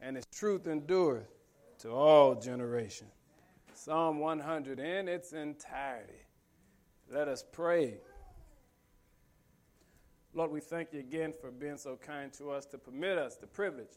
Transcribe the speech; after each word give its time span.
and 0.00 0.16
his 0.16 0.26
truth 0.26 0.66
endureth 0.66 1.28
to 1.80 1.90
all 1.90 2.34
generations. 2.34 3.10
Psalm 3.74 4.18
100 4.18 4.80
in 4.80 5.08
its 5.08 5.32
entirety. 5.32 6.24
Let 7.10 7.28
us 7.28 7.44
pray. 7.52 7.94
Lord, 10.34 10.50
we 10.50 10.60
thank 10.60 10.92
you 10.92 11.00
again 11.00 11.32
for 11.40 11.50
being 11.50 11.78
so 11.78 11.96
kind 11.96 12.32
to 12.34 12.50
us 12.50 12.66
to 12.66 12.78
permit 12.78 13.18
us 13.18 13.36
the 13.36 13.46
privilege 13.46 13.96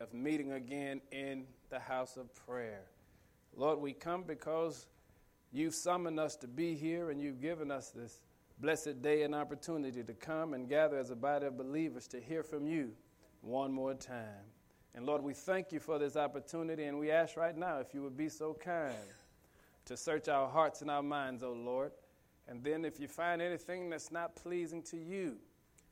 of 0.00 0.12
meeting 0.12 0.52
again 0.52 1.00
in 1.10 1.44
the 1.70 1.78
house 1.78 2.16
of 2.16 2.34
prayer. 2.46 2.82
Lord, 3.56 3.78
we 3.78 3.92
come 3.92 4.24
because 4.24 4.86
you've 5.52 5.74
summoned 5.74 6.18
us 6.18 6.36
to 6.36 6.48
be 6.48 6.74
here 6.74 7.10
and 7.10 7.20
you've 7.20 7.40
given 7.40 7.70
us 7.70 7.90
this 7.90 8.22
blessed 8.60 9.00
day 9.00 9.22
and 9.22 9.34
opportunity 9.34 10.02
to 10.02 10.12
come 10.12 10.54
and 10.54 10.68
gather 10.68 10.98
as 10.98 11.10
a 11.10 11.16
body 11.16 11.46
of 11.46 11.56
believers 11.56 12.06
to 12.08 12.20
hear 12.20 12.42
from 12.42 12.66
you 12.66 12.90
one 13.40 13.72
more 13.72 13.94
time. 13.94 14.44
And 14.94 15.06
Lord, 15.06 15.22
we 15.22 15.34
thank 15.34 15.72
you 15.72 15.80
for 15.80 15.98
this 15.98 16.16
opportunity 16.16 16.84
and 16.84 16.98
we 16.98 17.10
ask 17.10 17.36
right 17.36 17.56
now 17.56 17.78
if 17.78 17.92
you 17.92 18.02
would 18.02 18.16
be 18.16 18.28
so 18.28 18.54
kind 18.54 18.94
to 19.86 19.96
search 19.96 20.28
our 20.28 20.48
hearts 20.48 20.82
and 20.82 20.90
our 20.90 21.02
minds, 21.02 21.42
O 21.42 21.48
oh 21.48 21.52
Lord. 21.52 21.92
And 22.46 22.62
then 22.62 22.84
if 22.84 23.00
you 23.00 23.08
find 23.08 23.42
anything 23.42 23.90
that's 23.90 24.12
not 24.12 24.36
pleasing 24.36 24.82
to 24.84 24.96
you, 24.96 25.36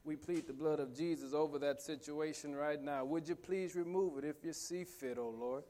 we 0.04 0.16
plead 0.16 0.46
the 0.46 0.52
blood 0.52 0.80
of 0.80 0.94
Jesus 0.94 1.32
over 1.32 1.58
that 1.60 1.80
situation 1.80 2.54
right 2.54 2.82
now. 2.82 3.04
Would 3.04 3.28
you 3.28 3.34
please 3.34 3.74
remove 3.74 4.18
it 4.18 4.24
if 4.24 4.44
you 4.44 4.52
see 4.52 4.84
fit, 4.84 5.18
O 5.18 5.22
oh 5.22 5.34
Lord? 5.38 5.64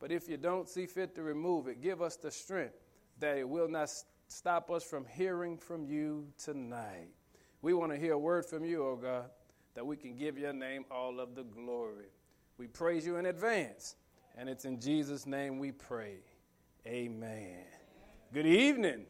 But 0.00 0.12
if 0.12 0.28
you 0.28 0.36
don't 0.36 0.68
see 0.68 0.86
fit 0.86 1.14
to 1.16 1.22
remove 1.22 1.68
it, 1.68 1.82
give 1.82 2.00
us 2.00 2.16
the 2.16 2.30
strength 2.30 2.74
that 3.18 3.36
it 3.36 3.48
will 3.48 3.68
not 3.68 3.90
stop 4.28 4.70
us 4.70 4.84
from 4.84 5.04
hearing 5.04 5.56
from 5.56 5.84
you 5.84 6.28
tonight. 6.42 7.08
We 7.62 7.74
want 7.74 7.92
to 7.92 7.98
hear 7.98 8.12
a 8.12 8.18
word 8.18 8.46
from 8.46 8.64
you, 8.64 8.84
O 8.84 8.90
oh 8.90 8.96
God, 8.96 9.30
that 9.74 9.84
we 9.84 9.96
can 9.96 10.14
give 10.14 10.38
your 10.38 10.52
name 10.52 10.84
all 10.90 11.18
of 11.18 11.34
the 11.34 11.42
glory. 11.42 12.06
We 12.58 12.66
praise 12.66 13.06
you 13.06 13.18
in 13.18 13.26
advance, 13.26 13.94
and 14.36 14.48
it's 14.48 14.64
in 14.64 14.80
Jesus' 14.80 15.26
name 15.26 15.60
we 15.60 15.70
pray. 15.70 16.16
Amen. 16.88 17.62
Good 18.34 18.46
evening. 18.46 19.06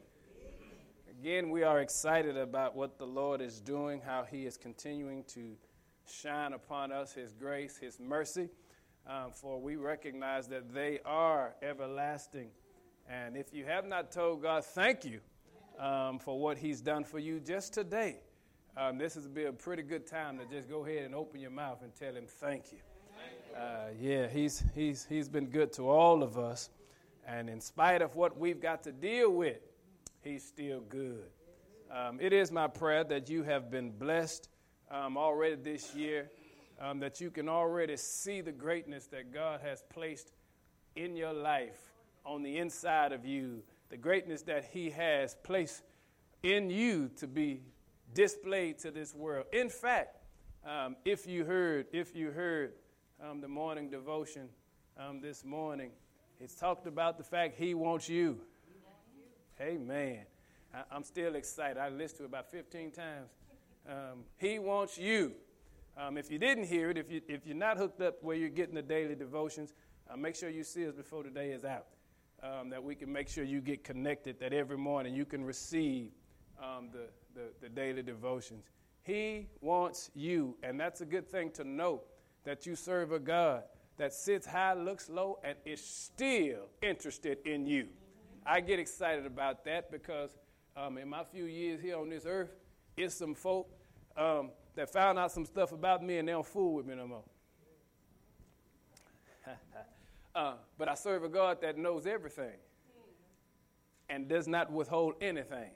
Again, 1.09 1.49
we 1.49 1.63
are 1.63 1.79
excited 1.79 2.37
about 2.37 2.75
what 2.75 2.99
the 2.99 3.07
Lord 3.07 3.41
is 3.41 3.59
doing, 3.59 4.01
how 4.05 4.23
He 4.23 4.45
is 4.45 4.55
continuing 4.55 5.23
to 5.29 5.55
shine 6.07 6.53
upon 6.53 6.91
us 6.91 7.11
His 7.11 7.33
grace, 7.33 7.75
His 7.75 7.99
mercy, 7.99 8.49
um, 9.07 9.31
for 9.33 9.59
we 9.59 9.77
recognize 9.77 10.47
that 10.49 10.71
they 10.71 10.99
are 11.03 11.55
everlasting. 11.63 12.49
And 13.09 13.35
if 13.35 13.51
you 13.51 13.65
have 13.65 13.87
not 13.87 14.11
told 14.11 14.43
God 14.43 14.63
thank 14.63 15.03
you 15.03 15.21
um, 15.79 16.19
for 16.19 16.39
what 16.39 16.59
He's 16.59 16.81
done 16.81 17.03
for 17.03 17.17
you 17.17 17.39
just 17.39 17.73
today, 17.73 18.17
um, 18.77 18.99
this 18.99 19.15
would 19.15 19.33
be 19.33 19.45
a 19.45 19.51
pretty 19.51 19.81
good 19.81 20.05
time 20.05 20.37
to 20.37 20.45
just 20.45 20.69
go 20.69 20.85
ahead 20.85 21.05
and 21.05 21.15
open 21.15 21.39
your 21.39 21.49
mouth 21.49 21.81
and 21.81 21.95
tell 21.95 22.13
Him 22.13 22.25
thank 22.27 22.71
you. 22.71 22.77
Uh, 23.55 23.89
yeah, 23.99 24.27
he's, 24.27 24.63
he's, 24.75 25.05
he's 25.07 25.29
been 25.29 25.47
good 25.47 25.73
to 25.73 25.89
all 25.89 26.23
of 26.23 26.37
us. 26.37 26.69
And 27.27 27.49
in 27.49 27.61
spite 27.61 28.01
of 28.01 28.15
what 28.15 28.37
we've 28.37 28.61
got 28.61 28.83
to 28.83 28.91
deal 28.91 29.31
with, 29.31 29.59
He's 30.21 30.43
still 30.43 30.81
good. 30.81 31.23
Um, 31.89 32.19
it 32.19 32.33
is 32.33 32.51
my 32.51 32.67
prayer 32.67 33.03
that 33.05 33.29
you 33.29 33.43
have 33.43 33.71
been 33.71 33.91
blessed 33.91 34.49
um, 34.91 35.17
already 35.17 35.55
this 35.55 35.95
year, 35.95 36.29
um, 36.79 36.99
that 36.99 37.21
you 37.21 37.31
can 37.31 37.47
already 37.47 37.95
see 37.95 38.41
the 38.41 38.51
greatness 38.51 39.07
that 39.07 39.33
God 39.33 39.61
has 39.61 39.83
placed 39.89 40.33
in 40.95 41.15
your 41.15 41.33
life 41.33 41.79
on 42.25 42.43
the 42.43 42.57
inside 42.57 43.11
of 43.13 43.25
you, 43.25 43.63
the 43.89 43.97
greatness 43.97 44.41
that 44.43 44.65
He 44.65 44.89
has 44.89 45.35
placed 45.43 45.83
in 46.43 46.69
you 46.69 47.09
to 47.17 47.27
be 47.27 47.61
displayed 48.13 48.79
to 48.79 48.91
this 48.91 49.15
world. 49.15 49.45
In 49.53 49.69
fact, 49.69 50.17
um, 50.65 50.95
if 51.05 51.25
you 51.25 51.45
heard, 51.45 51.85
if 51.93 52.15
you 52.15 52.31
heard 52.31 52.73
um, 53.21 53.41
the 53.41 53.47
morning 53.47 53.89
devotion 53.89 54.49
um, 54.97 55.19
this 55.21 55.43
morning, 55.43 55.91
it's 56.39 56.55
talked 56.55 56.87
about 56.87 57.17
the 57.17 57.23
fact 57.23 57.55
He 57.57 57.73
wants 57.73 58.07
you. 58.07 58.39
Amen. 59.61 60.19
I, 60.73 60.95
am 60.95 61.03
still 61.03 61.35
excited. 61.35 61.77
I 61.77 61.89
listened 61.89 62.19
to 62.19 62.23
it 62.23 62.27
about 62.27 62.49
15 62.49 62.91
times. 62.91 63.29
Um, 63.87 64.23
he 64.37 64.59
wants 64.59 64.97
you. 64.97 65.33
Um, 65.97 66.17
if 66.17 66.31
you 66.31 66.37
didn't 66.37 66.65
hear 66.65 66.91
it, 66.91 66.97
if, 66.97 67.11
you, 67.11 67.21
if 67.27 67.45
you're 67.45 67.57
not 67.57 67.77
hooked 67.77 68.01
up 68.01 68.23
where 68.23 68.37
you're 68.37 68.49
getting 68.49 68.75
the 68.75 68.81
daily 68.81 69.15
devotions, 69.15 69.73
uh, 70.09 70.15
make 70.15 70.35
sure 70.35 70.49
you 70.49 70.63
see 70.63 70.87
us 70.87 70.93
before 70.93 71.23
the 71.23 71.29
day 71.29 71.51
is 71.51 71.65
out. 71.65 71.87
Um, 72.41 72.69
that 72.69 72.81
we 72.81 72.95
can 72.95 73.11
make 73.11 73.27
sure 73.27 73.43
you 73.43 73.59
get 73.59 73.83
connected, 73.83 74.39
that 74.39 74.53
every 74.53 74.77
morning 74.77 75.13
you 75.13 75.25
can 75.25 75.43
receive 75.43 76.11
um, 76.63 76.89
the, 76.93 77.07
the, 77.35 77.47
the 77.61 77.67
daily 77.67 78.01
devotions. 78.01 78.63
He 79.03 79.47
wants 79.59 80.09
you, 80.15 80.55
and 80.63 80.79
that's 80.79 81.01
a 81.01 81.05
good 81.05 81.27
thing 81.27 81.51
to 81.51 81.65
know 81.65 82.03
that 82.49 82.65
you 82.65 82.75
serve 82.75 83.11
a 83.11 83.19
God 83.19 83.61
that 83.97 84.11
sits 84.11 84.47
high, 84.47 84.73
looks 84.73 85.07
low, 85.07 85.37
and 85.43 85.55
is 85.65 85.85
still 85.85 86.61
interested 86.81 87.37
in 87.45 87.67
you. 87.67 87.85
I 88.43 88.59
get 88.59 88.79
excited 88.79 89.27
about 89.27 89.63
that 89.65 89.91
because 89.91 90.31
um, 90.75 90.97
in 90.97 91.07
my 91.07 91.23
few 91.23 91.43
years 91.43 91.79
here 91.79 91.95
on 91.95 92.09
this 92.09 92.25
earth, 92.25 92.49
it's 92.97 93.13
some 93.13 93.35
folk 93.35 93.69
um, 94.17 94.49
that 94.73 94.91
found 94.91 95.19
out 95.19 95.31
some 95.31 95.45
stuff 95.45 95.73
about 95.73 96.03
me 96.03 96.17
and 96.17 96.27
they 96.27 96.31
don't 96.31 96.43
fool 96.43 96.73
with 96.73 96.87
me 96.87 96.95
no 96.95 97.07
more. 97.07 97.23
uh, 100.33 100.53
but 100.75 100.89
I 100.89 100.95
serve 100.95 101.23
a 101.23 101.29
God 101.29 101.61
that 101.61 101.77
knows 101.77 102.07
everything 102.07 102.57
and 104.09 104.27
does 104.27 104.47
not 104.47 104.71
withhold 104.71 105.13
anything 105.21 105.69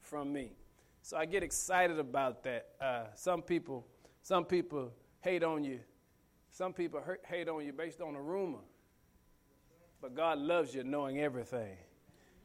from 0.00 0.32
me. 0.32 0.54
So 1.02 1.18
I 1.18 1.26
get 1.26 1.42
excited 1.42 1.98
about 1.98 2.42
that. 2.44 2.68
Uh, 2.80 3.02
some 3.14 3.42
people, 3.42 3.86
some 4.22 4.46
people 4.46 4.92
hate 5.22 5.42
on 5.42 5.64
you. 5.64 5.80
Some 6.50 6.72
people 6.72 7.02
hate 7.26 7.48
on 7.48 7.64
you 7.64 7.72
based 7.72 8.00
on 8.00 8.14
a 8.14 8.20
rumor. 8.20 8.58
But 10.00 10.14
God 10.14 10.38
loves 10.38 10.74
you 10.74 10.84
knowing 10.84 11.20
everything. 11.20 11.76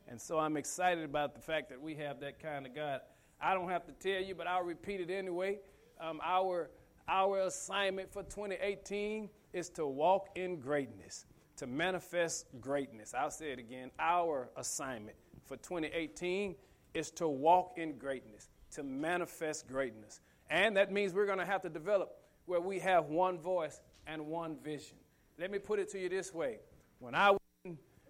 And 0.07 0.21
so 0.21 0.39
I'm 0.39 0.55
excited 0.55 1.03
about 1.03 1.35
the 1.35 1.41
fact 1.41 1.69
that 1.69 1.81
we 1.81 1.95
have 1.95 2.21
that 2.21 2.39
kind 2.39 2.65
of 2.65 2.73
God. 2.73 3.01
I 3.41 3.53
don't 3.53 3.69
have 3.69 3.85
to 3.87 3.91
tell 3.91 4.21
you, 4.21 4.35
but 4.35 4.47
I'll 4.47 4.63
repeat 4.63 5.01
it 5.01 5.09
anyway. 5.09 5.59
Um, 5.99 6.21
our, 6.23 6.69
our 7.09 7.39
assignment 7.39 8.11
for 8.13 8.23
2018 8.23 9.29
is 9.53 9.69
to 9.71 9.85
walk 9.85 10.29
in 10.35 10.59
greatness, 10.59 11.25
to 11.57 11.67
manifest 11.67 12.45
greatness. 12.61 13.13
I'll 13.13 13.31
say 13.31 13.51
it 13.51 13.59
again. 13.59 13.91
Our 13.99 14.49
assignment 14.55 15.17
for 15.45 15.57
2018 15.57 16.55
is 16.93 17.11
to 17.11 17.27
walk 17.27 17.73
in 17.77 17.97
greatness, 17.97 18.49
to 18.71 18.83
manifest 18.83 19.67
greatness. 19.67 20.21
And 20.49 20.77
that 20.77 20.91
means 20.91 21.13
we're 21.13 21.25
going 21.25 21.39
to 21.39 21.45
have 21.45 21.61
to 21.63 21.69
develop 21.69 22.16
where 22.47 22.61
we 22.61 22.79
have 22.79 23.05
one 23.05 23.37
voice 23.37 23.81
and 24.07 24.25
one 24.25 24.57
vision. 24.63 24.97
Let 25.37 25.51
me 25.51 25.59
put 25.59 25.77
it 25.77 25.91
to 25.91 25.99
you 25.99 26.09
this 26.09 26.33
way. 26.33 26.57
When 26.97 27.13
I 27.13 27.37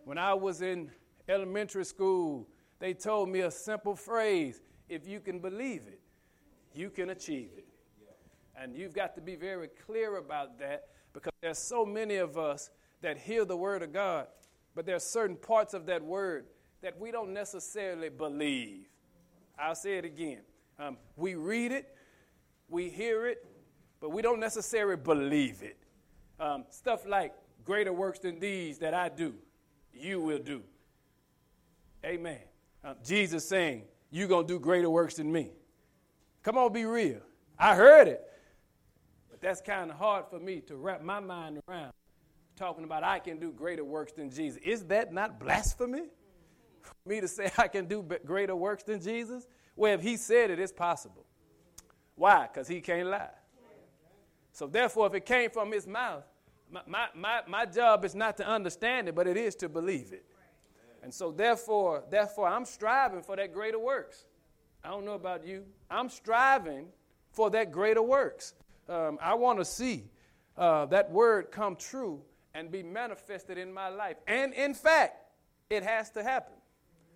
when 0.06 0.18
I 0.18 0.34
was 0.34 0.62
in 0.62 0.90
elementary 1.28 1.84
school, 1.84 2.48
they 2.80 2.94
told 2.94 3.28
me 3.28 3.42
a 3.42 3.52
simple 3.52 3.96
phrase 3.96 4.62
if 4.88 5.06
you 5.06 5.20
can 5.20 5.40
believe 5.40 5.82
it, 5.88 6.00
you 6.74 6.90
can 6.90 7.10
achieve 7.10 7.50
it. 7.58 7.68
And 8.56 8.74
you've 8.74 8.94
got 8.94 9.16
to 9.16 9.22
be 9.22 9.36
very 9.36 9.68
clear 9.86 10.18
about 10.18 10.58
that 10.60 10.86
because 11.14 11.34
there's 11.42 11.58
so 11.58 11.86
many 11.86 12.16
of 12.16 12.38
us 12.38 12.70
that 13.02 13.18
hear 13.18 13.44
the 13.44 13.58
word 13.58 13.84
of 13.84 13.92
God, 13.92 14.28
but 14.76 14.86
there 14.86 14.96
are 14.96 15.00
certain 15.00 15.36
parts 15.36 15.74
of 15.74 15.86
that 15.88 16.02
word 16.02 16.46
that 16.82 16.98
we 17.00 17.12
don't 17.12 17.34
necessarily 17.34 18.10
believe. 18.10 18.86
I'll 19.60 19.76
say 19.76 19.98
it 19.98 20.06
again. 20.06 20.42
Um, 20.80 20.98
we 21.16 21.36
read 21.36 21.72
it, 21.72 21.96
we 22.70 22.90
hear 22.90 23.28
it, 23.28 23.44
but 24.00 24.12
we 24.12 24.22
don't 24.22 24.40
necessarily 24.40 24.98
believe 24.98 25.62
it. 25.62 25.78
Um, 26.40 26.66
stuff 26.70 27.06
like 27.08 27.34
greater 27.66 27.94
works 27.94 28.20
than 28.20 28.40
these 28.40 28.78
that 28.80 28.94
I 28.94 29.10
do 29.10 29.34
you 30.00 30.22
will 30.22 30.40
do. 30.40 30.62
Amen. 32.06 32.40
Uh, 32.84 32.94
Jesus 33.04 33.48
saying, 33.48 33.84
You're 34.12 34.28
going 34.28 34.48
to 34.48 34.54
do 34.54 34.60
greater 34.60 34.90
works 34.90 35.16
than 35.16 35.32
me. 35.32 35.52
Come 36.44 36.58
on, 36.58 36.72
be 36.72 36.86
real. 36.86 37.22
I 37.58 37.76
heard 37.76 38.08
it. 38.08 38.24
But 39.30 39.42
that's 39.42 39.62
kind 39.62 39.92
of 39.92 39.98
hard 39.98 40.26
for 40.30 40.40
me 40.40 40.62
to 40.62 40.76
wrap 40.76 41.02
my 41.02 41.20
mind 41.20 41.60
around 41.68 41.92
talking 42.56 42.84
about 42.84 43.04
I 43.04 43.20
can 43.20 43.40
do 43.40 43.52
greater 43.52 43.84
works 43.84 44.14
than 44.14 44.32
Jesus. 44.32 44.60
Is 44.64 44.86
that 44.86 45.14
not 45.14 45.40
blasphemy? 45.40 46.04
Me 47.06 47.22
to 47.22 47.28
say 47.28 47.52
I 47.56 47.68
can 47.68 47.86
do 47.86 48.04
greater 48.26 48.56
works 48.56 48.84
than 48.84 49.00
Jesus? 49.00 49.46
Well, 49.76 49.94
if 49.94 50.02
he 50.02 50.18
said 50.18 50.50
it, 50.50 50.60
it's 50.60 50.72
possible. 50.72 51.24
Why? 52.16 52.48
Because 52.52 52.68
he 52.68 52.82
can't 52.82 53.10
lie. 53.10 53.30
So 54.58 54.66
therefore, 54.66 55.06
if 55.06 55.14
it 55.14 55.28
came 55.28 55.52
from 55.52 55.72
his 55.72 55.86
mouth, 55.86 56.24
my, 56.72 57.06
my, 57.14 57.42
my, 57.48 57.64
job 57.68 58.04
is 58.04 58.16
not 58.16 58.38
to 58.38 58.48
understand 58.48 59.08
it, 59.08 59.14
but 59.14 59.28
it 59.28 59.38
is 59.38 59.54
to 59.58 59.70
believe 59.70 60.12
it. 60.12 60.26
And 61.04 61.14
so 61.14 61.32
therefore, 61.32 62.04
therefore, 62.10 62.48
I'm 62.48 62.66
striving 62.66 63.22
for 63.22 63.36
that 63.36 63.54
greater 63.54 63.78
works. 63.78 64.26
I 64.84 64.90
don't 64.90 65.06
know 65.06 65.14
about 65.14 65.46
you. 65.46 65.64
I'm 65.92 66.10
striving 66.10 66.88
for 67.30 67.52
that 67.52 67.72
greater 67.72 68.02
works. 68.02 68.56
Um, 68.90 69.20
I 69.22 69.36
want 69.36 69.60
to 69.60 69.66
see 69.66 70.06
uh, 70.58 70.88
that 70.88 71.12
word 71.12 71.52
come 71.52 71.76
true 71.76 72.24
and 72.56 72.72
be 72.72 72.82
manifested 72.82 73.60
in 73.60 73.72
my 73.72 73.90
life. 73.90 74.18
And 74.28 74.56
in 74.56 74.74
fact, 74.74 75.18
it 75.70 75.84
has 75.84 76.10
to 76.12 76.24
happen. 76.24 76.56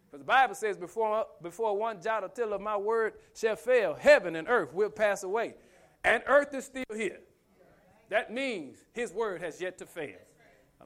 Because 0.06 0.20
the 0.20 0.28
Bible 0.28 0.54
says, 0.54 0.78
before, 0.78 1.26
before 1.42 1.76
one 1.76 2.04
jot 2.04 2.24
or 2.24 2.30
tittle 2.30 2.54
of 2.54 2.62
my 2.62 2.78
word 2.78 3.14
shall 3.34 3.56
fail, 3.56 3.96
heaven 3.96 4.36
and 4.36 4.48
earth 4.48 4.76
will 4.76 4.92
pass 4.92 5.24
away. 5.24 5.56
And 6.04 6.22
earth 6.28 6.54
is 6.54 6.66
still 6.66 6.84
here. 6.96 7.18
That 8.12 8.30
means 8.30 8.78
his 8.92 9.14
word 9.14 9.42
has 9.42 9.62
yet 9.62 9.78
to 9.78 9.86
fail. 9.86 10.18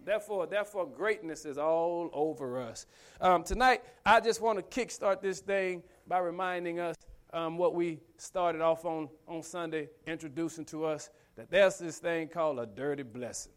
Therefore, 0.05 0.45
therefore, 0.45 0.85
greatness 0.85 1.43
is 1.43 1.57
all 1.57 2.11
over 2.13 2.61
us. 2.61 2.85
Um, 3.19 3.43
tonight, 3.43 3.81
I 4.05 4.19
just 4.19 4.41
want 4.41 4.59
to 4.59 4.79
kickstart 4.79 5.21
this 5.21 5.39
thing 5.39 5.81
by 6.07 6.19
reminding 6.19 6.79
us 6.79 6.95
um, 7.33 7.57
what 7.57 7.73
we 7.73 7.99
started 8.17 8.61
off 8.61 8.85
on 8.85 9.09
on 9.27 9.41
Sunday, 9.41 9.89
introducing 10.05 10.65
to 10.65 10.85
us 10.85 11.09
that 11.35 11.49
there's 11.49 11.79
this 11.79 11.97
thing 11.97 12.27
called 12.27 12.59
a 12.59 12.67
dirty 12.67 13.01
blessing. 13.01 13.53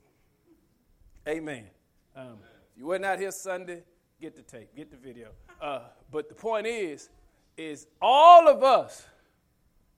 Amen. 1.29 1.67
Um, 2.17 2.39
if 2.73 2.79
you 2.79 2.87
were 2.87 2.99
not 2.99 3.19
here 3.19 3.33
Sunday, 3.33 3.83
get 4.19 4.35
the 4.35 4.43
tape, 4.43 4.75
get 4.75 4.91
the 4.91 4.97
video. 4.97 5.29
Uh, 5.61 5.81
but 6.11 6.31
the 6.31 6.35
point 6.35 6.67
is, 6.67 7.11
is 7.59 7.87
all 8.01 8.49
of 8.49 8.63
us, 8.63 9.05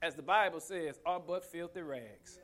as 0.02 0.16
the 0.16 0.22
Bible 0.22 0.58
says, 0.58 0.98
are 1.06 1.20
but 1.20 1.44
filthy 1.44 1.82
rags. 1.82 2.40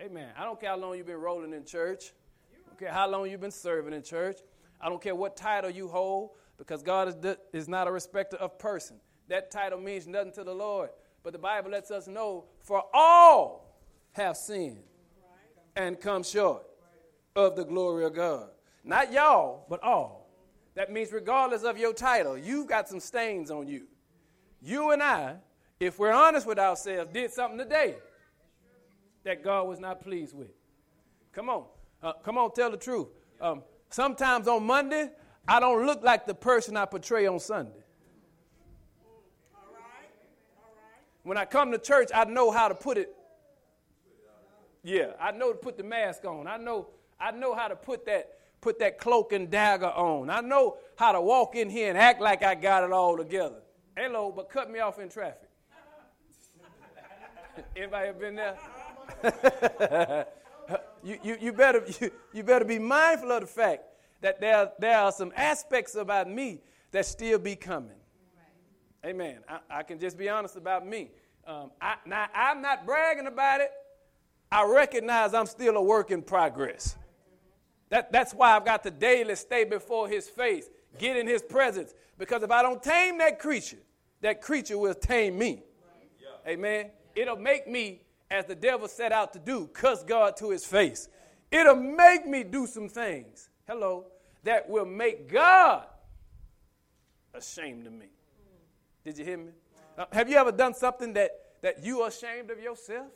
Amen. 0.00 0.28
I 0.38 0.44
don't 0.44 0.60
care 0.60 0.70
how 0.70 0.76
long 0.76 0.96
you've 0.96 1.06
been 1.06 1.16
rolling 1.16 1.52
in 1.52 1.64
church. 1.64 2.12
I 2.54 2.68
don't 2.68 2.78
care 2.78 2.92
how 2.92 3.10
long 3.10 3.28
you've 3.28 3.40
been 3.40 3.50
serving 3.50 3.92
in 3.92 4.02
church. 4.02 4.38
I 4.80 4.88
don't 4.88 5.02
care 5.02 5.14
what 5.14 5.36
title 5.36 5.70
you 5.70 5.88
hold, 5.88 6.30
because 6.56 6.84
God 6.84 7.08
is, 7.08 7.36
is 7.52 7.68
not 7.68 7.88
a 7.88 7.90
respecter 7.90 8.36
of 8.36 8.60
person. 8.60 8.96
That 9.26 9.50
title 9.50 9.80
means 9.80 10.06
nothing 10.06 10.32
to 10.34 10.44
the 10.44 10.54
Lord. 10.54 10.90
But 11.24 11.32
the 11.32 11.38
Bible 11.40 11.72
lets 11.72 11.90
us 11.90 12.06
know, 12.06 12.44
for 12.62 12.84
all 12.94 13.76
have 14.12 14.36
sinned 14.36 14.84
and 15.74 16.00
come 16.00 16.22
short 16.22 16.62
of 17.34 17.56
the 17.56 17.64
glory 17.64 18.04
of 18.04 18.14
God. 18.14 18.50
Not 18.84 19.12
y'all, 19.12 19.66
but 19.68 19.82
all. 19.82 20.30
That 20.76 20.92
means, 20.92 21.12
regardless 21.12 21.64
of 21.64 21.76
your 21.76 21.92
title, 21.92 22.38
you've 22.38 22.68
got 22.68 22.88
some 22.88 23.00
stains 23.00 23.50
on 23.50 23.66
you. 23.66 23.88
You 24.62 24.92
and 24.92 25.02
I, 25.02 25.38
if 25.80 25.98
we're 25.98 26.12
honest 26.12 26.46
with 26.46 26.60
ourselves, 26.60 27.12
did 27.12 27.32
something 27.32 27.58
today 27.58 27.96
that 29.24 29.42
God 29.42 29.68
was 29.68 29.80
not 29.80 30.00
pleased 30.00 30.36
with. 30.36 30.48
Come 31.32 31.48
on. 31.48 31.64
Uh, 32.02 32.12
come 32.24 32.38
on, 32.38 32.52
tell 32.52 32.70
the 32.70 32.76
truth. 32.76 33.08
Um, 33.40 33.62
sometimes 33.90 34.48
on 34.48 34.64
Monday, 34.64 35.10
I 35.46 35.60
don't 35.60 35.84
look 35.86 36.02
like 36.02 36.26
the 36.26 36.34
person 36.34 36.76
I 36.76 36.84
portray 36.84 37.26
on 37.26 37.40
Sunday. 37.40 37.84
When 41.22 41.36
I 41.36 41.44
come 41.44 41.72
to 41.72 41.78
church, 41.78 42.08
I 42.14 42.24
know 42.24 42.50
how 42.50 42.68
to 42.68 42.74
put 42.74 42.96
it. 42.96 43.14
Yeah, 44.82 45.08
I 45.20 45.32
know 45.32 45.52
to 45.52 45.58
put 45.58 45.76
the 45.76 45.82
mask 45.82 46.24
on. 46.24 46.46
I 46.46 46.56
know, 46.56 46.88
I 47.20 47.32
know 47.32 47.54
how 47.54 47.68
to 47.68 47.76
put 47.76 48.06
that, 48.06 48.38
put 48.60 48.78
that 48.78 48.98
cloak 48.98 49.32
and 49.32 49.50
dagger 49.50 49.86
on. 49.86 50.30
I 50.30 50.40
know 50.40 50.78
how 50.96 51.12
to 51.12 51.20
walk 51.20 51.56
in 51.56 51.68
here 51.68 51.90
and 51.90 51.98
act 51.98 52.20
like 52.20 52.42
I 52.42 52.54
got 52.54 52.84
it 52.84 52.92
all 52.92 53.16
together. 53.16 53.60
Hello, 53.96 54.32
but 54.34 54.48
cut 54.48 54.70
me 54.70 54.78
off 54.78 54.98
in 54.98 55.08
traffic. 55.08 55.50
Anybody 57.76 58.06
have 58.06 58.20
been 58.20 58.36
there? 58.36 58.56
you, 61.02 61.18
you, 61.22 61.36
you, 61.40 61.52
better, 61.52 61.84
you, 62.00 62.10
you 62.32 62.42
better 62.42 62.64
be 62.64 62.78
mindful 62.78 63.32
of 63.32 63.40
the 63.40 63.46
fact 63.46 63.84
that 64.20 64.40
there, 64.40 64.70
there 64.78 64.98
are 64.98 65.12
some 65.12 65.32
aspects 65.36 65.94
about 65.94 66.28
me 66.28 66.60
that 66.90 67.06
still 67.06 67.38
be 67.38 67.56
coming. 67.56 67.90
Amen. 69.04 69.38
I, 69.48 69.58
I, 69.70 69.82
can 69.84 69.98
just 69.98 70.18
be 70.18 70.28
honest 70.28 70.56
about 70.56 70.86
me. 70.86 71.10
Um, 71.46 71.70
I, 71.80 71.96
now, 72.04 72.26
I'm 72.34 72.60
not 72.60 72.84
bragging 72.84 73.26
about 73.26 73.60
it. 73.60 73.70
I 74.50 74.64
recognize 74.64 75.34
I'm 75.34 75.46
still 75.46 75.76
a 75.76 75.82
work 75.82 76.10
in 76.10 76.22
progress. 76.22 76.96
That, 77.90 78.12
that's 78.12 78.34
why 78.34 78.56
I've 78.56 78.64
got 78.64 78.82
to 78.82 78.90
daily 78.90 79.34
stay 79.36 79.64
before 79.64 80.08
his 80.08 80.28
face, 80.28 80.68
get 80.98 81.16
in 81.16 81.26
his 81.26 81.42
presence. 81.42 81.94
Because 82.18 82.42
if 82.42 82.50
I 82.50 82.62
don't 82.62 82.82
tame 82.82 83.18
that 83.18 83.38
creature, 83.38 83.78
that 84.20 84.40
creature 84.40 84.76
will 84.76 84.94
tame 84.94 85.38
me. 85.38 85.62
Yeah. 86.20 86.52
Amen. 86.52 86.90
It'll 87.14 87.36
make 87.36 87.68
me 87.68 88.02
as 88.30 88.44
the 88.44 88.54
devil 88.54 88.88
set 88.88 89.12
out 89.12 89.32
to 89.32 89.38
do, 89.38 89.66
cuss 89.68 90.04
God 90.04 90.36
to 90.38 90.50
his 90.50 90.64
face. 90.64 91.08
It'll 91.50 91.76
make 91.76 92.26
me 92.26 92.44
do 92.44 92.66
some 92.66 92.88
things, 92.88 93.48
hello, 93.66 94.06
that 94.44 94.68
will 94.68 94.84
make 94.84 95.30
God 95.30 95.86
ashamed 97.32 97.86
of 97.86 97.92
me. 97.92 98.06
Did 99.04 99.18
you 99.18 99.24
hear 99.24 99.38
me? 99.38 99.52
Uh, 99.96 100.04
have 100.12 100.28
you 100.28 100.36
ever 100.36 100.52
done 100.52 100.74
something 100.74 101.12
that, 101.14 101.30
that 101.62 101.84
you 101.84 102.02
are 102.02 102.08
ashamed 102.08 102.50
of 102.50 102.60
yourself? 102.60 103.08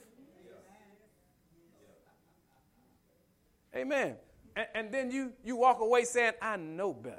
Amen. 3.74 4.16
And, 4.56 4.66
and 4.74 4.92
then 4.92 5.10
you, 5.10 5.32
you 5.44 5.56
walk 5.56 5.80
away 5.80 6.04
saying, 6.04 6.32
I 6.40 6.56
know 6.56 6.92
better. 6.92 7.18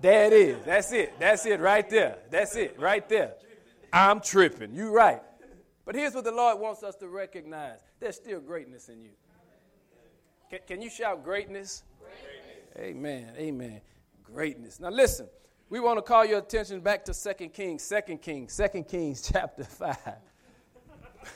There 0.00 0.26
it 0.26 0.32
is. 0.32 0.64
That's 0.64 0.92
it. 0.92 1.12
That's 1.18 1.44
it 1.44 1.60
right 1.60 1.88
there. 1.90 2.16
That's 2.30 2.56
it 2.56 2.76
right 2.78 3.06
there. 3.06 3.34
I'm 3.92 4.20
tripping. 4.20 4.74
You're 4.74 4.92
right. 4.92 5.22
But 5.84 5.94
here's 5.94 6.14
what 6.14 6.24
the 6.24 6.32
Lord 6.32 6.60
wants 6.60 6.82
us 6.82 6.94
to 6.96 7.08
recognize 7.08 7.80
there's 7.98 8.16
still 8.16 8.40
greatness 8.40 8.88
in 8.88 9.02
you. 9.02 9.10
Can, 10.48 10.60
can 10.66 10.82
you 10.82 10.90
shout 10.90 11.24
greatness? 11.24 11.82
greatness? 11.98 12.96
Amen. 12.96 13.34
Amen. 13.36 13.80
Greatness. 14.22 14.78
Now 14.80 14.90
listen, 14.90 15.28
we 15.68 15.80
want 15.80 15.98
to 15.98 16.02
call 16.02 16.24
your 16.24 16.38
attention 16.38 16.80
back 16.80 17.04
to 17.06 17.14
2 17.14 17.48
Kings, 17.48 17.88
2 17.88 18.18
Kings, 18.18 18.56
2 18.56 18.82
Kings 18.84 19.28
chapter 19.32 19.64
5. 19.64 19.96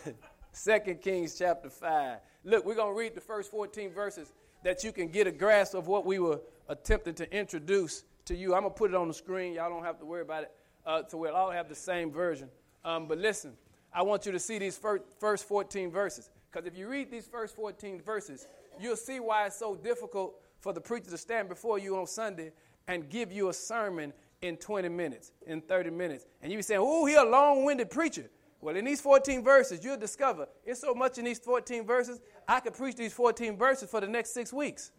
2 0.05 0.95
Kings 1.03 1.37
chapter 1.37 1.71
5. 1.71 2.19
Look, 2.45 2.65
we're 2.65 2.75
going 2.75 2.95
to 2.95 2.99
read 2.99 3.15
the 3.15 3.21
first 3.21 3.51
14 3.51 3.91
verses 3.91 4.33
that 4.63 4.85
you 4.85 4.93
can 4.93 5.09
get 5.09 5.27
a 5.27 5.33
grasp 5.33 5.75
of 5.75 5.89
what 5.89 6.07
we 6.07 6.19
were 6.19 6.41
attempting 6.69 7.15
to 7.15 7.37
introduce 7.37 8.05
to 8.27 8.37
you. 8.37 8.55
I'm 8.55 8.63
going 8.63 8.73
to 8.73 8.79
put 8.79 8.91
it 8.91 8.97
on 8.97 9.09
the 9.09 9.15
screen. 9.15 9.55
Y'all 9.55 9.69
don't 9.71 9.85
have 9.85 9.99
to 9.99 10.05
worry 10.05 10.23
about 10.23 10.45
it 10.45 10.53
uh, 10.87 11.03
so 11.09 11.19
we'll 11.19 11.35
all 11.35 11.51
have 11.51 11.69
the 11.69 11.75
same 11.75 12.11
version. 12.11 12.49
Um, 12.85 13.07
but 13.07 13.19
listen, 13.19 13.53
I 13.93 14.03
want 14.03 14.27
you 14.27 14.33
to 14.33 14.39
see 14.39 14.59
these 14.59 14.77
first, 14.77 15.05
first 15.19 15.47
14 15.49 15.91
verses. 15.91 16.31
Because 16.51 16.67
if 16.67 16.77
you 16.77 16.89
read 16.89 17.11
these 17.11 17.27
first 17.27 17.57
14 17.57 18.01
verses, 18.01 18.47
you'll 18.81 18.97
see 18.97 19.21
why 19.21 19.47
it's 19.47 19.57
so 19.57 19.75
difficult 19.75 20.35
for 20.61 20.73
the 20.73 20.81
preacher 20.81 21.11
to 21.11 21.19
stand 21.19 21.49
before 21.49 21.79
you 21.79 21.97
on 21.97 22.07
Sunday 22.07 22.53
and 22.87 23.09
give 23.09 23.33
you 23.33 23.49
a 23.49 23.53
sermon 23.53 24.13
in 24.43 24.57
20 24.57 24.89
minutes, 24.89 25.33
in 25.47 25.61
30 25.61 25.91
minutes. 25.91 26.27
And 26.43 26.53
you 26.53 26.59
be 26.59 26.63
saying, 26.63 26.81
oh, 26.83 27.07
he 27.07 27.15
a 27.15 27.25
long-winded 27.25 27.91
preacher. 27.91 28.31
Well, 28.61 28.77
in 28.77 28.85
these 28.85 29.01
14 29.01 29.45
verses, 29.45 29.85
you'll 29.85 29.97
discover 29.97 30.49
it's 30.65 30.81
so 30.81 30.95
much 30.95 31.19
in 31.19 31.25
these 31.25 31.39
14 31.39 31.87
verses, 31.87 32.21
I 32.49 32.61
could 32.61 32.75
preach 32.75 32.97
these 32.97 33.13
14 33.13 33.57
verses 33.57 33.91
for 33.91 34.01
the 34.01 34.07
next 34.07 34.33
six 34.33 34.53
weeks 34.53 34.91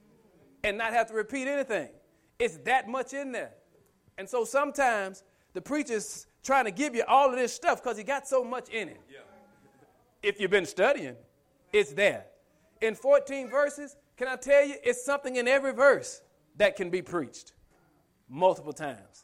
and 0.64 0.78
not 0.78 0.94
have 0.94 1.08
to 1.08 1.14
repeat 1.14 1.48
anything. 1.48 1.90
It's 2.38 2.58
that 2.58 2.88
much 2.88 3.14
in 3.14 3.32
there. 3.32 3.54
And 4.18 4.28
so 4.30 4.46
sometimes 4.46 5.24
the 5.56 5.62
preacher's 5.62 6.28
trying 6.44 6.66
to 6.66 6.72
give 6.72 6.94
you 6.94 7.04
all 7.08 7.30
of 7.30 7.38
this 7.38 7.54
stuff 7.54 7.82
because 7.82 7.98
he 7.98 8.04
got 8.04 8.28
so 8.28 8.44
much 8.44 8.70
in 8.70 8.90
it. 8.90 9.02
Yeah. 9.10 9.20
If 10.22 10.40
you've 10.40 10.52
been 10.52 10.66
studying, 10.66 11.16
it's 11.72 11.94
there. 11.94 12.26
In 12.82 12.94
14 12.94 13.50
verses, 13.50 13.96
can 14.18 14.28
I 14.28 14.36
tell 14.36 14.66
you, 14.66 14.76
it's 14.84 15.04
something 15.04 15.38
in 15.38 15.48
every 15.48 15.72
verse 15.72 16.22
that 16.58 16.76
can 16.76 16.90
be 16.90 17.02
preached 17.02 17.54
multiple 18.30 18.74
times. 18.74 19.24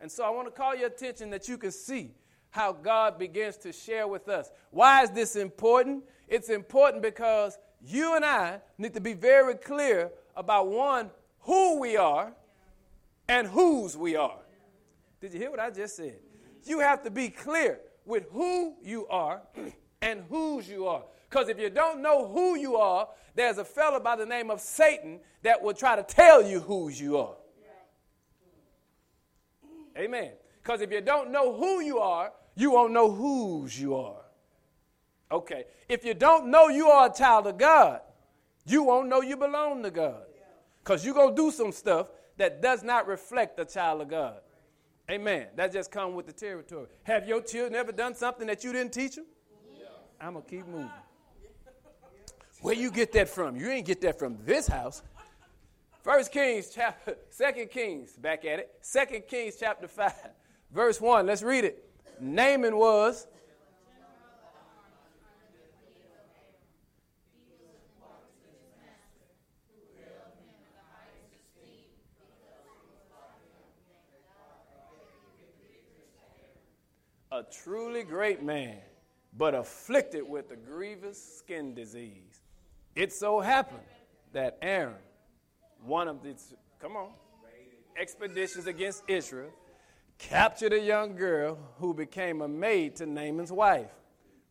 And 0.00 0.12
so 0.12 0.22
I 0.22 0.30
want 0.30 0.46
to 0.48 0.52
call 0.52 0.76
your 0.76 0.88
attention 0.88 1.30
that 1.30 1.48
you 1.48 1.56
can 1.56 1.72
see 1.72 2.12
how 2.50 2.72
God 2.72 3.18
begins 3.18 3.56
to 3.58 3.72
share 3.72 4.06
with 4.06 4.28
us. 4.28 4.50
Why 4.70 5.02
is 5.02 5.10
this 5.10 5.34
important? 5.34 6.04
It's 6.28 6.50
important 6.50 7.02
because 7.02 7.56
you 7.80 8.16
and 8.16 8.24
I 8.24 8.60
need 8.76 8.92
to 8.94 9.00
be 9.00 9.14
very 9.14 9.54
clear 9.54 10.10
about 10.36 10.68
one, 10.68 11.10
who 11.40 11.80
we 11.80 11.96
are 11.96 12.34
and 13.28 13.46
whose 13.46 13.96
we 13.96 14.14
are. 14.14 14.38
Did 15.20 15.32
you 15.32 15.40
hear 15.40 15.50
what 15.50 15.60
I 15.60 15.70
just 15.70 15.96
said? 15.96 16.18
You 16.64 16.80
have 16.80 17.02
to 17.04 17.10
be 17.10 17.28
clear 17.28 17.80
with 18.04 18.26
who 18.30 18.74
you 18.82 19.06
are 19.08 19.42
and 20.00 20.22
whose 20.28 20.68
you 20.68 20.86
are. 20.86 21.02
Because 21.28 21.48
if 21.48 21.58
you 21.58 21.70
don't 21.70 22.00
know 22.00 22.28
who 22.28 22.56
you 22.56 22.76
are, 22.76 23.08
there's 23.34 23.58
a 23.58 23.64
fellow 23.64 24.00
by 24.00 24.16
the 24.16 24.26
name 24.26 24.50
of 24.50 24.60
Satan 24.60 25.20
that 25.42 25.62
will 25.62 25.74
try 25.74 25.96
to 25.96 26.02
tell 26.02 26.42
you 26.42 26.60
whose 26.60 27.00
you 27.00 27.18
are. 27.18 27.36
Amen. 29.96 30.32
Because 30.62 30.80
if 30.80 30.92
you 30.92 31.00
don't 31.00 31.30
know 31.30 31.54
who 31.54 31.80
you 31.80 31.98
are, 31.98 32.32
you 32.54 32.70
won't 32.70 32.92
know 32.92 33.10
whose 33.10 33.78
you 33.80 33.96
are. 33.96 34.22
Okay. 35.30 35.64
If 35.88 36.04
you 36.04 36.14
don't 36.14 36.50
know 36.50 36.68
you 36.68 36.88
are 36.88 37.10
a 37.10 37.12
child 37.12 37.46
of 37.46 37.58
God, 37.58 38.00
you 38.64 38.82
won't 38.82 39.08
know 39.08 39.22
you 39.22 39.36
belong 39.36 39.82
to 39.82 39.90
God. 39.90 40.22
Because 40.82 41.04
you're 41.04 41.14
going 41.14 41.34
to 41.34 41.42
do 41.42 41.50
some 41.50 41.72
stuff 41.72 42.10
that 42.36 42.62
does 42.62 42.82
not 42.82 43.06
reflect 43.06 43.58
a 43.58 43.64
child 43.64 44.02
of 44.02 44.08
God. 44.08 44.40
Amen. 45.10 45.46
That 45.56 45.72
just 45.72 45.90
come 45.90 46.14
with 46.14 46.26
the 46.26 46.32
territory. 46.32 46.86
Have 47.04 47.26
your 47.26 47.40
children 47.42 47.74
ever 47.74 47.92
done 47.92 48.14
something 48.14 48.46
that 48.46 48.62
you 48.62 48.72
didn't 48.72 48.92
teach 48.92 49.16
them? 49.16 49.24
Yeah. 49.78 49.86
I'm 50.20 50.34
going 50.34 50.44
to 50.44 50.50
keep 50.50 50.66
moving. 50.66 50.90
Where 52.60 52.74
you 52.74 52.90
get 52.90 53.12
that 53.12 53.28
from? 53.28 53.56
You 53.56 53.70
ain't 53.70 53.86
get 53.86 54.00
that 54.02 54.18
from 54.18 54.36
this 54.44 54.66
house. 54.66 55.02
First 56.02 56.32
Kings 56.32 56.70
chapter, 56.74 57.16
Second 57.30 57.70
Kings, 57.70 58.12
back 58.12 58.44
at 58.44 58.58
it. 58.58 58.74
Second 58.80 59.26
Kings 59.28 59.56
chapter 59.58 59.88
5, 59.88 60.12
verse 60.72 61.00
1. 61.00 61.26
Let's 61.26 61.42
read 61.42 61.64
it. 61.64 61.84
Naaman 62.20 62.76
was 62.76 63.26
a 77.38 77.44
truly 77.62 78.02
great 78.02 78.42
man, 78.42 78.78
but 79.36 79.54
afflicted 79.54 80.28
with 80.28 80.50
a 80.50 80.56
grievous 80.56 81.38
skin 81.38 81.72
disease. 81.72 82.42
It 82.96 83.12
so 83.12 83.38
happened 83.38 83.86
that 84.32 84.58
Aram, 84.60 84.96
one 85.84 86.08
of 86.08 86.20
these, 86.20 86.54
come 86.80 86.96
on, 86.96 87.10
expeditions 87.96 88.66
against 88.66 89.04
Israel, 89.06 89.50
captured 90.18 90.72
a 90.72 90.80
young 90.80 91.14
girl 91.14 91.58
who 91.78 91.94
became 91.94 92.42
a 92.42 92.48
maid 92.48 92.96
to 92.96 93.06
Naaman's 93.06 93.52
wife. 93.52 93.92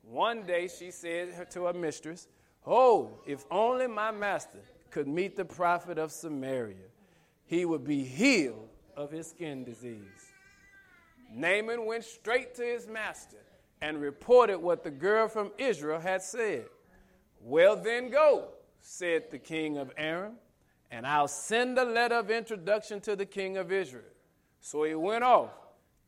One 0.04 0.44
day 0.44 0.70
she 0.70 0.92
said 0.92 1.52
to 1.52 1.66
her 1.66 1.74
mistress, 1.74 2.30
Oh, 2.66 3.20
if 3.26 3.46
only 3.52 3.88
my 3.88 4.12
master 4.12 4.60
could 4.92 5.10
meet 5.10 5.36
the 5.36 5.44
prophet 5.44 5.98
of 5.98 6.14
Samaria, 6.14 6.88
he 7.46 7.66
would 7.66 7.84
be 7.84 8.06
healed 8.06 8.70
of 8.96 9.12
his 9.12 9.28
skin 9.28 9.66
disease. 9.66 10.27
Naaman 11.32 11.86
went 11.86 12.04
straight 12.04 12.56
to 12.56 12.64
his 12.64 12.88
master 12.88 13.38
and 13.82 14.02
reported 14.02 14.60
what 14.60 14.84
the 14.84 14.92
girl 14.92 15.28
from 15.28 15.52
Israel 15.58 16.00
had 16.00 16.22
said. 16.22 16.66
Well, 17.42 17.76
then 17.76 18.10
go, 18.10 18.50
said 18.82 19.30
the 19.30 19.38
king 19.38 19.78
of 19.78 19.92
Aram, 19.98 20.34
and 20.90 21.06
I'll 21.06 21.28
send 21.28 21.78
a 21.78 21.84
letter 21.84 22.16
of 22.16 22.32
introduction 22.32 23.02
to 23.02 23.16
the 23.16 23.26
king 23.26 23.58
of 23.58 23.72
Israel. 23.72 24.04
So 24.62 24.84
he 24.84 24.96
went 24.96 25.24
off, 25.24 25.52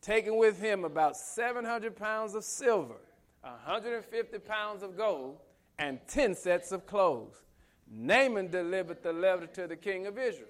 taking 0.02 0.38
with 0.38 0.60
him 0.60 0.86
about 0.86 1.18
700 1.18 1.96
pounds 1.96 2.34
of 2.34 2.44
silver, 2.44 2.98
150 3.42 4.40
pounds 4.40 4.84
of 4.84 4.98
gold, 4.98 5.38
and 5.78 6.00
10 6.08 6.36
sets 6.36 6.72
of 6.72 6.86
clothes. 6.86 7.44
Naaman 7.92 8.50
delivered 8.50 9.02
the 9.02 9.14
letter 9.14 9.48
to 9.48 9.68
the 9.68 9.76
king 9.76 10.08
of 10.08 10.18
Israel. 10.18 10.50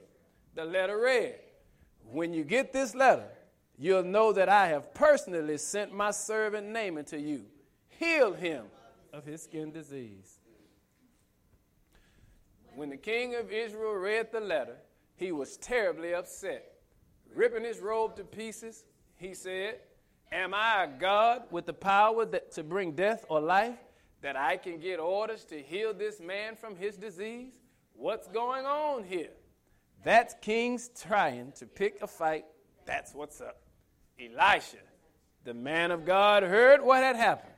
The 0.55 0.65
letter 0.65 0.99
read, 0.99 1.35
When 2.11 2.33
you 2.33 2.43
get 2.43 2.73
this 2.73 2.95
letter, 2.95 3.29
you'll 3.79 4.03
know 4.03 4.33
that 4.33 4.49
I 4.49 4.67
have 4.67 4.93
personally 4.93 5.57
sent 5.57 5.93
my 5.93 6.11
servant 6.11 6.67
Naaman 6.67 7.05
to 7.05 7.19
you. 7.19 7.45
Heal 7.87 8.33
him 8.33 8.65
of 9.13 9.25
his 9.25 9.41
skin 9.43 9.71
disease. 9.71 10.39
When 12.75 12.89
the 12.89 12.97
king 12.97 13.35
of 13.35 13.51
Israel 13.51 13.93
read 13.93 14.31
the 14.31 14.41
letter, 14.41 14.77
he 15.15 15.31
was 15.31 15.57
terribly 15.57 16.13
upset. 16.13 16.73
Ripping 17.33 17.63
his 17.63 17.79
robe 17.79 18.15
to 18.17 18.23
pieces, 18.23 18.83
he 19.17 19.33
said, 19.33 19.79
Am 20.31 20.53
I 20.53 20.83
a 20.83 20.87
God 20.87 21.43
with 21.49 21.65
the 21.65 21.73
power 21.73 22.25
that, 22.25 22.51
to 22.53 22.63
bring 22.63 22.91
death 22.91 23.25
or 23.29 23.39
life 23.39 23.77
that 24.21 24.35
I 24.35 24.57
can 24.57 24.79
get 24.79 24.99
orders 24.99 25.43
to 25.45 25.59
heal 25.61 25.93
this 25.93 26.19
man 26.19 26.55
from 26.55 26.75
his 26.75 26.97
disease? 26.97 27.53
What's 27.93 28.27
going 28.27 28.65
on 28.65 29.03
here? 29.03 29.31
That's 30.03 30.35
kings 30.41 30.89
trying 31.01 31.51
to 31.53 31.65
pick 31.65 32.01
a 32.01 32.07
fight. 32.07 32.45
That's 32.85 33.13
what's 33.13 33.41
up. 33.41 33.59
Elisha, 34.19 34.77
the 35.43 35.53
man 35.53 35.91
of 35.91 36.05
God, 36.05 36.43
heard 36.43 36.81
what 36.81 37.03
had 37.03 37.15
happened 37.15 37.53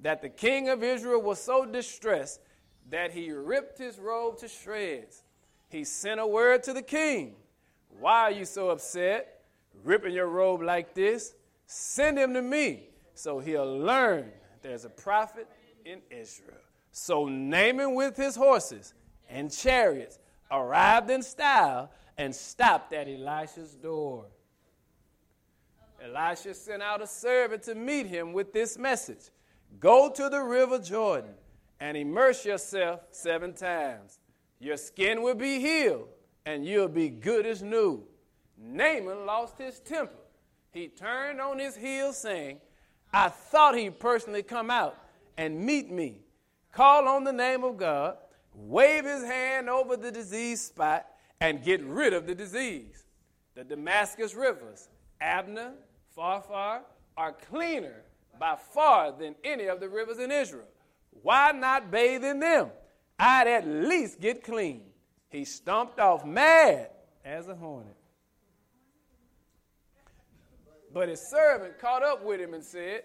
that 0.00 0.22
the 0.22 0.28
king 0.28 0.68
of 0.68 0.82
Israel 0.82 1.20
was 1.20 1.40
so 1.40 1.66
distressed 1.66 2.40
that 2.88 3.12
he 3.12 3.30
ripped 3.30 3.78
his 3.78 3.98
robe 3.98 4.38
to 4.38 4.48
shreds. 4.48 5.22
He 5.68 5.84
sent 5.84 6.20
a 6.20 6.26
word 6.26 6.62
to 6.64 6.72
the 6.72 6.82
king 6.82 7.34
Why 7.98 8.22
are 8.22 8.30
you 8.30 8.44
so 8.44 8.70
upset, 8.70 9.42
ripping 9.84 10.14
your 10.14 10.26
robe 10.26 10.62
like 10.62 10.94
this? 10.94 11.34
Send 11.66 12.18
him 12.18 12.34
to 12.34 12.42
me 12.42 12.88
so 13.14 13.38
he'll 13.38 13.78
learn 13.78 14.30
there's 14.62 14.84
a 14.84 14.90
prophet 14.90 15.46
in 15.84 16.00
Israel. 16.10 16.56
So 16.92 17.26
Naaman, 17.26 17.94
with 17.94 18.16
his 18.16 18.34
horses 18.34 18.94
and 19.28 19.50
chariots, 19.50 20.18
arrived 20.50 21.10
in 21.10 21.22
style 21.22 21.90
and 22.18 22.34
stopped 22.34 22.92
at 22.92 23.08
Elisha's 23.08 23.74
door. 23.74 24.26
Elisha 26.02 26.54
sent 26.54 26.82
out 26.82 27.02
a 27.02 27.06
servant 27.06 27.62
to 27.64 27.74
meet 27.74 28.06
him 28.06 28.32
with 28.32 28.52
this 28.52 28.78
message 28.78 29.30
Go 29.78 30.10
to 30.10 30.28
the 30.28 30.42
river 30.42 30.78
Jordan 30.78 31.34
and 31.78 31.96
immerse 31.96 32.44
yourself 32.44 33.00
seven 33.10 33.52
times. 33.52 34.18
Your 34.58 34.76
skin 34.76 35.22
will 35.22 35.34
be 35.34 35.60
healed 35.60 36.08
and 36.44 36.64
you'll 36.66 36.88
be 36.88 37.08
good 37.08 37.46
as 37.46 37.62
new. 37.62 38.02
Naaman 38.58 39.26
lost 39.26 39.58
his 39.58 39.80
temper. 39.80 40.12
He 40.72 40.88
turned 40.88 41.40
on 41.40 41.58
his 41.58 41.76
heel, 41.76 42.12
saying, 42.12 42.60
I 43.12 43.28
thought 43.28 43.76
he'd 43.76 43.98
personally 43.98 44.42
come 44.42 44.70
out 44.70 44.96
and 45.36 45.58
meet 45.58 45.90
me, 45.90 46.20
call 46.70 47.08
on 47.08 47.24
the 47.24 47.32
name 47.32 47.64
of 47.64 47.76
God, 47.76 48.16
wave 48.54 49.04
his 49.04 49.24
hand 49.24 49.68
over 49.68 49.96
the 49.96 50.12
diseased 50.12 50.66
spot, 50.66 51.06
and 51.40 51.64
get 51.64 51.82
rid 51.82 52.12
of 52.12 52.26
the 52.26 52.34
disease. 52.34 53.04
The 53.54 53.64
Damascus 53.64 54.34
rivers, 54.34 54.88
Abana, 55.20 55.74
Pharpar, 56.16 56.80
are 57.16 57.32
cleaner 57.32 58.02
by 58.38 58.56
far 58.56 59.12
than 59.12 59.34
any 59.44 59.66
of 59.66 59.80
the 59.80 59.88
rivers 59.88 60.18
in 60.18 60.30
Israel. 60.30 60.68
Why 61.22 61.52
not 61.52 61.90
bathe 61.90 62.24
in 62.24 62.40
them? 62.40 62.70
I'd 63.18 63.46
at 63.46 63.66
least 63.66 64.20
get 64.20 64.42
clean. 64.42 64.82
He 65.28 65.44
stomped 65.44 66.00
off 66.00 66.24
mad 66.24 66.90
as 67.24 67.48
a 67.48 67.54
hornet. 67.54 67.96
But 70.92 71.08
his 71.08 71.20
servant 71.20 71.78
caught 71.78 72.02
up 72.02 72.24
with 72.24 72.40
him 72.40 72.54
and 72.54 72.64
said, 72.64 73.02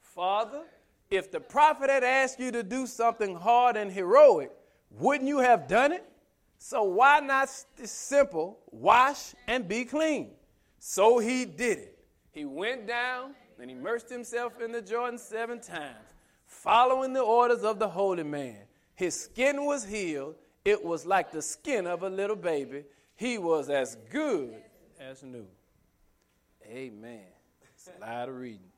Father, 0.00 0.64
if 1.10 1.30
the 1.30 1.40
prophet 1.40 1.90
had 1.90 2.04
asked 2.04 2.38
you 2.38 2.52
to 2.52 2.62
do 2.62 2.86
something 2.86 3.34
hard 3.34 3.76
and 3.76 3.90
heroic, 3.90 4.52
wouldn't 4.90 5.28
you 5.28 5.38
have 5.38 5.66
done 5.66 5.92
it? 5.92 6.04
So 6.58 6.84
why 6.84 7.20
not 7.20 7.48
simple, 7.84 8.58
wash 8.70 9.34
and 9.48 9.66
be 9.66 9.84
clean? 9.84 10.30
So 10.78 11.18
he 11.18 11.44
did 11.44 11.78
it. 11.78 11.93
He 12.34 12.44
went 12.44 12.88
down 12.88 13.34
and 13.60 13.70
immersed 13.70 14.10
himself 14.10 14.60
in 14.60 14.72
the 14.72 14.82
Jordan 14.82 15.18
seven 15.18 15.60
times, 15.60 16.12
following 16.46 17.12
the 17.12 17.22
orders 17.22 17.62
of 17.62 17.78
the 17.78 17.88
holy 17.88 18.24
man. 18.24 18.58
His 18.96 19.18
skin 19.18 19.64
was 19.64 19.84
healed. 19.84 20.34
It 20.64 20.84
was 20.84 21.06
like 21.06 21.30
the 21.30 21.40
skin 21.40 21.86
of 21.86 22.02
a 22.02 22.10
little 22.10 22.36
baby. 22.36 22.84
He 23.14 23.38
was 23.38 23.70
as 23.70 23.96
good 24.10 24.54
as 24.98 25.22
new. 25.22 25.46
Amen. 26.66 27.20
It's 27.72 27.88
a 27.96 28.00
lot 28.00 28.28
of 28.28 28.36
reading, 28.36 28.72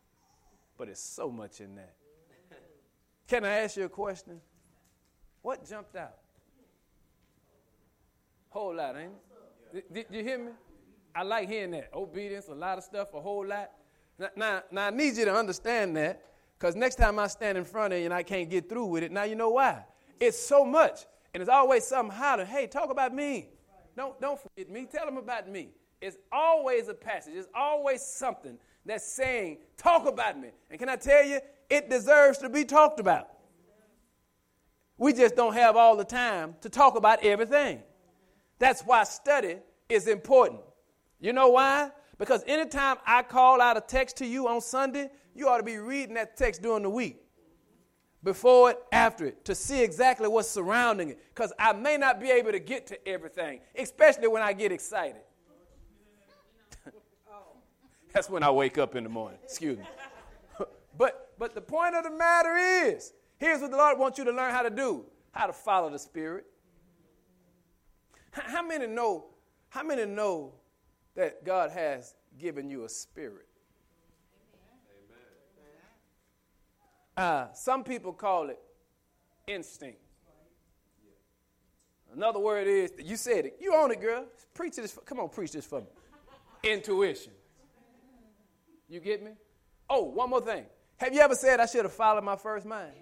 but 0.77 0.89
it's 0.89 1.01
so 1.01 1.31
much 1.31 1.61
in 1.61 1.77
that. 1.77 1.95
Can 3.27 3.45
I 3.45 3.61
ask 3.61 3.77
you 3.79 3.85
a 3.85 3.89
question? 3.89 4.41
What 5.41 5.67
jumped 5.67 5.97
out? 5.97 6.17
Whole 8.51 8.75
lot, 8.75 8.97
ain't 8.97 9.13
it? 9.73 9.95
Did, 9.95 10.09
did 10.11 10.17
you 10.17 10.23
hear 10.23 10.39
me? 10.39 10.51
I 11.17 11.23
like 11.23 11.49
hearing 11.49 11.71
that. 11.71 11.89
Obedience, 11.95 12.49
a 12.49 12.55
lot 12.55 12.77
of 12.77 12.85
stuff, 12.85 13.15
a 13.15 13.21
whole 13.21 13.47
lot. 13.47 13.71
Now, 14.19 14.29
now, 14.37 14.63
now 14.71 14.87
I 14.89 14.91
need 14.91 15.17
you 15.17 15.25
to 15.25 15.35
understand 15.35 15.97
that 15.97 16.23
because 16.59 16.77
next 16.77 16.97
time 16.97 17.19
I 17.19 17.27
stand 17.27 17.57
in 17.57 17.65
front 17.65 17.95
of 17.95 17.99
you 17.99 18.05
and 18.05 18.13
I 18.13 18.23
can't 18.23 18.51
get 18.51 18.69
through 18.69 18.87
with 18.87 19.03
it, 19.03 19.11
now 19.11 19.23
you 19.23 19.35
know 19.35 19.49
why. 19.49 19.83
It's 20.21 20.39
so 20.39 20.63
much. 20.63 21.07
And 21.33 21.41
it's 21.41 21.49
always 21.49 21.85
something 21.85 22.15
hotter. 22.15 22.45
Hey, 22.45 22.67
talk 22.67 22.91
about 22.91 23.15
me. 23.15 23.49
Don't, 23.97 24.21
don't 24.21 24.39
forget 24.39 24.71
me. 24.71 24.87
Tell 24.91 25.07
them 25.07 25.17
about 25.17 25.49
me. 25.49 25.71
It's 26.03 26.19
always 26.31 26.89
a 26.89 26.95
passage. 26.95 27.33
It's 27.35 27.49
always 27.55 28.03
something 28.03 28.59
that's 28.85 29.11
saying, 29.11 29.59
talk 29.79 30.07
about 30.07 30.39
me. 30.39 30.51
And 30.71 30.79
can 30.79 30.91
I 30.91 30.97
tell 30.97 31.25
you, 31.25 31.41
it 31.71 31.89
deserves 31.89 32.39
to 32.39 32.51
be 32.51 32.65
talked 32.65 33.01
about. 33.01 33.29
We 34.99 35.15
just 35.15 35.35
don't 35.35 35.55
have 35.55 35.77
all 35.77 35.97
the 35.97 36.05
time 36.05 36.57
to 36.61 36.69
talk 36.69 36.95
about 36.95 37.25
everything. 37.25 37.83
That's 38.59 38.83
why 38.83 39.05
study 39.05 39.57
is 39.89 40.09
important. 40.09 40.61
You 41.21 41.33
know 41.33 41.49
why? 41.49 41.91
Because 42.19 42.43
anytime 42.47 42.97
I 43.07 43.23
call 43.23 43.61
out 43.61 43.77
a 43.77 43.81
text 43.81 44.17
to 44.19 44.27
you 44.27 44.49
on 44.49 44.61
Sunday, 44.61 45.11
you 45.35 45.49
ought 45.49 45.59
to 45.59 45.63
be 45.63 45.79
reading 45.79 46.15
that 46.15 46.37
text 46.37 46.63
during 46.63 46.83
the 46.83 46.91
week. 46.91 47.23
Before 48.23 48.71
it, 48.71 48.79
after 48.91 49.27
it, 49.27 49.45
to 49.45 49.55
see 49.55 49.83
exactly 49.83 50.27
what's 50.27 50.49
surrounding 50.49 51.11
it. 51.11 51.21
Because 51.29 51.53
I 51.59 51.73
may 51.73 51.97
not 51.97 52.21
be 52.21 52.31
able 52.31 52.53
to 52.53 52.59
get 52.59 52.87
to 52.89 53.09
everything, 53.09 53.61
especially 53.79 54.29
when 54.29 54.43
I 54.43 54.53
get 54.53 54.73
excited. 54.73 55.21
That's 58.13 58.29
when 58.29 58.43
I 58.43 58.51
wake 58.51 58.79
up 58.79 58.97
in 58.97 59.05
the 59.05 59.11
morning. 59.11 59.39
Excuse 59.45 59.79
me. 59.79 59.85
but 60.99 61.35
but 61.39 61.55
the 61.55 61.61
point 61.61 61.95
of 61.95 62.03
the 62.03 62.11
matter 62.11 62.57
is, 62.57 63.13
here's 63.39 63.61
what 63.61 63.71
the 63.71 63.77
Lord 63.77 63.99
wants 63.99 64.19
you 64.19 64.25
to 64.25 64.33
learn 64.33 64.51
how 64.51 64.63
to 64.63 64.71
do: 64.71 65.05
how 65.33 65.47
to 65.47 65.53
follow 65.53 65.91
the 65.91 65.99
Spirit. 65.99 66.47
How 68.33 68.67
many 68.67 68.87
know? 68.87 69.27
How 69.69 69.85
many 69.85 70.05
know 70.05 70.55
that 71.17 71.45
God 71.45 71.71
has 71.71 72.15
given 72.39 72.71
you 72.71 72.85
a 72.85 72.89
spirit. 72.89 73.49
Uh, 77.17 77.47
some 77.55 77.83
people 77.83 78.13
call 78.13 78.51
it 78.51 78.59
instinct. 79.47 79.99
Another 82.15 82.39
word 82.39 82.67
is, 82.67 82.93
you 83.03 83.17
said 83.17 83.47
it. 83.47 83.57
You 83.61 83.75
own 83.75 83.91
it, 83.91 84.01
girl. 84.01 84.27
Preach 84.55 84.77
this. 84.77 84.99
Come 85.05 85.21
on, 85.21 85.31
preach 85.31 85.53
this 85.53 85.67
for 85.67 85.81
me. 85.81 85.87
Intuition. 86.63 87.33
You 88.89 89.01
get 89.01 89.23
me? 89.23 89.33
Oh, 89.89 90.03
one 90.03 90.31
more 90.31 90.41
thing. 90.41 90.65
Have 90.99 91.15
you 91.15 91.21
ever 91.21 91.35
said 91.35 91.61
I 91.61 91.67
should 91.67 91.85
have 91.85 91.93
followed 91.93 92.25
my 92.25 92.37
first 92.37 92.67
mind? 92.67 92.93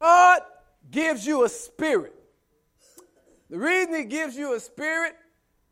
God 0.00 0.40
gives 0.90 1.26
you 1.26 1.44
a 1.44 1.48
spirit. 1.48 2.15
The 3.50 3.58
reason 3.58 3.94
He 3.94 4.04
gives 4.04 4.36
you 4.36 4.54
a 4.54 4.60
spirit 4.60 5.14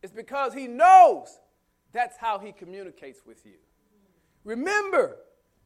is 0.02 0.12
because 0.12 0.54
He 0.54 0.66
knows 0.66 1.38
that's 1.92 2.16
how 2.16 2.38
He 2.38 2.52
communicates 2.52 3.20
with 3.26 3.44
you. 3.44 3.54
Remember, 4.44 5.16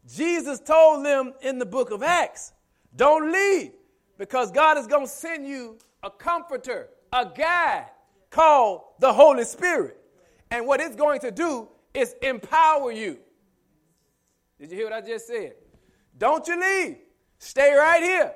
Jesus 0.06 0.60
told 0.60 1.04
them 1.04 1.34
in 1.42 1.58
the 1.58 1.66
book 1.66 1.90
of 1.90 2.02
Acts 2.02 2.52
don't 2.96 3.30
leave 3.30 3.72
because 4.16 4.50
God 4.50 4.78
is 4.78 4.86
going 4.86 5.06
to 5.06 5.12
send 5.12 5.46
you 5.46 5.78
a 6.02 6.10
comforter, 6.10 6.88
a 7.12 7.26
guide 7.26 7.86
called 8.30 8.82
the 9.00 9.12
Holy 9.12 9.44
Spirit. 9.44 9.98
And 10.50 10.66
what 10.66 10.80
it's 10.80 10.96
going 10.96 11.20
to 11.20 11.30
do 11.30 11.68
is 11.92 12.14
empower 12.22 12.90
you. 12.90 13.18
Did 14.58 14.70
you 14.70 14.76
hear 14.76 14.86
what 14.86 15.04
I 15.04 15.06
just 15.06 15.26
said? 15.26 15.54
Don't 16.16 16.46
you 16.48 16.58
leave. 16.58 16.96
Stay 17.38 17.74
right 17.74 18.02
here. 18.02 18.32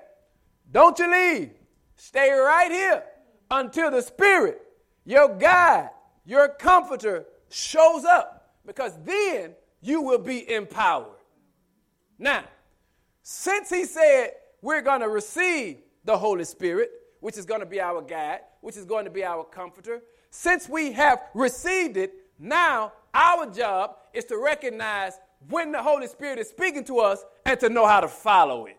Don't 0.70 0.98
you 0.98 1.10
leave. 1.10 1.50
Stay 1.96 2.30
right 2.30 2.70
here 2.70 3.02
until 3.52 3.90
the 3.90 4.02
Spirit, 4.02 4.62
your 5.04 5.36
guide, 5.36 5.90
your 6.24 6.48
comforter, 6.48 7.26
shows 7.50 8.04
up. 8.04 8.56
Because 8.66 8.92
then 9.04 9.52
you 9.80 10.00
will 10.00 10.18
be 10.18 10.50
empowered. 10.50 11.18
Now, 12.18 12.44
since 13.22 13.68
he 13.68 13.84
said 13.84 14.30
we're 14.62 14.80
going 14.80 15.00
to 15.00 15.08
receive 15.08 15.78
the 16.04 16.16
Holy 16.16 16.44
Spirit, 16.44 16.90
which 17.20 17.36
is 17.36 17.44
going 17.44 17.60
to 17.60 17.66
be 17.66 17.80
our 17.80 18.00
guide, 18.00 18.40
which 18.62 18.76
is 18.76 18.84
going 18.84 19.04
to 19.04 19.10
be 19.10 19.24
our 19.24 19.44
comforter, 19.44 20.00
since 20.30 20.68
we 20.68 20.92
have 20.92 21.20
received 21.34 21.96
it, 21.96 22.14
now 22.38 22.92
our 23.12 23.50
job 23.50 23.96
is 24.14 24.24
to 24.26 24.38
recognize 24.38 25.18
when 25.50 25.72
the 25.72 25.82
Holy 25.82 26.06
Spirit 26.06 26.38
is 26.38 26.48
speaking 26.48 26.84
to 26.84 27.00
us 27.00 27.24
and 27.44 27.58
to 27.60 27.68
know 27.68 27.86
how 27.86 28.00
to 28.00 28.08
follow 28.08 28.66
it. 28.66 28.78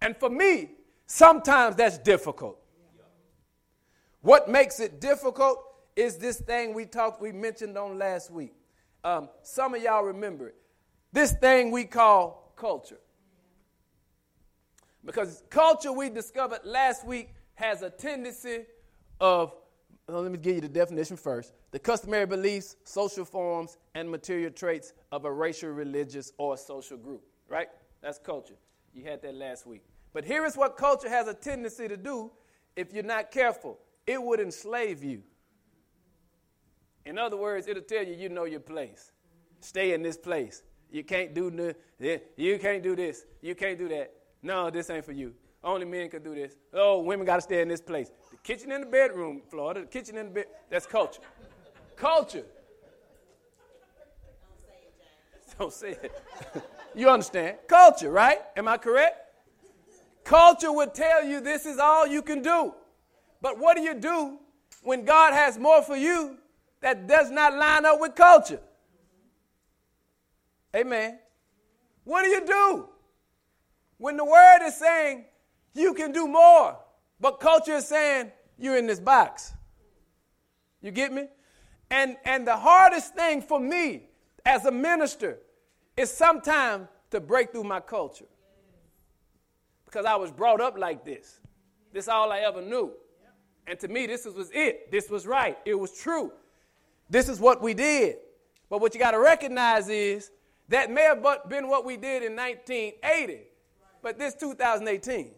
And 0.00 0.16
for 0.16 0.30
me, 0.30 0.70
sometimes 1.06 1.76
that's 1.76 1.98
difficult. 1.98 2.58
What 4.28 4.46
makes 4.46 4.78
it 4.78 5.00
difficult 5.00 5.58
is 5.96 6.18
this 6.18 6.38
thing 6.38 6.74
we 6.74 6.84
talked, 6.84 7.18
we 7.18 7.32
mentioned 7.32 7.78
on 7.78 7.96
last 7.96 8.30
week. 8.30 8.52
Um, 9.02 9.30
some 9.42 9.74
of 9.74 9.82
y'all 9.82 10.04
remember 10.04 10.48
it. 10.48 10.56
This 11.14 11.32
thing 11.32 11.70
we 11.70 11.84
call 11.84 12.52
culture. 12.54 12.98
Because 15.02 15.42
culture, 15.48 15.92
we 15.92 16.10
discovered 16.10 16.60
last 16.64 17.06
week, 17.06 17.30
has 17.54 17.80
a 17.80 17.88
tendency 17.88 18.66
of, 19.18 19.54
well, 20.06 20.20
let 20.20 20.30
me 20.30 20.36
give 20.36 20.56
you 20.56 20.60
the 20.60 20.68
definition 20.68 21.16
first 21.16 21.54
the 21.70 21.78
customary 21.78 22.26
beliefs, 22.26 22.76
social 22.84 23.24
forms, 23.24 23.78
and 23.94 24.10
material 24.10 24.50
traits 24.50 24.92
of 25.10 25.24
a 25.24 25.32
racial, 25.32 25.70
religious, 25.70 26.32
or 26.36 26.58
social 26.58 26.98
group, 26.98 27.22
right? 27.48 27.68
That's 28.02 28.18
culture. 28.18 28.56
You 28.92 29.04
had 29.04 29.22
that 29.22 29.34
last 29.34 29.66
week. 29.66 29.84
But 30.12 30.26
here 30.26 30.44
is 30.44 30.54
what 30.54 30.76
culture 30.76 31.08
has 31.08 31.28
a 31.28 31.34
tendency 31.34 31.88
to 31.88 31.96
do 31.96 32.30
if 32.76 32.92
you're 32.92 33.02
not 33.02 33.30
careful 33.30 33.78
it 34.08 34.22
would 34.22 34.40
enslave 34.40 35.04
you. 35.04 35.22
In 37.04 37.18
other 37.18 37.36
words, 37.36 37.68
it'll 37.68 37.82
tell 37.82 38.02
you 38.02 38.14
you 38.14 38.30
know 38.30 38.44
your 38.44 38.60
place. 38.60 39.12
Stay 39.60 39.92
in 39.92 40.02
this 40.02 40.16
place. 40.16 40.62
You 40.90 41.04
can't 41.04 41.34
do 41.34 41.74
you 42.36 42.58
can't 42.58 42.82
do 42.82 42.96
this. 42.96 43.26
You 43.42 43.54
can't 43.54 43.78
do 43.78 43.86
that. 43.88 44.14
No, 44.42 44.70
this 44.70 44.88
ain't 44.88 45.04
for 45.04 45.12
you. 45.12 45.34
Only 45.62 45.84
men 45.84 46.08
can 46.08 46.22
do 46.22 46.34
this. 46.34 46.56
Oh, 46.72 47.00
women 47.00 47.26
got 47.26 47.36
to 47.36 47.42
stay 47.42 47.60
in 47.60 47.68
this 47.68 47.82
place. 47.82 48.10
The 48.30 48.38
kitchen 48.38 48.72
in 48.72 48.80
the 48.80 48.86
bedroom, 48.86 49.42
Florida. 49.50 49.80
The 49.80 49.86
kitchen 49.86 50.16
in 50.16 50.26
the 50.26 50.32
bed. 50.32 50.46
That's 50.70 50.86
culture. 50.86 51.20
culture. 51.96 52.46
Don't 55.58 55.72
say 55.72 55.90
it. 55.90 56.12
you 56.94 57.10
understand? 57.10 57.58
Culture, 57.66 58.10
right? 58.10 58.38
Am 58.56 58.68
I 58.68 58.78
correct? 58.78 59.16
Culture 60.24 60.72
would 60.72 60.94
tell 60.94 61.24
you 61.24 61.40
this 61.40 61.66
is 61.66 61.78
all 61.78 62.06
you 62.06 62.22
can 62.22 62.40
do. 62.40 62.72
But 63.40 63.58
what 63.58 63.76
do 63.76 63.82
you 63.82 63.94
do 63.94 64.38
when 64.82 65.04
God 65.04 65.32
has 65.32 65.58
more 65.58 65.82
for 65.82 65.96
you 65.96 66.36
that 66.80 67.06
does 67.06 67.30
not 67.30 67.54
line 67.54 67.84
up 67.84 68.00
with 68.00 68.14
culture? 68.14 68.60
Amen. 70.74 71.18
What 72.04 72.24
do 72.24 72.30
you 72.30 72.46
do 72.46 72.88
when 73.98 74.16
the 74.16 74.24
word 74.24 74.58
is 74.64 74.76
saying 74.76 75.24
you 75.74 75.94
can 75.94 76.12
do 76.12 76.26
more, 76.26 76.76
but 77.20 77.40
culture 77.40 77.74
is 77.76 77.86
saying 77.86 78.32
you're 78.58 78.76
in 78.76 78.86
this 78.86 79.00
box? 79.00 79.54
You 80.82 80.90
get 80.90 81.12
me? 81.12 81.26
And, 81.90 82.16
and 82.24 82.46
the 82.46 82.56
hardest 82.56 83.14
thing 83.14 83.42
for 83.42 83.58
me 83.58 84.08
as 84.44 84.66
a 84.66 84.70
minister 84.70 85.38
is 85.96 86.12
sometimes 86.12 86.88
to 87.10 87.20
break 87.20 87.52
through 87.52 87.64
my 87.64 87.80
culture. 87.80 88.26
Because 89.84 90.04
I 90.04 90.16
was 90.16 90.30
brought 90.30 90.60
up 90.60 90.76
like 90.78 91.04
this. 91.04 91.40
This 91.92 92.04
is 92.04 92.08
all 92.08 92.30
I 92.30 92.40
ever 92.40 92.60
knew. 92.60 92.92
And 93.68 93.78
to 93.80 93.88
me, 93.88 94.06
this 94.06 94.24
was 94.24 94.50
it. 94.52 94.90
This 94.90 95.10
was 95.10 95.26
right. 95.26 95.58
It 95.66 95.74
was 95.74 95.92
true. 95.92 96.32
This 97.10 97.28
is 97.28 97.38
what 97.38 97.62
we 97.62 97.74
did. 97.74 98.16
But 98.70 98.80
what 98.80 98.94
you 98.94 99.00
got 99.00 99.10
to 99.12 99.18
recognize 99.18 99.88
is 99.88 100.30
that 100.68 100.90
may 100.90 101.02
have 101.02 101.24
been 101.48 101.68
what 101.68 101.84
we 101.84 101.96
did 101.96 102.22
in 102.22 102.34
1980, 102.34 103.40
but 104.02 104.18
this 104.18 104.34
2018. 104.34 105.30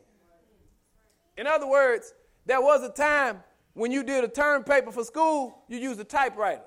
In 1.36 1.46
other 1.46 1.66
words, 1.66 2.14
there 2.46 2.60
was 2.60 2.82
a 2.82 2.90
time 2.90 3.40
when 3.74 3.92
you 3.92 4.02
did 4.02 4.24
a 4.24 4.28
term 4.28 4.64
paper 4.64 4.90
for 4.90 5.04
school, 5.04 5.62
you 5.68 5.78
used 5.78 6.00
a 6.00 6.04
typewriter. 6.04 6.62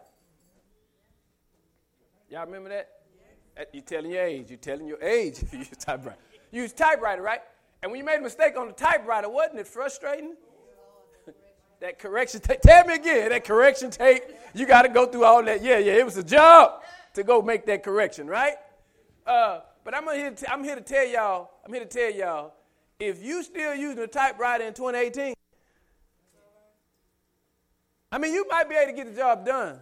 Y'all 2.30 2.46
remember 2.46 2.70
that? 2.70 2.90
You're 3.72 3.84
telling 3.84 4.12
your 4.12 4.24
age. 4.24 4.50
You're 4.50 4.58
telling 4.58 4.88
your 4.88 5.02
age 5.02 5.40
if 5.42 5.54
you 5.54 5.60
use 5.60 5.70
typewriter. 5.70 6.18
You 6.52 6.64
use 6.64 6.74
typewriter, 6.74 7.22
right? 7.22 7.42
And 7.82 7.92
when 7.92 8.00
you 8.00 8.06
made 8.06 8.20
a 8.20 8.22
mistake 8.22 8.58
on 8.58 8.68
the 8.68 8.74
typewriter, 8.74 9.30
wasn't 9.30 9.60
it 9.60 9.68
frustrating? 9.68 10.36
That 11.84 12.00
correction 12.00 12.40
tape. 12.40 12.62
Tell 12.62 12.86
me 12.86 12.96
again, 12.96 13.30
that 13.30 13.44
correction 13.44 13.92
tape, 13.92 14.24
you 14.54 14.66
got 14.66 14.84
to 14.84 14.90
go 14.90 15.06
through 15.06 15.26
all 15.26 15.44
that. 15.44 15.62
Yeah, 15.62 15.80
yeah, 15.80 15.92
it 15.92 16.06
was 16.06 16.16
a 16.16 16.24
job 16.24 16.82
to 17.14 17.24
go 17.24 17.42
make 17.42 17.66
that 17.66 17.84
correction, 17.84 18.26
right? 18.26 18.54
Uh, 19.28 19.60
but 19.84 19.94
I'm 19.94 20.08
here, 20.16 20.32
to, 20.32 20.52
I'm 20.52 20.64
here 20.64 20.76
to 20.76 20.82
tell 20.82 21.06
y'all, 21.06 21.52
I'm 21.66 21.74
here 21.74 21.84
to 21.84 21.90
tell 21.90 22.10
y'all, 22.10 22.54
if 23.02 23.22
you 23.22 23.44
still 23.44 23.76
using 23.76 24.00
a 24.00 24.08
typewriter 24.08 24.64
in 24.64 24.74
2018, 24.74 25.34
I 28.14 28.18
mean, 28.18 28.34
you 28.34 28.46
might 28.50 28.70
be 28.70 28.76
able 28.76 28.92
to 28.92 28.96
get 28.96 29.14
the 29.14 29.20
job 29.20 29.46
done. 29.46 29.82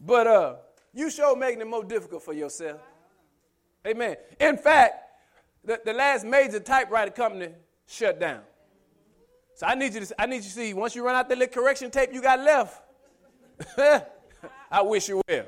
But 0.00 0.26
uh, 0.26 0.54
you 0.92 1.08
sure 1.08 1.36
making 1.36 1.60
it 1.60 1.68
more 1.68 1.84
difficult 1.84 2.24
for 2.24 2.32
yourself. 2.32 2.80
Amen. 3.86 4.16
In 4.40 4.56
fact, 4.56 4.94
the, 5.64 5.80
the 5.84 5.92
last 5.92 6.26
major 6.26 6.58
typewriter 6.58 7.12
company 7.12 7.50
shut 7.86 8.18
down. 8.18 8.40
So 9.54 9.66
I 9.66 9.74
need 9.74 9.94
you 9.94 10.00
to 10.04 10.20
I 10.20 10.26
need 10.26 10.36
you 10.36 10.42
to 10.42 10.48
see 10.48 10.74
once 10.74 10.94
you 10.94 11.04
run 11.04 11.14
out 11.14 11.28
the 11.28 11.36
little 11.36 11.52
correction 11.52 11.90
tape 11.90 12.12
you 12.12 12.20
got 12.20 12.40
left. 12.40 12.82
I 14.70 14.82
wish 14.82 15.08
you 15.08 15.22
well. 15.28 15.44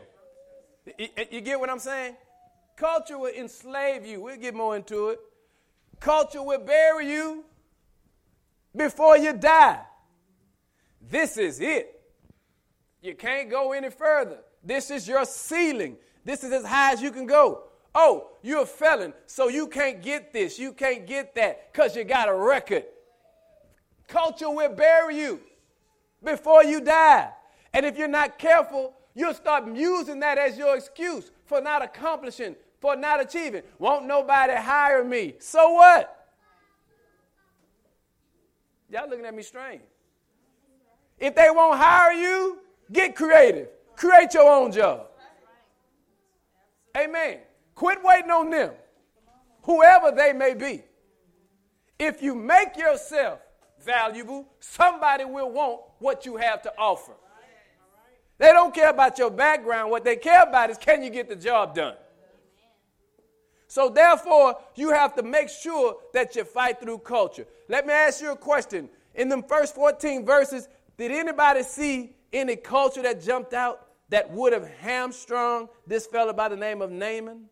You, 0.99 1.09
you 1.31 1.41
get 1.41 1.59
what 1.59 1.69
I'm 1.69 1.81
saying? 1.81 2.17
Culture 2.77 3.19
will 3.19 3.35
enslave 3.35 4.07
you. 4.07 4.21
We'll 4.21 4.37
get 4.37 4.55
more 4.55 4.77
into 4.77 5.09
it. 5.09 5.19
Culture 5.99 6.43
will 6.43 6.61
bury 6.61 7.11
you 7.11 7.45
before 8.75 9.17
you 9.17 9.33
die. 9.33 9.81
This 11.01 11.37
is 11.37 11.61
it. 11.61 12.01
You 13.03 13.15
can't 13.15 13.51
go 13.51 13.73
any 13.73 13.91
further. 13.91 14.39
This 14.63 14.91
is 14.91 15.09
your 15.09 15.25
ceiling. 15.25 15.97
This 16.25 16.45
is 16.45 16.53
as 16.53 16.65
high 16.65 16.93
as 16.93 17.01
you 17.01 17.11
can 17.11 17.27
go. 17.27 17.63
Oh, 17.95 18.29
you're 18.43 18.63
a 18.63 18.67
felon, 18.67 19.15
so 19.27 19.49
you 19.49 19.69
can't 19.69 20.03
get 20.03 20.33
this, 20.33 20.59
you 20.59 20.73
can't 20.73 21.07
get 21.07 21.35
that, 21.37 21.73
because 21.73 21.97
you 21.97 22.05
got 22.05 22.29
a 22.29 22.35
record. 22.35 22.85
Culture 24.07 24.51
will 24.51 24.75
bury 24.75 25.19
you 25.19 25.41
before 26.23 26.65
you 26.65 26.81
die. 26.81 27.31
And 27.73 27.85
if 27.85 27.99
you're 27.99 28.09
not 28.09 28.39
careful, 28.39 28.95
you'll 29.15 29.35
start 29.35 29.67
using 29.75 30.21
that 30.21 30.39
as 30.39 30.57
your 30.57 30.77
excuse 30.77 31.31
for 31.45 31.61
not 31.61 31.83
accomplishing, 31.83 32.57
for 32.81 32.97
not 32.97 33.21
achieving. 33.21 33.63
Won't 33.79 34.07
nobody 34.07 34.55
hire 34.55 35.05
me. 35.05 35.35
So 35.39 35.73
what? 35.73 36.13
Y'all 38.89 39.09
looking 39.09 39.27
at 39.27 39.35
me 39.35 39.43
strange. 39.43 39.83
If 41.19 41.35
they 41.35 41.49
won't 41.51 41.79
hire 41.79 42.13
you, 42.13 42.59
get 42.93 43.17
creative. 43.17 43.69
Create 43.97 44.35
your 44.35 44.51
own 44.51 44.71
job. 44.71 45.07
Amen. 46.97 47.39
Quit 47.75 47.99
waiting 48.03 48.31
on 48.31 48.51
them, 48.51 48.71
whoever 49.63 50.11
they 50.11 50.33
may 50.33 50.55
be. 50.55 50.83
If 51.99 52.23
you 52.23 52.35
make 52.35 52.77
yourself 52.77 53.41
valuable, 53.87 54.47
somebody 54.61 55.25
will 55.25 55.51
want 55.51 55.81
what 56.01 56.27
you 56.27 56.37
have 56.37 56.61
to 56.63 56.73
offer. 56.77 57.13
They 58.39 58.53
don't 58.53 58.75
care 58.75 58.91
about 58.91 59.19
your 59.19 59.31
background. 59.31 59.91
What 59.91 60.05
they 60.05 60.17
care 60.17 60.43
about 60.43 60.69
is 60.69 60.77
can 60.77 61.03
you 61.03 61.09
get 61.09 61.29
the 61.29 61.37
job 61.37 61.75
done? 61.75 61.95
So, 63.69 63.89
therefore, 63.89 64.57
you 64.75 64.91
have 64.91 65.15
to 65.17 65.23
make 65.23 65.49
sure 65.49 65.97
that 66.13 66.37
you 66.37 66.45
fight 66.45 66.81
through 66.81 66.99
culture. 66.99 67.47
Let 67.69 67.87
me 67.87 67.93
ask 67.93 68.21
you 68.23 68.33
a 68.33 68.37
question. 68.37 68.89
In 69.15 69.29
the 69.29 69.43
first 69.43 69.75
14 69.75 70.25
verses, 70.25 70.69
did 70.97 71.11
anybody 71.11 71.63
see 71.63 72.15
any 72.33 72.57
culture 72.57 73.03
that 73.03 73.23
jumped 73.23 73.55
out 73.55 73.89
that 74.11 74.31
would 74.31 74.53
have 74.53 74.69
hamstrung 74.81 75.69
this 75.87 76.07
fellow 76.07 76.33
by 76.33 76.49
the 76.49 76.57
name 76.57 76.81
of 76.81 76.91
Naaman? 76.91 77.47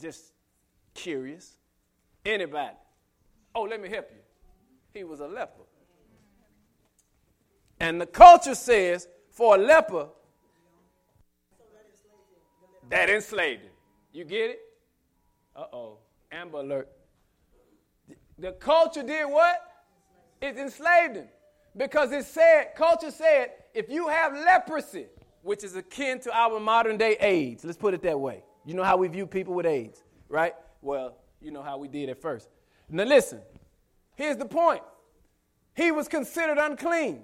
Just 0.00 0.32
curious. 0.94 1.56
Anybody? 2.24 2.76
Oh, 3.56 3.62
let 3.62 3.80
me 3.80 3.88
help 3.88 4.10
you. 4.10 4.20
He 4.92 5.02
was 5.02 5.20
a 5.20 5.26
leper. 5.26 5.62
And 7.80 7.98
the 7.98 8.04
culture 8.04 8.54
says 8.54 9.08
for 9.30 9.56
a 9.56 9.58
leper, 9.58 10.08
that 12.90 13.08
enslaved 13.08 13.62
him. 13.62 13.72
You 14.12 14.24
get 14.24 14.50
it? 14.50 14.60
Uh 15.56 15.64
oh. 15.72 15.98
Amber 16.30 16.58
alert. 16.58 16.88
The 18.38 18.52
culture 18.52 19.02
did 19.02 19.24
what? 19.24 19.56
It 20.42 20.58
enslaved 20.58 21.16
him. 21.16 21.28
Because 21.74 22.12
it 22.12 22.26
said, 22.26 22.74
culture 22.76 23.10
said, 23.10 23.52
if 23.74 23.88
you 23.88 24.08
have 24.08 24.34
leprosy, 24.34 25.06
which 25.42 25.64
is 25.64 25.74
akin 25.76 26.20
to 26.20 26.36
our 26.36 26.60
modern 26.60 26.98
day 26.98 27.16
AIDS, 27.20 27.64
let's 27.64 27.78
put 27.78 27.94
it 27.94 28.02
that 28.02 28.20
way. 28.20 28.44
You 28.66 28.74
know 28.74 28.84
how 28.84 28.98
we 28.98 29.08
view 29.08 29.26
people 29.26 29.54
with 29.54 29.64
AIDS, 29.64 30.02
right? 30.28 30.54
Well, 30.82 31.16
you 31.40 31.50
know 31.50 31.62
how 31.62 31.78
we 31.78 31.88
did 31.88 32.10
at 32.10 32.20
first. 32.20 32.50
Now 32.88 33.04
listen, 33.04 33.40
here's 34.14 34.36
the 34.36 34.46
point. 34.46 34.82
He 35.74 35.90
was 35.90 36.08
considered 36.08 36.58
unclean, 36.58 37.22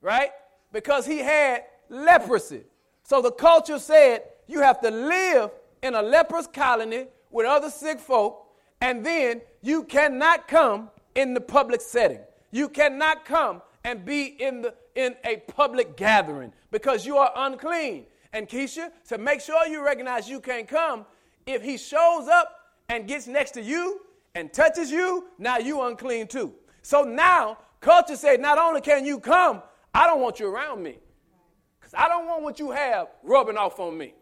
right? 0.00 0.30
Because 0.72 1.06
he 1.06 1.18
had 1.18 1.62
leprosy. 1.88 2.62
So 3.02 3.22
the 3.22 3.30
culture 3.30 3.78
said 3.78 4.22
you 4.46 4.60
have 4.60 4.80
to 4.80 4.90
live 4.90 5.50
in 5.82 5.94
a 5.94 6.02
leprous 6.02 6.46
colony 6.46 7.06
with 7.30 7.46
other 7.46 7.70
sick 7.70 8.00
folk, 8.00 8.46
and 8.80 9.04
then 9.04 9.42
you 9.62 9.84
cannot 9.84 10.48
come 10.48 10.90
in 11.14 11.34
the 11.34 11.40
public 11.40 11.80
setting. 11.80 12.20
You 12.50 12.68
cannot 12.68 13.24
come 13.24 13.62
and 13.84 14.04
be 14.04 14.24
in, 14.24 14.62
the, 14.62 14.74
in 14.94 15.14
a 15.24 15.36
public 15.36 15.96
gathering 15.96 16.52
because 16.70 17.06
you 17.06 17.16
are 17.16 17.32
unclean. 17.36 18.06
And 18.32 18.48
Keisha, 18.48 18.90
to 19.08 19.18
make 19.18 19.40
sure 19.40 19.66
you 19.66 19.84
recognize 19.84 20.28
you 20.28 20.40
can't 20.40 20.66
come, 20.66 21.06
if 21.46 21.62
he 21.62 21.76
shows 21.76 22.26
up 22.28 22.52
and 22.88 23.06
gets 23.06 23.26
next 23.26 23.52
to 23.52 23.62
you 23.62 24.00
and 24.36 24.52
touches 24.52 24.90
you, 24.90 25.28
now 25.38 25.56
you 25.56 25.80
unclean 25.80 26.26
too. 26.28 26.52
So 26.82 27.04
now 27.04 27.56
culture 27.80 28.16
said, 28.16 28.38
not 28.38 28.58
only 28.58 28.82
can 28.82 29.06
you 29.06 29.18
come, 29.18 29.62
I 29.94 30.06
don't 30.06 30.20
want 30.20 30.38
you 30.38 30.46
around 30.46 30.82
me. 30.82 30.98
Because 31.80 31.94
I 31.94 32.06
don't 32.06 32.26
want 32.26 32.42
what 32.42 32.58
you 32.58 32.70
have 32.70 33.08
rubbing 33.22 33.56
off 33.56 33.80
on 33.80 33.96
me. 33.96 34.12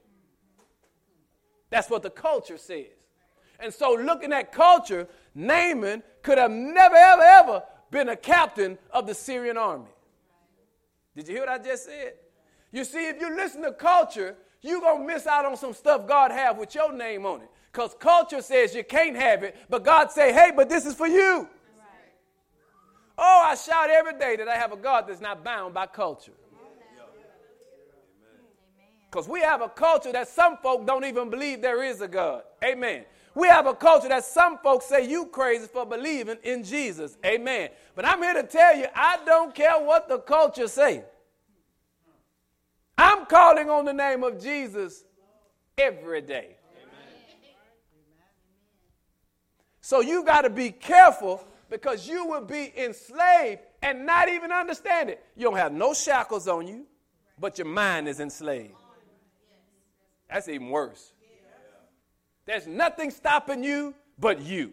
That's 1.68 1.90
what 1.90 2.05
the 2.05 2.11
culture 2.11 2.57
says. 2.57 2.87
And 3.59 3.74
so 3.74 3.94
looking 3.94 4.33
at 4.33 4.53
culture, 4.53 5.09
Naaman 5.35 6.05
could 6.22 6.38
have 6.38 6.50
never, 6.53 6.94
ever, 6.94 7.22
ever 7.22 7.62
been 7.90 8.09
a 8.09 8.16
captain 8.16 8.79
of 8.92 9.09
the 9.09 9.14
Syrian 9.14 9.57
army. 9.57 9.90
Did 11.16 11.27
you 11.27 11.35
hear 11.35 11.46
what 11.46 11.61
I 11.61 11.62
just 11.62 11.87
said? 11.87 12.12
You 12.70 12.85
see, 12.85 13.09
if 13.09 13.20
you 13.20 13.35
listen 13.35 13.62
to 13.62 13.72
culture, 13.72 14.37
you're 14.61 14.81
going 14.81 15.07
to 15.07 15.12
miss 15.12 15.27
out 15.27 15.44
on 15.44 15.57
some 15.57 15.74
stuff 15.74 16.07
God 16.07 16.31
have 16.31 16.57
with 16.57 16.72
your 16.74 16.92
name 16.92 17.27
on 17.27 17.40
it. 17.40 17.48
Because 17.74 17.96
culture 17.98 18.40
says 18.40 18.72
you 18.72 18.84
can't 18.84 19.16
have 19.16 19.42
it, 19.42 19.56
but 19.68 19.82
God 19.82 20.12
say, 20.12 20.32
hey, 20.32 20.52
but 20.54 20.68
this 20.68 20.87
is 20.87 20.94
for 20.94 21.08
you. 21.08 21.48
Oh, 23.18 23.42
I 23.44 23.56
shout 23.56 23.90
every 23.90 24.16
day 24.16 24.37
that 24.37 24.46
I 24.46 24.54
have 24.54 24.70
a 24.70 24.76
God 24.76 25.06
that's 25.08 25.20
not 25.20 25.42
bound 25.42 25.74
by 25.74 25.87
culture. 25.87 26.34
Because 29.10 29.28
we 29.28 29.40
have 29.40 29.60
a 29.60 29.68
culture 29.68 30.12
that 30.12 30.28
some 30.28 30.56
folk 30.58 30.87
don't 30.87 31.04
even 31.04 31.30
believe 31.30 31.62
there 31.62 31.82
is 31.82 32.00
a 32.00 32.06
God. 32.06 32.44
Amen. 32.62 33.04
We 33.34 33.48
have 33.48 33.66
a 33.66 33.74
culture 33.74 34.08
that 34.08 34.24
some 34.24 34.58
folks 34.58 34.84
say 34.87 35.08
you 35.08 35.26
crazy 35.26 35.66
for 35.66 35.84
believing 35.84 36.37
in 36.44 36.62
Jesus. 36.62 37.16
Amen. 37.26 37.70
But 37.96 38.06
I'm 38.06 38.22
here 38.22 38.34
to 38.34 38.44
tell 38.44 38.76
you, 38.76 38.87
I 38.94 39.18
don't 39.26 39.52
care 39.52 39.80
what 39.80 40.08
the 40.08 40.18
culture 40.18 40.68
say. 40.68 41.02
I'm 42.96 43.26
calling 43.26 43.68
on 43.68 43.84
the 43.84 43.92
name 43.92 44.22
of 44.22 44.40
Jesus 44.40 45.02
every 45.76 46.20
day. 46.20 46.58
So 49.84 50.00
you 50.00 50.24
got 50.24 50.42
to 50.42 50.50
be 50.50 50.70
careful 50.70 51.46
because 51.68 52.08
you 52.08 52.24
will 52.24 52.40
be 52.40 52.72
enslaved 52.74 53.60
and 53.82 54.06
not 54.06 54.30
even 54.30 54.50
understand 54.50 55.10
it. 55.10 55.22
You 55.36 55.44
don't 55.44 55.58
have 55.58 55.74
no 55.74 55.92
shackles 55.92 56.48
on 56.48 56.66
you, 56.66 56.86
but 57.38 57.58
your 57.58 57.66
mind 57.66 58.08
is 58.08 58.18
enslaved. 58.18 58.72
That's 60.30 60.48
even 60.48 60.70
worse. 60.70 61.12
There's 62.46 62.66
nothing 62.66 63.10
stopping 63.10 63.62
you 63.62 63.94
but 64.18 64.40
you. 64.40 64.72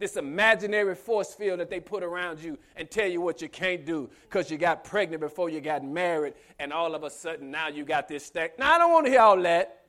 This 0.00 0.16
imaginary 0.16 0.96
force 0.96 1.32
field 1.32 1.60
that 1.60 1.70
they 1.70 1.78
put 1.78 2.02
around 2.02 2.40
you 2.40 2.58
and 2.74 2.90
tell 2.90 3.06
you 3.06 3.20
what 3.20 3.40
you 3.40 3.48
can't 3.48 3.86
do 3.86 4.10
because 4.22 4.50
you 4.50 4.58
got 4.58 4.82
pregnant 4.82 5.20
before 5.20 5.50
you 5.50 5.60
got 5.60 5.84
married, 5.84 6.34
and 6.58 6.72
all 6.72 6.96
of 6.96 7.04
a 7.04 7.10
sudden 7.10 7.52
now 7.52 7.68
you 7.68 7.84
got 7.84 8.08
this 8.08 8.26
stack. 8.26 8.58
Now, 8.58 8.74
I 8.74 8.78
don't 8.78 8.92
want 8.92 9.06
to 9.06 9.12
hear 9.12 9.20
all 9.20 9.40
that. 9.40 9.85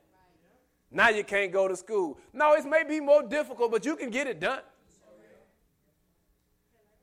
Now 0.90 1.10
you 1.10 1.24
can't 1.24 1.52
go 1.52 1.68
to 1.68 1.76
school. 1.76 2.18
No, 2.32 2.54
it 2.54 2.64
may 2.64 2.84
be 2.84 3.00
more 3.00 3.22
difficult, 3.22 3.70
but 3.70 3.84
you 3.84 3.96
can 3.96 4.10
get 4.10 4.26
it 4.26 4.40
done. 4.40 4.60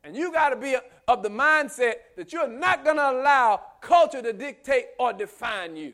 And 0.03 0.15
you 0.15 0.31
got 0.31 0.49
to 0.49 0.55
be 0.55 0.75
of 1.07 1.23
the 1.23 1.29
mindset 1.29 1.93
that 2.15 2.31
you're 2.31 2.47
not 2.47 2.83
going 2.83 2.97
to 2.97 3.09
allow 3.09 3.61
culture 3.81 4.21
to 4.21 4.33
dictate 4.33 4.85
or 4.99 5.13
define 5.13 5.75
you. 5.75 5.93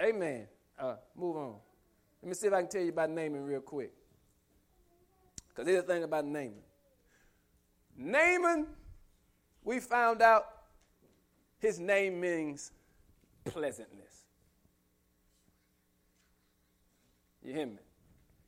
Amen. 0.00 0.46
Uh, 0.78 0.96
move 1.16 1.36
on. 1.36 1.54
Let 2.20 2.28
me 2.28 2.34
see 2.34 2.48
if 2.48 2.52
I 2.52 2.60
can 2.62 2.70
tell 2.70 2.82
you 2.82 2.88
about 2.88 3.10
Naaman 3.10 3.44
real 3.44 3.60
quick. 3.60 3.92
Because 5.48 5.68
here's 5.68 5.84
the 5.84 5.92
thing 5.92 6.02
about 6.02 6.24
Naaman. 6.24 6.54
Naaman, 7.96 8.66
we 9.64 9.78
found 9.78 10.22
out 10.22 10.46
his 11.58 11.78
name 11.78 12.20
means 12.20 12.72
pleasantness. 13.44 14.11
You 17.44 17.52
hear 17.52 17.66
me? 17.66 17.78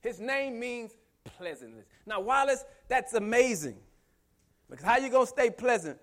His 0.01 0.21
name 0.21 0.59
means 0.59 0.93
pleasantness. 1.25 1.87
Now, 2.07 2.21
Wallace, 2.21 2.65
that's 2.89 3.15
amazing. 3.15 3.77
Because 4.71 4.85
how 4.85 4.99
you 4.99 5.11
to 5.11 5.27
stay 5.27 5.51
pleasant 5.51 5.99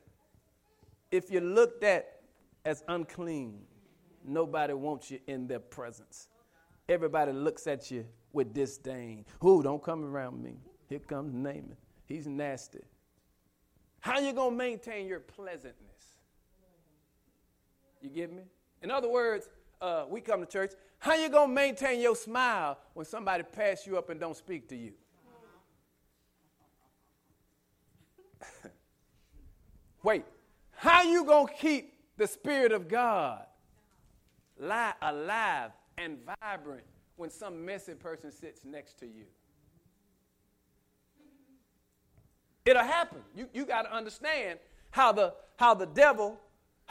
if 1.11 1.29
you're 1.29 1.41
looked 1.41 1.83
at 1.83 2.21
as 2.65 2.83
unclean? 2.87 3.61
Nobody 4.23 4.73
wants 4.73 5.09
you 5.09 5.19
in 5.27 5.47
their 5.47 5.59
presence 5.59 6.27
everybody 6.91 7.31
looks 7.31 7.67
at 7.67 7.89
you 7.89 8.05
with 8.33 8.53
disdain. 8.53 9.25
Who 9.39 9.63
don't 9.63 9.83
come 9.83 10.03
around 10.03 10.43
me. 10.43 10.57
Here 10.89 10.99
comes 10.99 11.33
Naaman. 11.33 11.77
He's 12.05 12.27
nasty. 12.27 12.81
How 14.01 14.19
you 14.19 14.33
to 14.33 14.51
maintain 14.51 15.07
your 15.07 15.19
pleasantness? 15.19 15.75
You 18.01 18.09
get 18.09 18.33
me? 18.33 18.43
In 18.81 18.91
other 18.91 19.09
words, 19.09 19.47
uh, 19.79 20.05
we 20.09 20.21
come 20.21 20.41
to 20.41 20.45
church. 20.45 20.71
How 21.01 21.15
you 21.15 21.29
going 21.29 21.49
to 21.49 21.53
maintain 21.53 21.99
your 21.99 22.15
smile 22.15 22.77
when 22.93 23.05
somebody 23.05 23.43
pass 23.43 23.85
you 23.85 23.97
up 23.97 24.09
and 24.09 24.19
don't 24.19 24.37
speak 24.37 24.69
to 24.69 24.75
you? 24.75 24.93
Wait, 30.03 30.23
how 30.71 31.01
you 31.01 31.25
going 31.25 31.47
to 31.47 31.53
keep 31.53 31.95
the 32.17 32.27
Spirit 32.27 32.71
of 32.71 32.87
God 32.87 33.43
li- 34.59 34.93
alive 35.01 35.71
and 35.97 36.19
vibrant 36.39 36.83
when 37.15 37.29
some 37.29 37.65
messy 37.65 37.95
person 37.95 38.31
sits 38.31 38.63
next 38.63 38.99
to 38.99 39.07
you. 39.07 39.25
It'll 42.63 42.83
happen. 42.83 43.17
You, 43.35 43.49
you 43.53 43.65
got 43.65 43.81
to 43.81 43.93
understand 43.93 44.59
how 44.91 45.11
the, 45.11 45.33
how 45.57 45.73
the 45.73 45.87
devil 45.87 46.39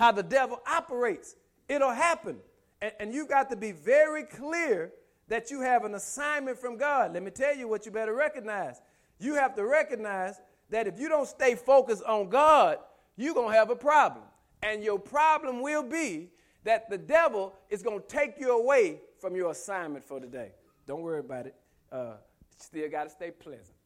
how 0.01 0.12
the 0.12 0.23
devil 0.23 0.59
operates. 0.66 1.37
It'll 1.68 1.92
happen. 1.92 2.38
And, 2.82 2.92
and 3.00 3.14
you 3.14 3.26
got 3.26 3.50
to 3.50 3.56
be 3.56 3.72
very 3.72 4.24
clear 4.24 4.92
that 5.28 5.50
you 5.50 5.60
have 5.60 5.84
an 5.84 5.94
assignment 5.94 6.58
from 6.58 6.76
God. 6.76 7.14
Let 7.14 7.22
me 7.22 7.30
tell 7.30 7.54
you 7.54 7.68
what 7.68 7.86
you 7.86 7.92
better 7.92 8.14
recognize. 8.14 8.80
You 9.18 9.34
have 9.34 9.54
to 9.56 9.64
recognize 9.64 10.40
that 10.70 10.86
if 10.86 10.98
you 10.98 11.08
don't 11.08 11.28
stay 11.28 11.54
focused 11.54 12.02
on 12.04 12.28
God, 12.28 12.78
you're 13.16 13.34
going 13.34 13.52
to 13.52 13.58
have 13.58 13.70
a 13.70 13.76
problem. 13.76 14.24
And 14.62 14.82
your 14.82 14.98
problem 14.98 15.62
will 15.62 15.82
be 15.82 16.30
that 16.64 16.90
the 16.90 16.98
devil 16.98 17.54
is 17.68 17.82
going 17.82 18.00
to 18.00 18.06
take 18.06 18.38
you 18.38 18.58
away 18.58 19.00
from 19.18 19.36
your 19.36 19.50
assignment 19.50 20.04
for 20.04 20.20
today. 20.20 20.52
Don't 20.86 21.02
worry 21.02 21.20
about 21.20 21.46
it. 21.46 21.54
Uh, 21.90 22.14
still 22.58 22.88
got 22.90 23.04
to 23.04 23.10
stay 23.10 23.30
pleasant. 23.30 23.76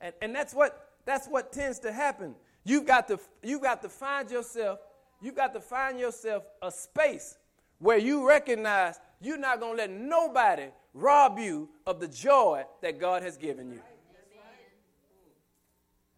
and, 0.00 0.14
and 0.22 0.34
that's 0.34 0.54
what 0.54 0.90
that's 1.04 1.26
what 1.28 1.52
tends 1.52 1.78
to 1.80 1.92
happen. 1.92 2.34
You've 2.64 2.86
got 2.86 3.08
to 3.08 3.18
you've 3.42 3.62
got 3.62 3.82
to 3.82 3.88
find 3.88 4.30
yourself 4.30 4.80
you've 5.20 5.36
got 5.36 5.52
to 5.54 5.60
find 5.60 5.98
yourself 5.98 6.44
a 6.62 6.70
space 6.70 7.36
where 7.78 7.98
you 7.98 8.26
recognize 8.26 8.98
you're 9.20 9.38
not 9.38 9.60
going 9.60 9.76
to 9.76 9.82
let 9.82 9.90
nobody 9.90 10.66
rob 10.94 11.38
you 11.38 11.68
of 11.86 12.00
the 12.00 12.08
joy 12.08 12.64
that 12.82 12.98
God 12.98 13.22
has 13.22 13.36
given 13.36 13.70
you. 13.72 13.80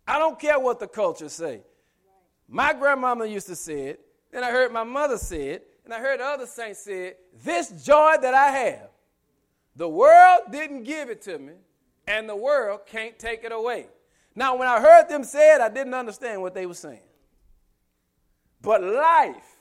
I 0.06 0.18
don't 0.18 0.38
care 0.38 0.58
what 0.58 0.80
the 0.80 0.88
culture 0.88 1.28
say. 1.28 1.62
My 2.48 2.72
grandmama 2.72 3.26
used 3.26 3.46
to 3.46 3.56
say 3.56 3.88
it, 3.88 4.00
then 4.30 4.44
I 4.44 4.50
heard 4.50 4.72
my 4.72 4.84
mother 4.84 5.16
say 5.16 5.50
it, 5.50 5.68
and 5.84 5.92
I 5.92 6.00
heard 6.00 6.20
other 6.20 6.46
saints 6.46 6.80
say 6.80 7.08
it. 7.08 7.20
This 7.44 7.84
joy 7.84 8.16
that 8.20 8.34
I 8.34 8.48
have, 8.48 8.90
the 9.76 9.88
world 9.88 10.40
didn't 10.50 10.82
give 10.84 11.08
it 11.08 11.22
to 11.22 11.38
me, 11.38 11.54
and 12.06 12.28
the 12.28 12.36
world 12.36 12.80
can't 12.86 13.18
take 13.18 13.44
it 13.44 13.52
away. 13.52 13.86
Now, 14.34 14.56
when 14.56 14.68
I 14.68 14.80
heard 14.80 15.08
them 15.08 15.24
say 15.24 15.54
it, 15.54 15.60
I 15.60 15.68
didn't 15.68 15.94
understand 15.94 16.40
what 16.40 16.54
they 16.54 16.66
were 16.66 16.74
saying. 16.74 17.00
But 18.62 18.82
life 18.82 19.58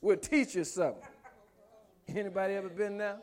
will 0.00 0.16
teach 0.16 0.56
you 0.56 0.64
something. 0.64 1.02
Anybody 2.08 2.54
ever 2.54 2.68
been 2.68 2.98
there? 2.98 3.18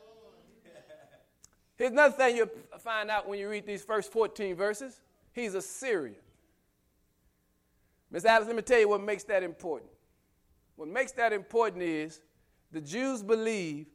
Here's 1.78 1.92
another 1.92 2.16
thing 2.16 2.38
you'll 2.38 2.50
find 2.80 3.12
out 3.12 3.28
when 3.28 3.38
you 3.38 3.50
read 3.50 3.68
these 3.68 3.84
first 3.84 4.12
14 4.12 4.56
verses. 4.56 5.02
He's 5.34 5.54
a 5.54 5.62
Syrian. 5.62 6.16
Miss 8.10 8.26
Alice, 8.26 8.48
let 8.48 8.56
me 8.56 8.62
tell 8.62 8.80
you 8.80 8.90
what 8.90 9.02
makes 9.02 9.24
that 9.26 9.44
important. 9.44 9.92
What 10.78 10.88
makes 10.88 11.12
that 11.14 11.34
important 11.34 11.84
is 11.84 12.22
the 12.72 12.82
Jews 12.82 13.22
believe 13.22 13.88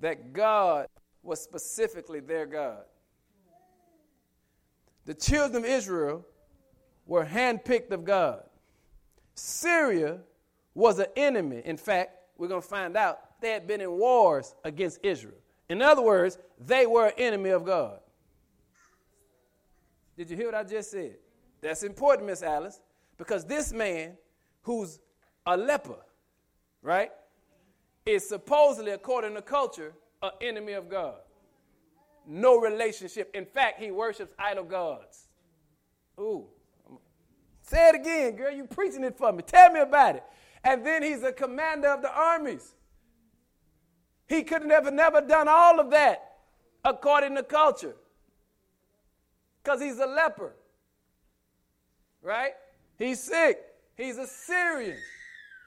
that 0.00 0.32
God 0.32 0.86
was 1.22 1.40
specifically 1.42 2.20
their 2.20 2.46
God. 2.46 2.84
The 5.04 5.14
children 5.14 5.64
of 5.64 5.68
Israel 5.68 6.24
were 7.06 7.24
handpicked 7.24 7.90
of 7.90 8.04
God. 8.04 8.42
Syria 9.36 10.18
was 10.74 10.98
an 10.98 11.06
enemy. 11.14 11.62
In 11.64 11.76
fact, 11.76 12.10
we're 12.36 12.48
going 12.48 12.62
to 12.62 12.66
find 12.66 12.96
out 12.96 13.40
they 13.40 13.50
had 13.50 13.66
been 13.66 13.80
in 13.80 13.90
wars 13.92 14.54
against 14.64 15.00
Israel. 15.02 15.38
In 15.68 15.82
other 15.82 16.02
words, 16.02 16.38
they 16.58 16.86
were 16.86 17.06
an 17.06 17.14
enemy 17.18 17.50
of 17.50 17.64
God. 17.64 18.00
Did 20.16 20.30
you 20.30 20.36
hear 20.36 20.46
what 20.46 20.54
I 20.54 20.64
just 20.64 20.90
said? 20.90 21.16
That's 21.60 21.82
important, 21.82 22.26
Miss 22.26 22.42
Alice, 22.42 22.80
because 23.18 23.44
this 23.44 23.72
man 23.72 24.16
who's 24.62 24.98
a 25.44 25.56
leper, 25.56 25.98
right, 26.82 27.10
is 28.06 28.26
supposedly, 28.26 28.92
according 28.92 29.34
to 29.34 29.42
culture, 29.42 29.92
an 30.22 30.30
enemy 30.40 30.72
of 30.72 30.88
God. 30.88 31.16
No 32.26 32.58
relationship. 32.58 33.30
In 33.34 33.44
fact, 33.44 33.80
he 33.80 33.90
worships 33.90 34.32
idol 34.38 34.64
gods. 34.64 35.28
Ooh. 36.18 36.46
Say 37.66 37.88
it 37.88 37.94
again, 37.96 38.36
girl. 38.36 38.52
You 38.52 38.64
preaching 38.64 39.04
it 39.04 39.18
for 39.18 39.32
me. 39.32 39.42
Tell 39.42 39.72
me 39.72 39.80
about 39.80 40.16
it. 40.16 40.24
And 40.62 40.84
then 40.86 41.02
he's 41.02 41.22
a 41.22 41.32
commander 41.32 41.88
of 41.88 42.02
the 42.02 42.12
armies. 42.12 42.74
He 44.28 44.42
could 44.42 44.64
never, 44.64 44.90
never 44.90 45.20
done 45.20 45.48
all 45.48 45.78
of 45.80 45.90
that 45.90 46.36
according 46.84 47.34
to 47.36 47.42
culture. 47.42 47.96
Because 49.62 49.80
he's 49.80 49.98
a 49.98 50.06
leper. 50.06 50.54
Right? 52.22 52.52
He's 52.98 53.22
sick. 53.22 53.58
He's 53.96 54.18
a 54.18 54.26
Syrian. 54.26 54.98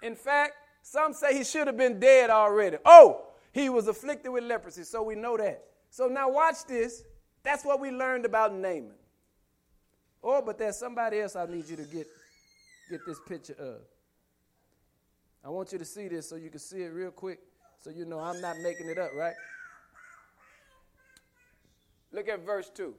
In 0.01 0.15
fact, 0.15 0.53
some 0.81 1.13
say 1.13 1.37
he 1.37 1.43
should 1.43 1.67
have 1.67 1.77
been 1.77 1.99
dead 1.99 2.29
already. 2.29 2.77
Oh, 2.85 3.27
he 3.51 3.69
was 3.69 3.87
afflicted 3.87 4.31
with 4.31 4.43
leprosy, 4.43 4.83
so 4.83 5.03
we 5.03 5.15
know 5.15 5.37
that. 5.37 5.63
So 5.89 6.07
now 6.07 6.29
watch 6.29 6.65
this. 6.65 7.03
That's 7.43 7.65
what 7.65 7.79
we 7.79 7.91
learned 7.91 8.25
about 8.25 8.53
Naaman. 8.53 8.98
Oh, 10.23 10.41
but 10.45 10.57
there's 10.57 10.77
somebody 10.77 11.19
else 11.19 11.35
I 11.35 11.45
need 11.45 11.67
you 11.67 11.77
to 11.77 11.83
get, 11.83 12.07
get 12.89 13.05
this 13.05 13.19
picture 13.27 13.55
of. 13.59 13.81
I 15.43 15.49
want 15.49 15.71
you 15.71 15.79
to 15.79 15.85
see 15.85 16.07
this 16.07 16.27
so 16.29 16.35
you 16.35 16.49
can 16.49 16.59
see 16.59 16.81
it 16.81 16.91
real 16.93 17.11
quick 17.11 17.39
so 17.81 17.89
you 17.89 18.05
know 18.05 18.19
I'm 18.19 18.41
not 18.41 18.57
making 18.59 18.89
it 18.89 18.97
up, 18.97 19.11
right? 19.15 19.35
Look 22.11 22.27
at 22.27 22.45
verse 22.45 22.69
2. 22.69 22.93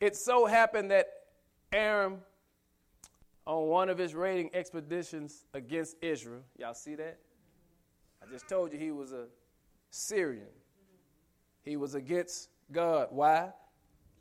It 0.00 0.16
so 0.16 0.46
happened 0.46 0.90
that 0.90 1.06
Aram, 1.72 2.18
on 3.46 3.66
one 3.68 3.88
of 3.88 3.98
his 3.98 4.14
raiding 4.14 4.50
expeditions 4.52 5.44
against 5.54 5.96
Israel, 6.02 6.42
y'all 6.58 6.74
see 6.74 6.96
that? 6.96 7.18
I 8.22 8.30
just 8.30 8.48
told 8.48 8.72
you 8.72 8.78
he 8.78 8.90
was 8.90 9.12
a 9.12 9.26
Syrian. 9.90 10.46
He 11.64 11.76
was 11.76 11.94
against 11.94 12.48
God. 12.72 13.08
Why? 13.10 13.50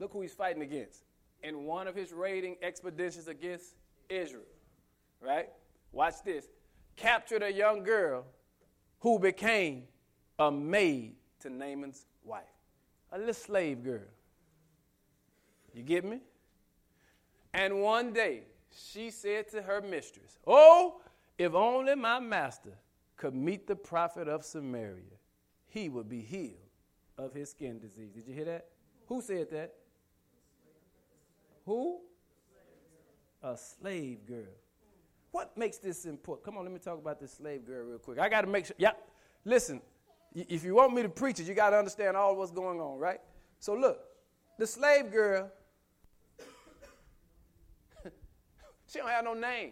Look 0.02 0.14
who 0.14 0.22
he's 0.22 0.34
fighting 0.34 0.64
against. 0.64 1.04
In 1.44 1.64
one 1.66 1.88
of 1.88 1.94
his 1.96 2.12
raiding 2.12 2.56
expeditions 2.64 3.28
against 3.28 3.76
Israel, 4.10 4.42
right? 5.22 5.48
Watch 5.92 6.16
this 6.26 6.48
captured 6.96 7.44
a 7.44 7.54
young 7.54 7.84
girl 7.84 8.26
who 9.00 9.20
became 9.20 9.84
a 10.40 10.52
maid 10.52 11.16
to 11.42 11.52
Naaman's 11.52 12.08
wife, 12.24 12.44
a 13.12 13.20
little 13.20 13.34
slave 13.34 13.84
girl. 13.84 14.10
You 15.72 15.84
get 15.84 16.04
me? 16.04 16.22
And 17.54 17.82
one 17.82 18.12
day 18.12 18.42
she 18.76 19.12
said 19.12 19.50
to 19.50 19.62
her 19.62 19.82
mistress, 19.82 20.40
Oh, 20.48 21.02
if 21.38 21.54
only 21.54 21.94
my 21.94 22.20
master 22.20 22.74
could 23.18 23.36
meet 23.36 23.68
the 23.68 23.76
prophet 23.76 24.28
of 24.28 24.44
Samaria, 24.44 25.20
he 25.68 25.90
would 25.90 26.10
be 26.10 26.22
healed 26.22 26.58
of 27.20 27.36
his 27.36 27.52
skin 27.52 27.80
disease. 27.80 28.10
Did 28.16 28.28
you 28.28 28.34
hear 28.34 28.46
that? 28.46 28.66
Who 29.06 29.22
said 29.22 29.52
that? 29.52 29.76
Who? 31.65 32.00
A 33.43 33.58
slave 33.58 34.26
girl. 34.26 34.54
What 35.32 35.58
makes 35.58 35.78
this 35.78 36.06
important? 36.06 36.45
Come 36.45 36.58
on, 36.58 36.65
let 36.65 36.74
me 36.74 36.80
talk 36.80 36.97
about 37.00 37.19
this 37.19 37.34
slave 37.34 37.65
girl 37.65 37.86
real 37.86 37.97
quick. 38.00 38.19
I 38.19 38.30
got 38.30 38.41
to 38.41 38.47
make 38.47 38.65
sure. 38.65 38.76
Yeah, 38.78 38.91
listen. 39.45 39.82
If 40.34 40.63
you 40.63 40.76
want 40.76 40.93
me 40.93 41.02
to 41.02 41.10
preach 41.10 41.39
it, 41.39 41.47
you 41.47 41.54
got 41.54 41.71
to 41.71 41.78
understand 41.78 42.15
all 42.15 42.36
what's 42.36 42.52
going 42.52 42.80
on, 42.80 42.97
right? 43.00 43.19
So 43.60 43.74
look, 43.74 44.00
the 44.58 44.65
slave 44.65 45.12
girl, 45.12 45.50
she 48.88 49.00
don't 49.00 49.10
have 49.10 49.26
no 49.26 49.34
name. 49.34 49.71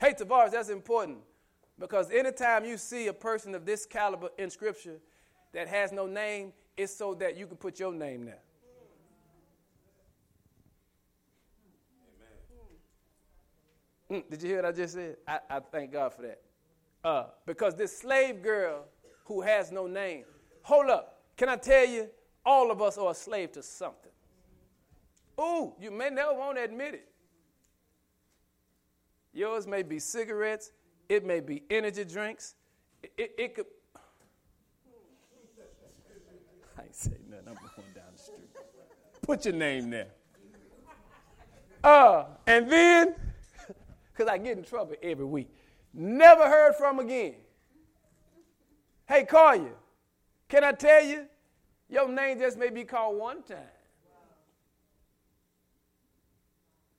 Hey, 0.00 0.12
Tavares, 0.12 0.52
that's 0.52 0.68
important 0.68 1.18
because 1.78 2.10
anytime 2.10 2.64
you 2.64 2.78
see 2.78 3.06
a 3.08 3.12
person 3.12 3.54
of 3.54 3.66
this 3.66 3.84
caliber 3.86 4.28
in 4.38 4.50
Scripture 4.50 4.98
that 5.52 5.68
has 5.68 5.92
no 5.92 6.06
name, 6.06 6.52
it's 6.76 6.94
so 6.94 7.14
that 7.14 7.36
you 7.36 7.46
can 7.46 7.56
put 7.56 7.78
your 7.78 7.92
name 7.92 8.24
there. 8.24 8.42
Mm, 14.10 14.30
did 14.30 14.42
you 14.42 14.48
hear 14.48 14.56
what 14.62 14.66
I 14.66 14.72
just 14.72 14.94
said? 14.94 15.16
I, 15.26 15.40
I 15.50 15.60
thank 15.60 15.92
God 15.92 16.14
for 16.14 16.22
that. 16.22 16.40
Uh, 17.02 17.26
because 17.44 17.74
this 17.74 17.96
slave 17.96 18.42
girl 18.42 18.84
who 19.24 19.40
has 19.40 19.72
no 19.72 19.86
name, 19.86 20.24
hold 20.62 20.90
up, 20.90 21.20
can 21.36 21.48
I 21.48 21.56
tell 21.56 21.86
you, 21.86 22.08
all 22.44 22.70
of 22.70 22.80
us 22.80 22.96
are 22.98 23.10
a 23.10 23.14
slave 23.14 23.52
to 23.52 23.62
something. 23.62 24.12
Ooh, 25.40 25.72
you 25.80 25.90
may 25.90 26.10
never 26.10 26.34
want 26.34 26.56
to 26.56 26.64
admit 26.64 26.94
it. 26.94 27.08
Yours 29.32 29.66
may 29.66 29.82
be 29.82 29.98
cigarettes, 29.98 30.72
it 31.08 31.24
may 31.26 31.40
be 31.40 31.62
energy 31.68 32.04
drinks, 32.04 32.54
it, 33.02 33.12
it, 33.18 33.34
it 33.36 33.54
could. 33.54 33.66
I 36.78 36.82
ain't 36.82 36.94
saying 36.94 37.18
nothing, 37.28 37.48
I'm 37.48 37.54
going 37.54 37.92
down 37.94 38.04
the 38.12 38.18
street. 38.18 38.48
Put 39.20 39.44
your 39.44 39.54
name 39.54 39.90
there. 39.90 40.08
Uh, 41.84 42.24
and 42.46 42.70
then 42.70 43.14
because 44.16 44.30
I 44.30 44.38
get 44.38 44.56
in 44.56 44.64
trouble 44.64 44.94
every 45.02 45.24
week. 45.24 45.50
Never 45.92 46.48
heard 46.48 46.74
from 46.76 46.98
again. 46.98 47.34
Hey, 49.06 49.24
call 49.24 49.56
you. 49.56 49.72
Can 50.48 50.64
I 50.64 50.72
tell 50.72 51.04
you? 51.04 51.26
Your 51.88 52.08
name 52.08 52.38
just 52.38 52.58
may 52.58 52.70
be 52.70 52.84
called 52.84 53.18
one 53.18 53.42
time. 53.42 53.58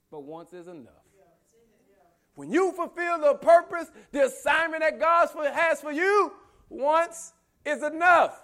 But 0.09 0.23
once 0.23 0.53
is 0.53 0.67
enough. 0.67 0.93
When 2.35 2.51
you 2.51 2.71
fulfill 2.71 3.19
the 3.19 3.33
purpose, 3.33 3.89
the 4.11 4.25
assignment 4.25 4.83
that 4.83 4.99
God 4.99 5.27
has 5.53 5.81
for 5.81 5.91
you, 5.91 6.31
once 6.69 7.33
is 7.65 7.81
enough. 7.81 8.39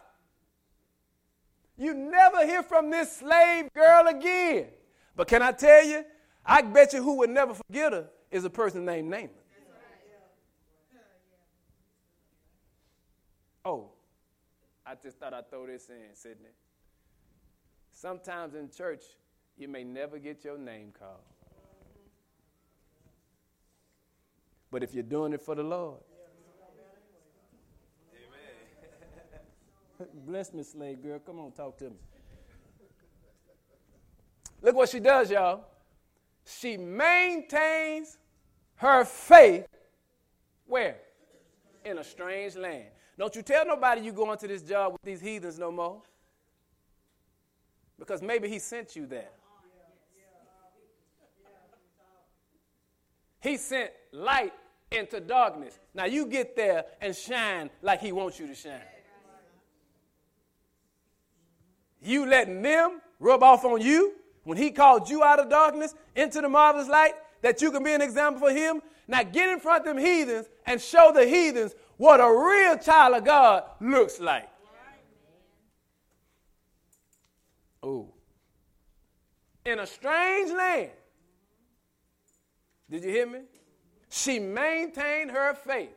You 1.77 1.93
never 1.93 2.45
hear 2.45 2.63
from 2.63 2.89
this 2.89 3.17
slave 3.17 3.71
girl 3.73 4.07
again. 4.07 4.67
But 5.15 5.27
can 5.27 5.41
I 5.41 5.51
tell 5.51 5.85
you, 5.85 6.03
I 6.45 6.63
bet 6.63 6.93
you 6.93 7.03
who 7.03 7.17
would 7.19 7.29
never 7.29 7.53
forget 7.53 7.93
her 7.93 8.09
is 8.33 8.43
a 8.45 8.49
person 8.49 8.83
named 8.83 9.09
Naaman. 9.09 9.29
Oh, 13.63 13.91
I 14.85 14.95
just 15.01 15.19
thought 15.19 15.33
I'd 15.33 15.49
throw 15.49 15.67
this 15.67 15.87
in, 15.89 16.13
Sydney. 16.15 16.49
Sometimes 17.93 18.55
in 18.55 18.69
church, 18.69 19.03
you 19.57 19.69
may 19.69 19.83
never 19.83 20.17
get 20.17 20.43
your 20.43 20.57
name 20.57 20.91
called. 20.97 21.21
But 24.69 24.83
if 24.83 24.93
you're 24.93 25.03
doing 25.03 25.31
it 25.31 25.41
for 25.41 25.53
the 25.55 25.63
Lord, 25.63 25.99
Amen. 29.99 30.09
bless 30.25 30.51
me, 30.51 30.63
slave 30.63 31.01
girl. 31.01 31.19
Come 31.19 31.39
on, 31.39 31.51
talk 31.51 31.77
to 31.77 31.85
me. 31.85 31.95
Look 34.61 34.75
what 34.75 34.89
she 34.89 34.99
does, 34.99 35.29
y'all. 35.29 35.65
She 36.45 36.77
maintains 36.77 38.17
her 38.75 39.05
faith 39.05 39.67
where? 40.65 40.95
In 41.85 41.97
a 41.97 42.03
strange 42.03 42.55
land. 42.55 42.85
Don't 43.17 43.35
you 43.35 43.41
tell 43.41 43.65
nobody 43.65 44.01
you 44.01 44.11
going 44.11 44.37
to 44.39 44.47
this 44.47 44.61
job 44.61 44.93
with 44.93 45.01
these 45.03 45.21
heathens 45.21 45.59
no 45.59 45.71
more. 45.71 46.01
Because 47.99 48.21
maybe 48.21 48.49
he 48.49 48.59
sent 48.59 48.95
you 48.95 49.05
there. 49.05 49.29
He 53.41 53.57
sent 53.57 53.91
light 54.11 54.53
into 54.89 55.19
darkness. 55.19 55.77
Now 55.93 56.05
you 56.05 56.25
get 56.25 56.55
there 56.55 56.85
and 57.01 57.15
shine 57.15 57.69
like 57.81 57.99
he 57.99 58.11
wants 58.11 58.39
you 58.39 58.47
to 58.47 58.55
shine. 58.55 58.79
You 62.01 62.25
letting 62.25 62.61
them 62.61 63.01
rub 63.19 63.43
off 63.43 63.63
on 63.63 63.81
you 63.81 64.13
when 64.43 64.57
he 64.57 64.71
called 64.71 65.09
you 65.09 65.23
out 65.23 65.39
of 65.39 65.49
darkness 65.49 65.93
into 66.15 66.41
the 66.41 66.49
marvelous 66.49 66.87
light 66.87 67.13
that 67.43 67.61
you 67.61 67.71
can 67.71 67.83
be 67.83 67.93
an 67.93 68.01
example 68.01 68.47
for 68.47 68.53
him. 68.53 68.81
Now 69.07 69.21
get 69.21 69.49
in 69.49 69.59
front 69.59 69.85
of 69.85 69.95
them 69.95 70.03
heathens 70.03 70.47
and 70.65 70.81
show 70.81 71.11
the 71.13 71.25
heathens 71.25 71.75
what 71.97 72.19
a 72.19 72.27
real 72.27 72.77
child 72.77 73.15
of 73.15 73.25
God 73.25 73.63
looks 73.79 74.19
like. 74.19 74.49
Oh. 77.83 78.07
In 79.65 79.79
a 79.79 79.85
strange 79.85 80.51
land. 80.51 80.89
Did 82.89 83.03
you 83.03 83.09
hear 83.09 83.27
me? 83.27 83.39
She 84.09 84.39
maintained 84.39 85.31
her 85.31 85.53
faith. 85.53 85.89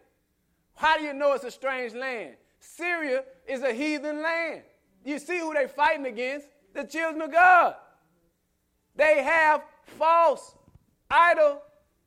How 0.74 0.98
do 0.98 1.04
you 1.04 1.12
know 1.12 1.32
it's 1.32 1.44
a 1.44 1.50
strange 1.50 1.94
land? 1.94 2.34
Syria 2.58 3.22
is 3.46 3.62
a 3.62 3.72
heathen 3.72 4.20
land. 4.20 4.62
You 5.04 5.18
see 5.20 5.38
who 5.38 5.54
they're 5.54 5.68
fighting 5.68 6.06
against? 6.06 6.48
The 6.74 6.84
children 6.84 7.22
of 7.22 7.32
God. 7.32 7.76
They 8.96 9.22
have 9.22 9.62
false 9.84 10.55
idol 11.10 11.62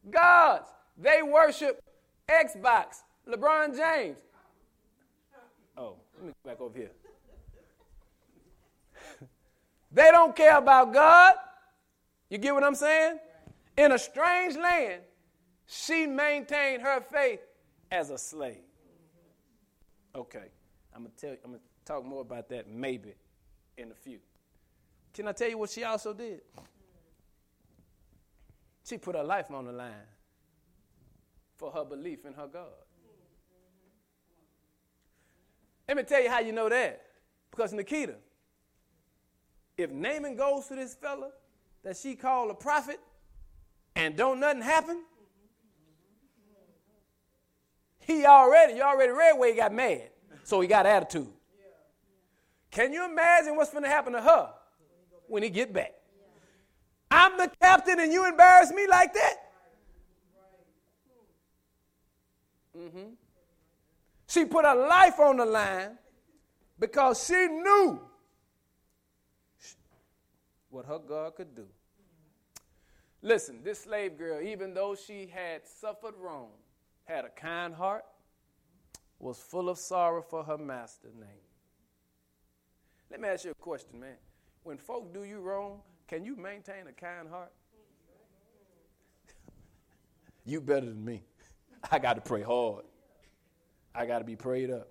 gods. 0.10 0.68
They 0.98 1.22
worship 1.22 1.82
Xbox, 2.30 3.04
LeBron 3.28 3.76
James. 3.76 4.18
Oh, 5.78 5.96
let 6.18 6.26
me 6.28 6.34
go 6.44 6.50
back 6.50 6.62
over 6.62 6.78
here. 6.78 6.92
they 9.92 10.12
don't 10.12 10.36
care 10.36 10.58
about 10.58 10.94
God. 10.94 11.36
You 12.30 12.38
get 12.38 12.54
what 12.54 12.64
I'm 12.64 12.76
saying? 12.76 13.20
In 13.78 13.94
a 13.94 13.98
strange 14.00 14.58
land, 14.58 15.02
she 15.66 16.06
maintained 16.06 16.82
her 16.82 17.00
faith 17.00 17.40
as 17.92 18.10
a 18.10 18.18
slave. 18.18 18.58
Okay, 20.16 20.50
I'm 20.94 21.04
gonna 21.04 21.14
tell 21.18 21.32
you, 21.32 21.38
I'm 21.46 21.52
gonna 21.52 21.64
talk 21.86 22.06
more 22.06 22.22
about 22.22 22.50
that 22.50 22.70
maybe 22.70 23.14
in 23.78 23.92
a 23.92 23.96
few. 23.96 24.20
Can 25.14 25.28
I 25.28 25.32
tell 25.32 25.50
you 25.50 25.58
what 25.58 25.70
she 25.70 25.84
also 25.84 26.14
did? 26.14 26.42
She 28.90 28.98
put 28.98 29.16
her 29.16 29.24
life 29.24 29.52
on 29.52 29.66
the 29.66 29.72
line 29.72 29.94
for 31.58 31.72
her 31.72 31.86
belief 31.86 32.26
in 32.26 32.34
her 32.34 32.48
God. 32.48 32.70
Let 35.88 35.98
me 35.98 36.04
tell 36.04 36.24
you 36.24 36.30
how 36.30 36.40
you 36.40 36.52
know 36.52 36.70
that. 36.70 37.04
Because 37.52 37.72
Nikita, 37.72 38.16
if 39.78 39.92
Naaman 39.92 40.36
goes 40.36 40.66
to 40.68 40.76
this 40.76 40.96
fella 40.96 41.30
that 41.84 41.98
she 41.98 42.16
called 42.16 42.50
a 42.50 42.56
prophet 42.56 43.00
and 43.96 44.16
don't 44.16 44.40
nothing 44.40 44.64
happen, 44.64 45.04
he 48.00 48.26
already, 48.26 48.74
you 48.74 48.82
already 48.82 49.12
read 49.12 49.38
where 49.38 49.52
he 49.52 49.56
got 49.56 49.72
mad. 49.72 50.10
So 50.44 50.62
he 50.62 50.68
got 50.68 50.88
attitude. 50.88 51.28
Can 52.72 52.92
you 52.92 53.06
imagine 53.06 53.56
what's 53.56 53.72
going 53.72 53.84
to 53.84 53.90
happen 53.90 54.14
to 54.14 54.22
her 54.22 54.50
when 55.28 55.44
he 55.44 55.50
get 55.50 55.74
back? 55.74 55.94
I'm 57.12 57.38
the 57.38 57.52
captain 57.62 58.00
and 58.00 58.12
you 58.14 58.28
embarrass 58.28 58.72
me 58.72 58.88
like 58.88 59.14
that? 59.14 59.36
Mm-hmm. 62.78 63.10
She 64.28 64.46
put 64.46 64.66
her 64.66 64.76
life 64.76 65.20
on 65.20 65.38
the 65.38 65.46
line 65.46 65.98
because 66.78 67.26
she 67.26 67.48
knew 67.48 68.00
what 70.70 70.86
her 70.86 71.00
God 71.00 71.36
could 71.36 71.56
do. 71.56 71.66
Listen, 73.22 73.60
this 73.64 73.82
slave 73.82 74.18
girl, 74.18 74.42
even 74.42 74.74
though 74.74 74.96
she 74.96 75.28
had 75.28 75.68
suffered 75.68 76.14
wrong, 76.18 76.50
had 77.04 77.26
a 77.26 77.30
kind 77.30 77.74
heart, 77.74 78.06
was 79.18 79.40
full 79.40 79.68
of 79.68 79.78
sorrow 79.78 80.22
for 80.22 80.44
her 80.44 80.58
master's 80.58 81.16
name. 81.16 81.44
Let 83.12 83.20
me 83.20 83.28
ask 83.28 83.44
you 83.44 83.52
a 83.52 83.56
question, 83.56 84.00
man. 84.00 84.16
When 84.64 84.78
folk 84.78 85.14
do 85.14 85.24
you 85.24 85.42
wrong, 85.42 85.82
can 86.10 86.26
you 86.26 86.36
maintain 86.36 86.88
a 86.90 86.92
kind 86.92 87.30
heart? 87.30 87.52
you 90.46 90.60
better 90.60 90.88
than 90.88 91.06
me. 91.06 91.22
I 91.92 92.00
got 92.00 92.16
to 92.16 92.22
pray 92.22 92.42
hard. 92.42 92.86
I 93.94 94.08
got 94.08 94.20
to 94.20 94.26
be 94.26 94.36
prayed 94.36 94.72
up. 94.72 94.88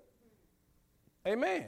Amen. 1.27 1.65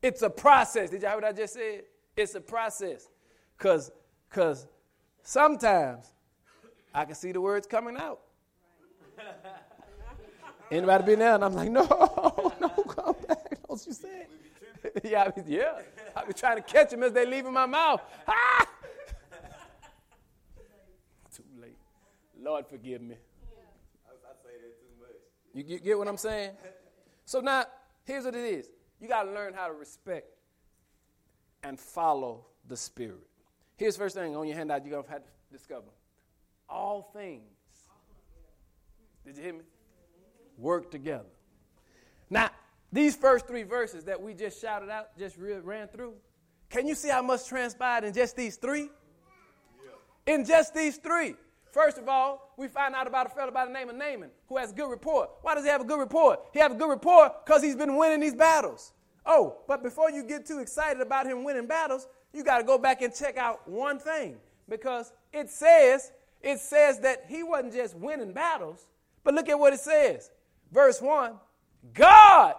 It's 0.00 0.22
a 0.22 0.30
process. 0.30 0.90
Did 0.90 1.02
y'all 1.02 1.10
hear 1.10 1.20
what 1.20 1.24
I 1.24 1.32
just 1.32 1.54
said? 1.54 1.82
It's 2.16 2.36
a 2.36 2.40
process. 2.40 3.08
Because 3.58 3.90
cause 4.30 4.68
sometimes 5.22 6.06
I 6.94 7.04
can 7.04 7.16
see 7.16 7.32
the 7.32 7.40
words 7.40 7.66
coming 7.66 7.96
out. 7.96 8.20
Anybody 10.70 11.04
been 11.04 11.18
there? 11.18 11.34
And 11.34 11.44
I'm 11.44 11.54
like, 11.54 11.70
no, 11.70 11.82
no, 12.60 12.68
come 12.68 13.16
back. 13.26 13.58
Don't 13.66 13.86
you 13.86 13.92
say 13.92 14.20
it. 14.20 14.30
yeah, 15.04 15.24
I 15.24 15.28
be, 15.30 15.42
yeah. 15.46 15.80
I 16.14 16.24
be 16.24 16.32
trying 16.32 16.56
to 16.56 16.62
catch 16.62 16.90
them 16.90 17.02
as 17.02 17.12
they 17.12 17.26
leave 17.26 17.46
in 17.46 17.52
my 17.52 17.66
mouth. 17.66 18.00
Ah! 18.28 18.66
Too 21.34 21.42
late. 21.60 21.76
Lord, 22.40 22.66
forgive 22.68 23.02
me. 23.02 23.16
I 24.06 24.32
say 24.42 24.54
that 24.60 24.78
too 24.78 25.00
much. 25.00 25.10
You 25.52 25.62
get, 25.62 25.84
get 25.84 25.98
what 25.98 26.06
I'm 26.06 26.16
saying? 26.16 26.52
So 27.24 27.40
now, 27.40 27.64
here's 28.04 28.24
what 28.24 28.34
it 28.34 28.44
is. 28.44 28.68
You 29.00 29.08
got 29.08 29.24
to 29.24 29.32
learn 29.32 29.52
how 29.54 29.66
to 29.66 29.72
respect 29.72 30.28
and 31.62 31.78
follow 31.78 32.46
the 32.68 32.76
Spirit. 32.76 33.26
Here's 33.76 33.96
the 33.96 34.00
first 34.00 34.14
thing 34.14 34.36
on 34.36 34.46
your 34.46 34.56
handout 34.56 34.84
you're 34.84 34.92
going 34.92 35.04
to 35.04 35.10
have 35.10 35.22
to 35.22 35.30
discover. 35.52 35.88
All 36.68 37.10
things. 37.12 37.42
Did 39.26 39.36
you 39.36 39.42
hear 39.42 39.52
me? 39.54 39.60
Work 40.58 40.90
together. 40.90 41.24
Now, 42.30 42.50
these 42.94 43.16
first 43.16 43.48
three 43.48 43.64
verses 43.64 44.04
that 44.04 44.22
we 44.22 44.34
just 44.34 44.60
shouted 44.60 44.88
out, 44.88 45.18
just 45.18 45.36
ran 45.36 45.88
through, 45.88 46.14
can 46.70 46.86
you 46.86 46.94
see 46.94 47.08
how 47.08 47.22
much 47.22 47.46
transpired 47.46 48.04
in 48.04 48.12
just 48.12 48.36
these 48.36 48.54
three? 48.56 48.82
Yeah. 50.24 50.34
In 50.34 50.44
just 50.44 50.74
these 50.74 50.96
three. 50.98 51.34
First 51.72 51.98
of 51.98 52.08
all, 52.08 52.54
we 52.56 52.68
find 52.68 52.94
out 52.94 53.08
about 53.08 53.26
a 53.26 53.30
fellow 53.30 53.50
by 53.50 53.66
the 53.66 53.72
name 53.72 53.90
of 53.90 53.96
Naaman 53.96 54.30
who 54.48 54.58
has 54.58 54.70
a 54.70 54.74
good 54.74 54.88
report. 54.88 55.28
Why 55.42 55.56
does 55.56 55.64
he 55.64 55.70
have 55.70 55.80
a 55.80 55.84
good 55.84 55.98
report? 55.98 56.38
He 56.52 56.60
have 56.60 56.70
a 56.70 56.76
good 56.76 56.88
report 56.88 57.44
because 57.44 57.64
he's 57.64 57.74
been 57.74 57.96
winning 57.96 58.20
these 58.20 58.34
battles. 58.34 58.92
Oh, 59.26 59.58
but 59.66 59.82
before 59.82 60.12
you 60.12 60.22
get 60.22 60.46
too 60.46 60.60
excited 60.60 61.02
about 61.02 61.26
him 61.26 61.42
winning 61.42 61.66
battles, 61.66 62.06
you 62.32 62.44
got 62.44 62.58
to 62.58 62.64
go 62.64 62.78
back 62.78 63.02
and 63.02 63.12
check 63.12 63.36
out 63.36 63.68
one 63.68 63.98
thing 63.98 64.36
because 64.68 65.12
it 65.32 65.50
says 65.50 66.12
it 66.42 66.60
says 66.60 67.00
that 67.00 67.24
he 67.28 67.42
wasn't 67.42 67.72
just 67.72 67.96
winning 67.96 68.32
battles, 68.32 68.86
but 69.24 69.34
look 69.34 69.48
at 69.48 69.58
what 69.58 69.72
it 69.72 69.80
says. 69.80 70.30
Verse 70.70 71.02
1, 71.02 71.32
God 71.92 72.54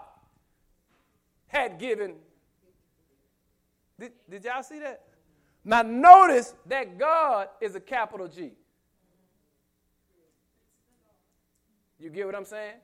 had 1.55 1.79
given 1.79 2.15
did, 3.99 4.11
did 4.29 4.43
y'all 4.43 4.63
see 4.63 4.79
that? 4.79 5.01
Now 5.63 5.81
notice 5.81 6.53
that 6.67 6.97
God 6.97 7.47
is 7.61 7.75
a 7.75 7.79
capital 7.79 8.27
G. 8.27 8.51
You 11.99 12.09
get 12.09 12.25
what 12.25 12.35
I'm 12.35 12.45
saying? 12.45 12.75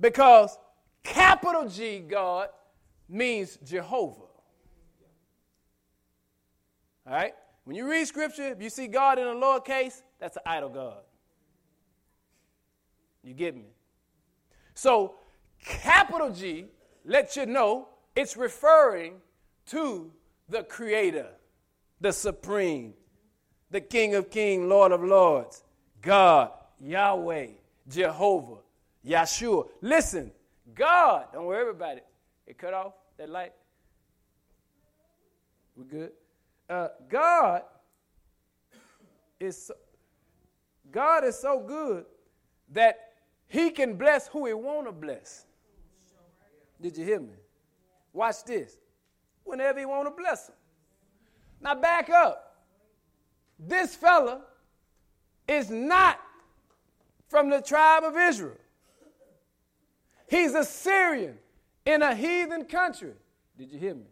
Because 0.00 0.56
capital 1.02 1.68
G 1.68 1.98
God 1.98 2.48
means 3.08 3.58
Jehovah. 3.64 4.22
All 7.06 7.12
right? 7.14 7.34
When 7.64 7.76
you 7.76 7.90
read 7.90 8.06
scripture, 8.06 8.48
if 8.48 8.62
you 8.62 8.70
see 8.70 8.86
God 8.86 9.18
in 9.18 9.26
a 9.26 9.34
lowercase, 9.34 10.02
that's 10.18 10.36
an 10.36 10.42
idol 10.46 10.70
God. 10.70 11.00
You 13.22 13.34
get 13.34 13.54
me? 13.56 13.66
So, 14.74 15.16
capital 15.62 16.30
G 16.30 16.66
lets 17.04 17.36
you 17.36 17.44
know 17.44 17.88
it's 18.18 18.36
referring 18.36 19.14
to 19.66 20.10
the 20.48 20.64
Creator, 20.64 21.28
the 22.00 22.12
Supreme, 22.12 22.94
the 23.70 23.80
King 23.80 24.16
of 24.16 24.28
Kings, 24.28 24.68
Lord 24.68 24.90
of 24.90 25.04
Lords, 25.04 25.62
God, 26.02 26.50
Yahweh, 26.80 27.50
Jehovah, 27.88 28.56
Yeshua. 29.06 29.68
Listen, 29.80 30.32
God, 30.74 31.26
don't 31.32 31.46
worry 31.46 31.70
about 31.70 31.98
it. 31.98 32.06
It 32.44 32.58
cut 32.58 32.74
off 32.74 32.94
that 33.18 33.28
light. 33.28 33.52
We 35.76 35.84
good? 35.84 36.10
Uh, 36.68 36.88
God 37.08 37.62
is 39.38 39.66
so, 39.66 39.74
God 40.90 41.24
is 41.24 41.38
so 41.38 41.60
good 41.60 42.04
that 42.72 43.12
He 43.46 43.70
can 43.70 43.94
bless 43.94 44.26
who 44.26 44.44
He 44.46 44.54
want 44.54 44.88
to 44.88 44.92
bless. 44.92 45.46
Did 46.80 46.98
you 46.98 47.04
hear 47.04 47.20
me? 47.20 47.34
Watch 48.18 48.42
this. 48.42 48.76
Whenever 49.44 49.78
He 49.78 49.86
want 49.86 50.08
to 50.08 50.10
bless 50.10 50.48
them. 50.48 50.56
Now 51.60 51.76
back 51.76 52.10
up. 52.10 52.64
This 53.60 53.94
fella 53.94 54.42
is 55.46 55.70
not 55.70 56.18
from 57.28 57.48
the 57.48 57.60
tribe 57.60 58.02
of 58.02 58.16
Israel. 58.16 58.58
He's 60.28 60.52
a 60.54 60.64
Syrian 60.64 61.38
in 61.86 62.02
a 62.02 62.12
heathen 62.12 62.64
country. 62.64 63.12
Did 63.56 63.70
you 63.70 63.78
hear 63.78 63.94
me? 63.94 64.06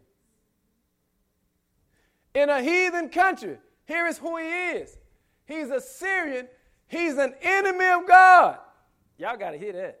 In 2.33 2.49
a 2.49 2.61
heathen 2.61 3.09
country. 3.09 3.57
Here 3.85 4.05
is 4.05 4.17
who 4.17 4.37
he 4.37 4.45
is. 4.45 4.97
He's 5.45 5.69
a 5.69 5.81
Syrian. 5.81 6.47
He's 6.87 7.17
an 7.17 7.35
enemy 7.41 7.87
of 7.87 8.07
God. 8.07 8.57
Y'all 9.17 9.35
got 9.35 9.51
to 9.51 9.57
hear 9.57 9.73
that. 9.73 9.99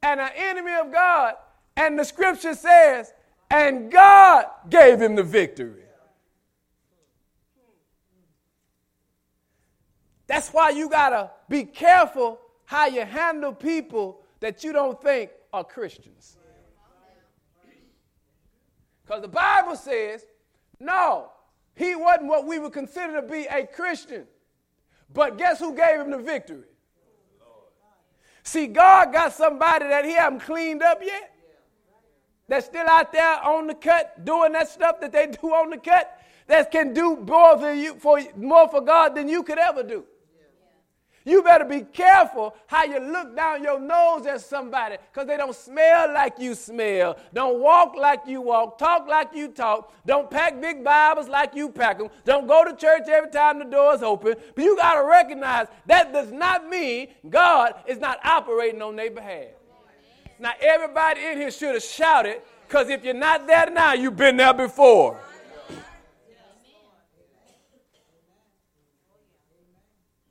And 0.00 0.20
an 0.20 0.30
enemy 0.36 0.74
of 0.80 0.92
God. 0.92 1.34
And 1.76 1.98
the 1.98 2.04
scripture 2.04 2.54
says, 2.54 3.12
and 3.50 3.90
God 3.90 4.46
gave 4.68 5.00
him 5.00 5.14
the 5.14 5.22
victory. 5.22 5.82
That's 10.26 10.48
why 10.50 10.70
you 10.70 10.88
got 10.88 11.10
to 11.10 11.30
be 11.48 11.64
careful 11.64 12.40
how 12.64 12.86
you 12.86 13.04
handle 13.04 13.52
people 13.52 14.22
that 14.40 14.64
you 14.64 14.72
don't 14.72 15.00
think 15.02 15.30
are 15.52 15.64
Christians. 15.64 16.38
Because 19.04 19.20
the 19.20 19.28
Bible 19.28 19.76
says, 19.76 20.24
no, 20.80 21.30
he 21.74 21.94
wasn't 21.94 22.28
what 22.28 22.46
we 22.46 22.58
would 22.58 22.72
consider 22.72 23.20
to 23.20 23.26
be 23.26 23.46
a 23.46 23.66
Christian. 23.66 24.26
But 25.12 25.36
guess 25.36 25.58
who 25.58 25.76
gave 25.76 26.00
him 26.00 26.10
the 26.10 26.18
victory? 26.18 26.64
See, 28.42 28.66
God 28.66 29.12
got 29.12 29.32
somebody 29.32 29.86
that 29.86 30.04
he 30.04 30.12
haven't 30.12 30.40
cleaned 30.40 30.82
up 30.82 31.00
yet. 31.02 31.31
That's 32.52 32.66
still 32.66 32.86
out 32.86 33.14
there 33.14 33.42
on 33.44 33.66
the 33.66 33.74
cut 33.74 34.26
doing 34.26 34.52
that 34.52 34.68
stuff 34.68 35.00
that 35.00 35.10
they 35.10 35.26
do 35.26 35.46
on 35.46 35.70
the 35.70 35.78
cut. 35.78 36.20
That 36.48 36.70
can 36.70 36.92
do 36.92 37.16
more 37.16 37.58
for 37.58 37.72
you 37.72 37.94
for 37.94 38.20
more 38.36 38.68
for 38.68 38.82
God 38.82 39.14
than 39.14 39.26
you 39.26 39.42
could 39.42 39.56
ever 39.56 39.82
do. 39.82 40.04
You 41.24 41.42
better 41.42 41.64
be 41.64 41.80
careful 41.80 42.54
how 42.66 42.84
you 42.84 42.98
look 42.98 43.34
down 43.34 43.62
your 43.62 43.80
nose 43.80 44.26
at 44.26 44.42
somebody 44.42 44.98
because 45.10 45.26
they 45.26 45.38
don't 45.38 45.56
smell 45.56 46.12
like 46.12 46.34
you 46.38 46.54
smell, 46.54 47.16
don't 47.32 47.58
walk 47.58 47.96
like 47.96 48.20
you 48.26 48.42
walk, 48.42 48.76
talk 48.76 49.08
like 49.08 49.30
you 49.34 49.48
talk, 49.48 49.90
don't 50.04 50.30
pack 50.30 50.60
big 50.60 50.84
Bibles 50.84 51.28
like 51.28 51.54
you 51.54 51.70
pack 51.70 51.96
them, 52.00 52.10
don't 52.26 52.46
go 52.46 52.66
to 52.66 52.76
church 52.76 53.08
every 53.08 53.30
time 53.30 53.60
the 53.60 53.64
door's 53.64 54.02
open. 54.02 54.34
But 54.54 54.62
you 54.62 54.76
got 54.76 55.00
to 55.00 55.06
recognize 55.06 55.68
that 55.86 56.12
does 56.12 56.30
not 56.30 56.68
mean 56.68 57.08
God 57.30 57.76
is 57.86 57.96
not 57.96 58.22
operating 58.22 58.82
on 58.82 58.96
their 58.96 59.10
behalf. 59.10 59.61
Now, 60.42 60.54
everybody 60.60 61.24
in 61.24 61.38
here 61.38 61.52
should 61.52 61.74
have 61.74 61.84
shouted 61.84 62.42
because 62.66 62.88
if 62.88 63.04
you're 63.04 63.14
not 63.14 63.46
there 63.46 63.70
now, 63.70 63.92
you've 63.92 64.16
been 64.16 64.36
there 64.36 64.52
before. 64.52 65.20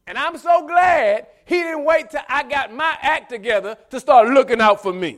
And 0.06 0.18
I'm 0.18 0.38
so 0.38 0.68
glad 0.68 1.28
he 1.46 1.56
didn't 1.56 1.86
wait 1.86 2.12
till 2.12 2.20
I 2.28 2.44
got 2.44 2.74
my 2.74 2.98
act 3.02 3.30
together 3.30 3.78
to 3.90 4.02
start 4.02 4.28
looking 4.28 4.60
out 4.60 4.84
for 4.84 4.92
me. 4.92 5.18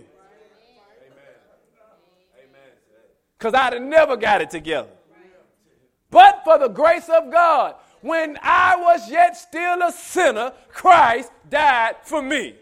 Because 3.35 3.55
I'd 3.55 3.73
have 3.73 3.81
never 3.81 4.15
got 4.15 4.41
it 4.43 4.51
together. 4.51 4.89
But 6.11 6.43
for 6.43 6.59
the 6.59 6.67
grace 6.67 7.09
of 7.09 7.31
God, 7.31 7.77
when 8.01 8.37
I 8.43 8.75
was 8.75 9.09
yet 9.09 9.35
still 9.35 9.81
a 9.81 9.91
sinner, 9.91 10.53
Christ 10.69 11.31
died 11.49 11.95
for 12.03 12.21
me. 12.21 12.53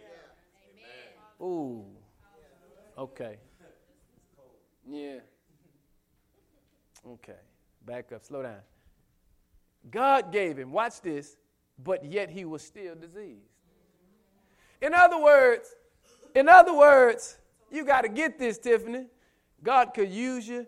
Ooh. 1.41 1.90
Okay. 2.97 3.37
Yeah. 4.87 5.19
Okay. 7.07 7.39
Back 7.85 8.11
up. 8.11 8.23
Slow 8.23 8.43
down. 8.43 8.57
God 9.89 10.31
gave 10.31 10.57
him, 10.57 10.71
watch 10.71 11.01
this, 11.01 11.37
but 11.83 12.05
yet 12.05 12.29
he 12.29 12.45
was 12.45 12.61
still 12.61 12.95
diseased. 12.95 13.49
In 14.81 14.93
other 14.93 15.19
words, 15.19 15.73
in 16.35 16.47
other 16.47 16.73
words, 16.73 17.37
you 17.71 17.85
got 17.85 18.01
to 18.01 18.09
get 18.09 18.37
this, 18.37 18.57
Tiffany. 18.57 19.05
God 19.63 19.93
could 19.93 20.09
use 20.09 20.47
you 20.47 20.67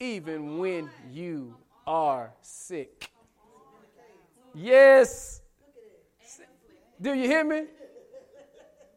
even 0.00 0.58
when 0.58 0.90
you 1.10 1.56
are 1.86 2.32
sick. 2.40 3.10
Yes. 4.54 5.40
Do 7.00 7.12
you 7.12 7.28
hear 7.28 7.44
me? 7.44 7.64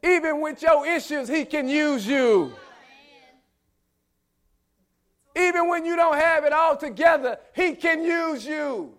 Even 0.03 0.41
with 0.41 0.61
your 0.61 0.85
issues, 0.85 1.27
he 1.27 1.43
can 1.43 1.67
use 1.67 2.05
you. 2.05 2.53
Even 5.37 5.69
when 5.69 5.85
you 5.85 5.95
don't 5.95 6.17
have 6.17 6.45
it 6.45 6.53
all 6.53 6.75
together, 6.75 7.37
he 7.55 7.73
can 7.75 8.03
use 8.03 8.45
you. 8.45 8.93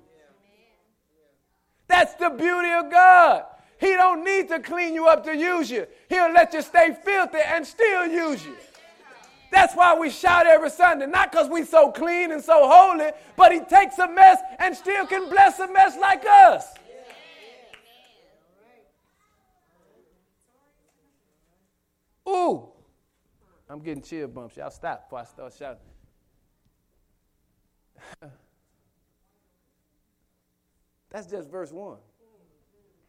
That's 1.89 2.15
the 2.15 2.31
beauty 2.31 2.71
of 2.71 2.91
God. 2.91 3.45
He 3.81 3.89
don't 3.95 4.25
need 4.25 4.49
to 4.49 4.61
clean 4.61 4.95
you 4.95 5.09
up 5.09 5.25
to 5.25 5.37
use 5.37 5.71
you. 5.71 5.87
He'll 6.09 6.33
let 6.33 6.53
you 6.53 6.63
stay 6.63 6.97
filthy 7.05 7.39
and 7.45 7.67
still 7.67 8.07
use 8.07 8.45
you. 8.45 8.55
That's 9.51 9.75
why 9.75 9.99
we 9.99 10.11
shout 10.11 10.47
every 10.47 10.71
Sunday, 10.71 11.07
not 11.07 11.33
because 11.33 11.49
we 11.49 11.65
so 11.65 11.91
clean 11.91 12.33
and 12.33 12.45
so 12.45 12.69
holy, 12.69 13.11
but 13.37 13.51
he 13.51 13.61
takes 13.61 13.99
a 13.99 14.07
mess 14.07 14.39
and 14.59 14.77
still 14.77 15.07
can 15.07 15.29
bless 15.31 15.59
a 15.59 15.67
mess 15.73 15.97
like 15.97 16.25
us. 16.25 16.75
Ooh, 22.29 22.69
I'm 23.71 23.81
getting 23.81 24.03
chill 24.03 24.29
bumps. 24.29 24.57
Y'all 24.57 24.71
stop 24.71 25.07
before 25.07 25.21
I 25.21 25.25
start 25.25 25.55
shouting. 25.59 25.79
That's 31.11 31.27
just 31.27 31.51
verse 31.51 31.73
1. 31.73 31.97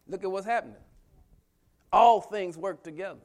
Look 0.07 0.23
at 0.23 0.31
what's 0.31 0.45
happening. 0.45 0.75
All 1.91 2.21
things 2.21 2.57
work 2.57 2.83
together. 2.83 3.19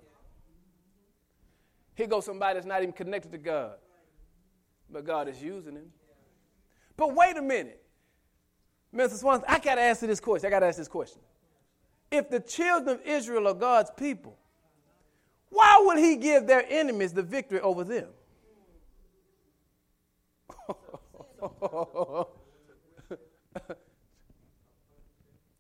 Here 1.94 2.06
goes 2.06 2.24
somebody 2.24 2.54
that's 2.54 2.66
not 2.66 2.82
even 2.82 2.92
connected 2.92 3.30
to 3.32 3.38
God, 3.38 3.74
but 4.90 5.04
God 5.04 5.28
is 5.28 5.40
using 5.40 5.76
him. 5.76 5.92
But 6.96 7.14
wait 7.14 7.36
a 7.36 7.42
minute. 7.42 7.82
Mr. 8.94 9.18
Swan, 9.18 9.42
I 9.48 9.58
got 9.58 9.76
to 9.76 9.80
answer 9.80 10.06
this 10.06 10.20
question. 10.20 10.46
I 10.46 10.50
got 10.50 10.60
to 10.60 10.66
ask 10.66 10.78
this 10.78 10.88
question. 10.88 11.20
If 12.10 12.30
the 12.30 12.40
children 12.40 12.96
of 12.96 13.06
Israel 13.06 13.48
are 13.48 13.54
God's 13.54 13.90
people, 13.96 14.36
why 15.50 15.82
would 15.84 15.98
he 15.98 16.16
give 16.16 16.46
their 16.46 16.64
enemies 16.68 17.12
the 17.12 17.22
victory 17.22 17.60
over 17.60 17.84
them? 17.84 18.08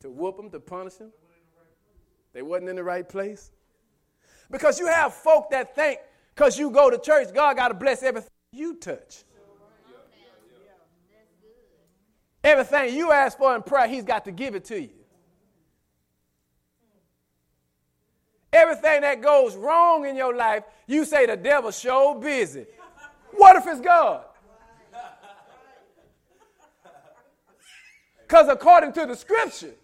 to 0.00 0.10
whoop 0.10 0.36
them, 0.36 0.50
to 0.50 0.60
punish 0.60 0.94
them. 0.94 1.12
They 2.32 2.42
wasn't 2.42 2.70
in 2.70 2.76
the 2.76 2.84
right 2.84 3.08
place. 3.08 3.50
Because 4.50 4.78
you 4.78 4.86
have 4.86 5.14
folk 5.14 5.50
that 5.50 5.74
think 5.74 6.00
because 6.34 6.58
you 6.58 6.70
go 6.70 6.90
to 6.90 6.98
church, 6.98 7.32
God 7.32 7.56
got 7.56 7.68
to 7.68 7.74
bless 7.74 8.02
everything 8.02 8.30
you 8.52 8.76
touch. 8.76 9.24
Everything 12.42 12.94
you 12.94 13.10
ask 13.10 13.38
for 13.38 13.54
in 13.56 13.62
prayer, 13.62 13.88
He's 13.88 14.04
got 14.04 14.24
to 14.26 14.32
give 14.32 14.54
it 14.54 14.64
to 14.66 14.80
you. 14.80 14.90
Everything 18.52 19.00
that 19.00 19.20
goes 19.20 19.56
wrong 19.56 20.06
in 20.06 20.14
your 20.14 20.36
life, 20.36 20.62
you 20.86 21.04
say 21.04 21.26
the 21.26 21.36
devil's 21.36 21.76
so 21.76 22.14
busy. 22.14 22.66
What 23.32 23.56
if 23.56 23.66
it's 23.66 23.80
God? 23.80 24.24
Because 28.26 28.48
according 28.48 28.92
to 28.94 29.06
the 29.06 29.14
scripture, 29.14 29.74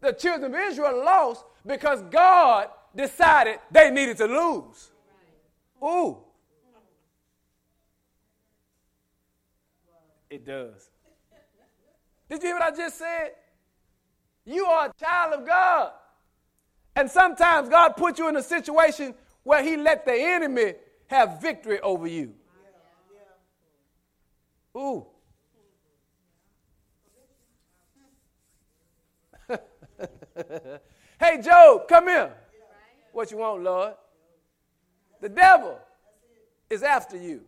the 0.00 0.12
children 0.12 0.54
of 0.54 0.60
Israel 0.60 1.04
lost 1.04 1.44
because 1.66 2.02
God 2.10 2.68
decided 2.96 3.58
they 3.70 3.90
needed 3.90 4.16
to 4.18 4.26
lose. 4.26 4.90
Ooh. 5.82 6.18
It 10.30 10.46
does. 10.46 10.88
Did 12.30 12.42
you 12.42 12.48
hear 12.48 12.58
what 12.58 12.72
I 12.72 12.76
just 12.76 12.98
said? 12.98 13.32
You 14.46 14.64
are 14.64 14.86
a 14.86 14.92
child 14.98 15.34
of 15.34 15.46
God. 15.46 15.92
And 16.96 17.10
sometimes 17.10 17.68
God 17.68 17.90
put 17.90 18.18
you 18.18 18.28
in 18.28 18.36
a 18.36 18.42
situation 18.42 19.14
where 19.42 19.62
He 19.62 19.76
let 19.76 20.06
the 20.06 20.14
enemy 20.14 20.74
have 21.08 21.40
victory 21.40 21.80
over 21.80 22.06
you. 22.06 22.32
Ooh. 24.76 25.06
hey, 31.20 31.40
Job, 31.42 31.88
come 31.88 32.08
here. 32.08 32.32
What 33.12 33.30
you 33.30 33.38
want, 33.38 33.62
Lord? 33.62 33.94
The 35.20 35.28
devil 35.28 35.78
is 36.70 36.82
after 36.82 37.16
you. 37.16 37.42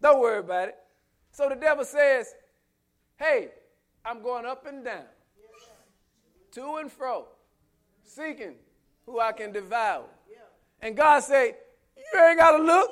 Don't 0.00 0.20
worry 0.20 0.38
about 0.38 0.68
it. 0.68 0.76
So 1.32 1.48
the 1.48 1.56
devil 1.56 1.84
says, 1.84 2.34
Hey, 3.16 3.48
I'm 4.04 4.22
going 4.22 4.46
up 4.46 4.64
and 4.66 4.84
down, 4.84 5.04
to 6.52 6.76
and 6.76 6.90
fro, 6.90 7.26
seeking 8.04 8.54
who 9.04 9.20
I 9.20 9.32
can 9.32 9.52
devour. 9.52 10.04
And 10.80 10.96
God 10.96 11.20
said, 11.20 11.56
You 11.96 12.20
ain't 12.20 12.38
got 12.38 12.56
to 12.56 12.62
look. 12.62 12.90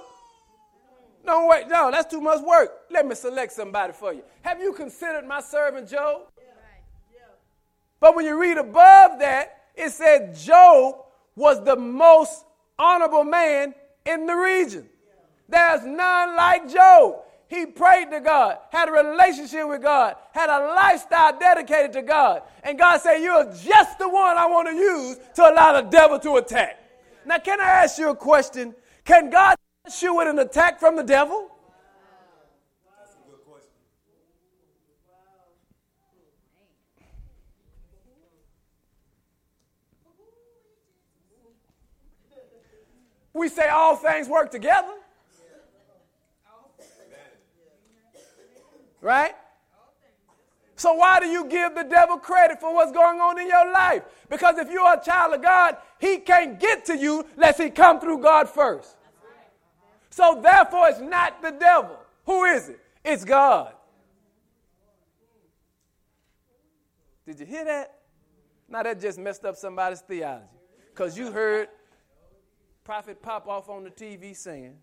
Don't 1.25 1.49
wait. 1.49 1.69
No, 1.69 1.91
that's 1.91 2.11
too 2.11 2.21
much 2.21 2.41
work. 2.43 2.71
Let 2.91 3.07
me 3.07 3.15
select 3.15 3.53
somebody 3.53 3.93
for 3.93 4.13
you. 4.13 4.23
Have 4.43 4.61
you 4.61 4.73
considered 4.73 5.27
my 5.27 5.41
servant 5.41 5.89
Job? 5.89 6.23
But 8.01 8.15
when 8.15 8.25
you 8.25 8.41
read 8.41 8.59
above 8.59 9.19
that, 9.21 9.65
it 9.75 9.91
said 9.91 10.37
Job 10.37 10.97
was 11.35 11.63
the 11.65 11.77
most 11.77 12.45
honorable 12.79 13.25
man 13.25 13.75
in 14.05 14.27
the 14.27 14.35
region. 14.35 14.89
There's 15.49 15.85
none 15.85 16.37
like 16.37 16.71
Job. 16.71 17.23
He 17.49 17.65
prayed 17.65 18.11
to 18.11 18.21
God, 18.21 18.59
had 18.73 18.89
a 18.89 18.93
relationship 18.93 19.69
with 19.69 19.81
God, 19.81 20.17
had 20.33 20.51
a 20.51 20.75
lifestyle 20.75 21.39
dedicated 21.39 21.93
to 21.93 22.03
God. 22.03 22.43
And 22.65 22.77
God 22.77 23.01
said, 23.01 23.19
You're 23.19 23.45
just 23.53 23.99
the 23.99 24.09
one 24.09 24.37
I 24.37 24.47
want 24.47 24.69
to 24.69 24.75
use 24.75 25.19
to 25.37 25.49
allow 25.49 25.81
the 25.81 25.89
devil 25.89 26.19
to 26.21 26.37
attack. 26.37 26.81
Now, 27.25 27.39
can 27.39 27.61
I 27.61 27.65
ask 27.65 27.99
you 27.99 28.11
a 28.11 28.17
question? 28.17 28.75
Can 29.05 29.31
God 29.31 29.57
touch 29.85 30.03
you 30.03 30.17
with 30.17 30.29
an 30.29 30.41
attack 30.41 30.81
from 30.81 30.97
the 30.97 31.05
devil? 31.05 31.51
We 43.37 43.51
say 43.51 43.69
all 43.69 43.97
things 43.97 44.29
work 44.29 44.51
together. 44.51 44.95
Right? 49.03 49.35
So 50.75 50.95
why 50.95 51.21
do 51.21 51.27
you 51.27 51.45
give 51.47 51.75
the 51.75 51.85
devil 51.85 52.17
credit 52.17 52.61
for 52.61 52.75
what's 52.75 52.93
going 52.93 53.21
on 53.21 53.39
in 53.39 53.47
your 53.47 53.71
life? 53.73 54.03
Because 54.31 54.57
if 54.59 54.71
you're 54.71 54.93
a 54.93 55.01
child 55.03 55.35
of 55.35 55.43
God, 55.43 55.77
he 55.99 56.19
can't 56.19 56.59
get 56.59 56.87
to 56.87 56.97
you 56.97 57.27
unless 57.35 57.59
he 57.59 57.69
come 57.69 58.01
through 58.01 58.23
God 58.23 58.49
first. 58.49 58.97
So 60.11 60.41
therefore 60.43 60.89
it's 60.89 61.01
not 61.01 61.43
the 61.43 61.51
devil. 61.51 61.99
Who 62.25 62.45
is 62.45 62.71
it? 62.71 62.81
It's 63.05 63.25
God. 63.25 63.73
Did 67.27 67.41
you 67.41 67.47
hear 67.47 67.65
that? 67.67 67.93
Now 68.69 68.83
that 68.83 69.01
just 69.01 69.19
messed 69.19 69.45
up 69.45 69.57
somebody's 69.57 70.01
theology. 70.01 70.47
Because 70.95 71.19
you 71.19 71.31
heard 71.31 71.69
prophet 72.87 73.21
pop 73.21 73.49
off 73.49 73.69
on 73.69 73.83
the 73.83 73.91
TV 73.91 74.35
saying, 74.37 74.77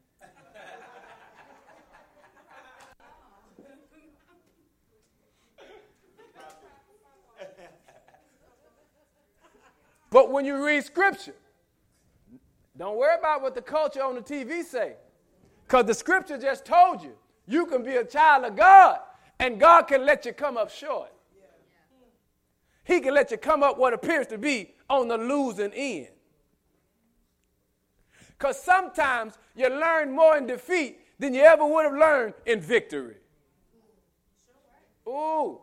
But 10.12 10.32
when 10.32 10.44
you 10.44 10.64
read 10.64 10.84
scripture, 10.84 11.34
don't 12.78 12.98
worry 12.98 13.18
about 13.18 13.42
what 13.42 13.56
the 13.56 13.62
culture 13.62 14.04
on 14.04 14.16
the 14.16 14.22
TV 14.22 14.64
say. 14.64 14.98
Because 15.66 15.86
the 15.86 15.94
scripture 15.94 16.38
just 16.38 16.66
told 16.66 17.02
you, 17.02 17.14
you 17.48 17.66
can 17.66 17.84
be 17.84 17.96
a 17.96 18.04
child 18.04 18.44
of 18.44 18.58
God, 18.58 19.00
and 19.40 19.58
God 19.58 19.84
can 19.84 20.06
let 20.06 20.26
you 20.26 20.34
come 20.34 20.58
up 20.58 20.70
short. 20.70 21.10
He 22.84 23.00
can 23.00 23.14
let 23.14 23.32
you 23.32 23.38
come 23.38 23.64
up 23.64 23.78
what 23.78 23.94
appears 23.94 24.28
to 24.28 24.38
be 24.38 24.74
on 24.90 25.08
the 25.08 25.18
losing 25.18 25.72
end. 25.74 26.10
Because 28.44 28.62
sometimes 28.62 29.40
you 29.56 29.70
learn 29.70 30.12
more 30.12 30.36
in 30.36 30.46
defeat 30.46 31.00
than 31.18 31.34
you 31.34 31.44
ever 31.44 31.66
would 31.66 31.86
have 31.86 31.94
learned 31.94 32.34
in 32.46 32.60
victory. 32.60 33.16
Ooh. 35.08 35.62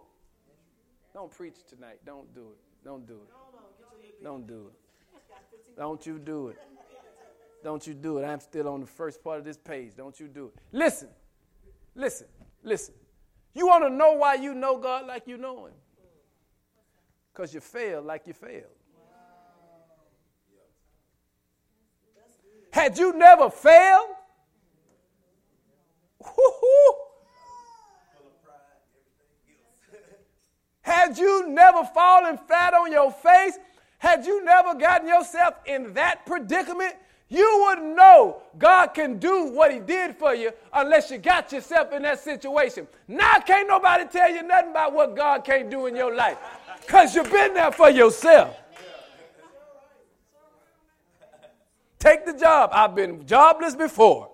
Don't 1.12 1.31
preach 1.31 1.57
tonight. 1.68 1.99
Don't 2.07 2.35
do 2.35 2.41
it. 2.41 2.83
Don't 2.83 3.07
do 3.07 3.16
it. 3.16 4.24
Don't 4.24 4.47
do 4.47 4.68
it. 4.68 5.20
Don't 5.76 6.07
you 6.07 6.18
do 6.18 6.49
it. 6.49 6.57
Don't 7.62 7.87
you 7.87 7.93
do 7.93 8.16
it. 8.16 8.24
I'm 8.24 8.41
still 8.41 8.66
on 8.68 8.81
the 8.81 8.87
first 8.87 9.22
part 9.22 9.39
of 9.39 9.45
this 9.45 9.59
page. 9.59 9.93
Don't 9.95 10.18
you 10.18 10.26
do 10.26 10.47
it. 10.47 10.55
Listen. 10.72 11.09
Listen. 11.95 12.28
Listen. 12.62 12.95
You 13.53 13.66
want 13.66 13.85
to 13.85 13.91
know 13.91 14.12
why 14.12 14.37
you 14.37 14.55
know 14.55 14.78
God 14.78 15.07
like 15.07 15.28
you 15.28 15.37
know 15.37 15.66
Him? 15.66 15.74
Because 17.35 17.53
you 17.53 17.61
failed 17.61 18.07
like 18.07 18.26
you 18.26 18.33
failed. 18.33 18.80
Had 22.71 22.99
you 22.99 23.16
never 23.16 23.51
failed? 23.51 24.09
Had 30.83 31.18
you 31.18 31.49
never 31.49 31.85
fallen 31.85 32.39
flat 32.39 32.75
on 32.75 32.91
your 32.93 33.12
face? 33.12 33.59
Had 33.99 34.25
you 34.25 34.45
never 34.45 34.75
gotten 34.75 35.09
yourself 35.09 35.55
in 35.66 35.93
that 35.95 36.25
predicament? 36.27 36.95
You 37.29 37.64
wouldn't 37.64 37.95
know 37.95 38.43
God 38.59 38.89
can 38.89 39.18
do 39.18 39.51
what 39.51 39.73
He 39.73 39.79
did 39.79 40.16
for 40.16 40.35
you 40.35 40.51
unless 40.73 41.11
you 41.11 41.18
got 41.18 41.53
yourself 41.53 41.93
in 41.93 42.03
that 42.03 42.18
situation. 42.18 42.89
Now, 43.07 43.39
can't 43.39 43.68
nobody 43.68 44.07
tell 44.07 44.31
you 44.33 44.43
nothing 44.43 44.71
about 44.71 44.93
what 44.93 45.14
God 45.14 45.45
can't 45.45 45.71
do 45.71 45.87
in 45.87 45.95
your 45.95 46.14
life 46.14 46.39
because 46.81 47.14
you've 47.14 47.31
been 47.31 47.55
there 47.55 47.71
for 47.71 47.89
yourself. 47.89 48.57
Take 52.01 52.25
the 52.25 52.33
job. 52.33 52.71
I've 52.73 52.95
been 52.95 53.27
jobless 53.27 53.77
before. 53.77 54.31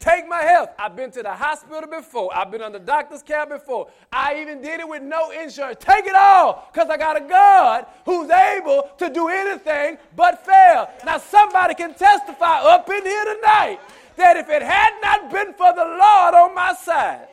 Take 0.00 0.28
my 0.28 0.42
health. 0.42 0.70
I've 0.78 0.94
been 0.94 1.10
to 1.12 1.22
the 1.22 1.32
hospital 1.32 1.88
before. 1.88 2.36
I've 2.36 2.50
been 2.50 2.62
on 2.62 2.72
the 2.72 2.80
doctor's 2.80 3.22
care 3.22 3.46
before. 3.46 3.88
I 4.12 4.40
even 4.40 4.60
did 4.60 4.80
it 4.80 4.88
with 4.88 5.02
no 5.02 5.30
insurance. 5.30 5.78
Take 5.80 6.04
it 6.04 6.14
all 6.14 6.68
because 6.72 6.90
I 6.90 6.96
got 6.96 7.16
a 7.16 7.26
God 7.26 7.86
who's 8.04 8.28
able 8.28 8.90
to 8.98 9.08
do 9.08 9.28
anything 9.28 9.98
but 10.14 10.44
fail. 10.44 10.90
Now, 11.04 11.18
somebody 11.18 11.74
can 11.74 11.94
testify 11.94 12.58
up 12.60 12.88
in 12.90 13.04
here 13.04 13.34
tonight 13.36 13.78
that 14.16 14.36
if 14.36 14.48
it 14.48 14.62
had 14.62 14.90
not 15.00 15.30
been 15.30 15.54
for 15.54 15.72
the 15.72 15.84
Lord 15.84 16.34
on 16.34 16.54
my 16.54 16.74
side, 16.74 17.28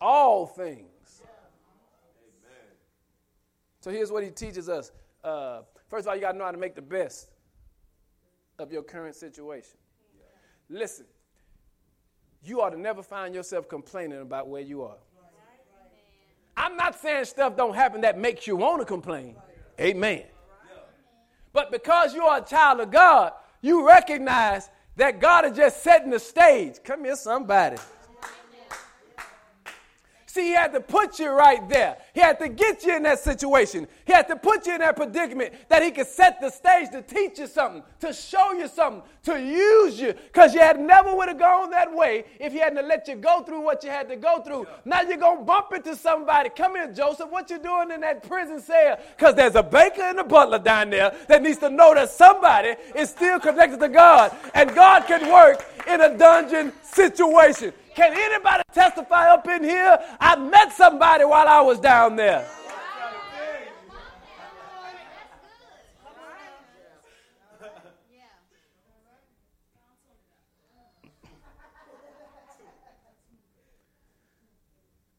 all 0.00 0.46
things 0.46 0.95
so 3.86 3.92
here's 3.92 4.10
what 4.10 4.24
he 4.24 4.30
teaches 4.30 4.68
us. 4.68 4.90
Uh, 5.22 5.60
first 5.86 6.06
of 6.06 6.08
all, 6.08 6.16
you 6.16 6.20
got 6.20 6.32
to 6.32 6.38
know 6.38 6.44
how 6.44 6.50
to 6.50 6.58
make 6.58 6.74
the 6.74 6.82
best 6.82 7.28
of 8.58 8.72
your 8.72 8.82
current 8.82 9.14
situation. 9.14 9.78
Listen, 10.68 11.06
you 12.42 12.60
ought 12.60 12.70
to 12.70 12.80
never 12.80 13.00
find 13.00 13.32
yourself 13.32 13.68
complaining 13.68 14.22
about 14.22 14.48
where 14.48 14.60
you 14.60 14.82
are. 14.82 14.96
I'm 16.56 16.76
not 16.76 17.00
saying 17.00 17.26
stuff 17.26 17.56
don't 17.56 17.76
happen 17.76 18.00
that 18.00 18.18
makes 18.18 18.44
you 18.48 18.56
want 18.56 18.80
to 18.80 18.84
complain. 18.84 19.36
Amen. 19.80 20.24
But 21.52 21.70
because 21.70 22.12
you 22.12 22.24
are 22.24 22.38
a 22.38 22.44
child 22.44 22.80
of 22.80 22.90
God, 22.90 23.34
you 23.62 23.86
recognize 23.86 24.68
that 24.96 25.20
God 25.20 25.44
is 25.44 25.56
just 25.56 25.84
setting 25.84 26.10
the 26.10 26.18
stage. 26.18 26.78
Come 26.82 27.04
here, 27.04 27.14
somebody. 27.14 27.76
See, 30.36 30.48
he 30.48 30.52
had 30.52 30.74
to 30.74 30.80
put 30.80 31.18
you 31.18 31.30
right 31.30 31.66
there. 31.66 31.96
He 32.12 32.20
had 32.20 32.38
to 32.40 32.50
get 32.50 32.84
you 32.84 32.94
in 32.94 33.04
that 33.04 33.20
situation. 33.20 33.88
He 34.04 34.12
had 34.12 34.28
to 34.28 34.36
put 34.36 34.66
you 34.66 34.74
in 34.74 34.80
that 34.80 34.94
predicament 34.94 35.54
that 35.70 35.82
he 35.82 35.90
could 35.90 36.06
set 36.06 36.42
the 36.42 36.50
stage 36.50 36.90
to 36.90 37.00
teach 37.00 37.38
you 37.38 37.46
something, 37.46 37.82
to 38.00 38.12
show 38.12 38.52
you 38.52 38.68
something, 38.68 39.02
to 39.22 39.40
use 39.40 39.98
you. 39.98 40.12
Because 40.12 40.52
you 40.52 40.60
had 40.60 40.78
never 40.78 41.16
would 41.16 41.28
have 41.28 41.38
gone 41.38 41.70
that 41.70 41.90
way 41.90 42.26
if 42.38 42.52
he 42.52 42.58
hadn't 42.58 42.86
let 42.86 43.08
you 43.08 43.16
go 43.16 43.44
through 43.44 43.62
what 43.62 43.82
you 43.82 43.88
had 43.88 44.10
to 44.10 44.16
go 44.16 44.42
through. 44.42 44.66
Now 44.84 45.00
you're 45.00 45.16
going 45.16 45.38
to 45.38 45.44
bump 45.44 45.72
into 45.72 45.96
somebody. 45.96 46.50
Come 46.50 46.74
here, 46.74 46.92
Joseph. 46.92 47.30
What 47.30 47.48
you 47.48 47.58
doing 47.58 47.90
in 47.90 48.02
that 48.02 48.22
prison 48.22 48.60
cell? 48.60 48.98
Because 49.16 49.34
there's 49.36 49.54
a 49.54 49.62
baker 49.62 50.02
and 50.02 50.18
a 50.18 50.24
butler 50.24 50.58
down 50.58 50.90
there 50.90 51.16
that 51.28 51.42
needs 51.42 51.60
to 51.60 51.70
know 51.70 51.94
that 51.94 52.10
somebody 52.10 52.74
is 52.94 53.08
still 53.08 53.40
connected 53.40 53.80
to 53.80 53.88
God. 53.88 54.36
And 54.52 54.74
God 54.74 55.06
can 55.06 55.32
work 55.32 55.64
in 55.86 56.02
a 56.02 56.14
dungeon 56.14 56.74
situation. 56.82 57.72
Can 57.96 58.12
anybody 58.12 58.62
testify 58.74 59.30
up 59.30 59.48
in 59.48 59.64
here? 59.64 59.98
I 60.20 60.36
met 60.36 60.70
somebody 60.70 61.24
while 61.24 61.48
I 61.48 61.62
was 61.62 61.80
down 61.80 62.14
there. 62.14 62.46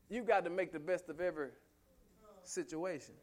You've 0.10 0.28
got 0.28 0.46
to 0.46 0.52
make 0.52 0.72
the 0.72 0.80
best 0.80 1.10
of 1.10 1.20
every 1.20 1.50
situation. 2.44 3.16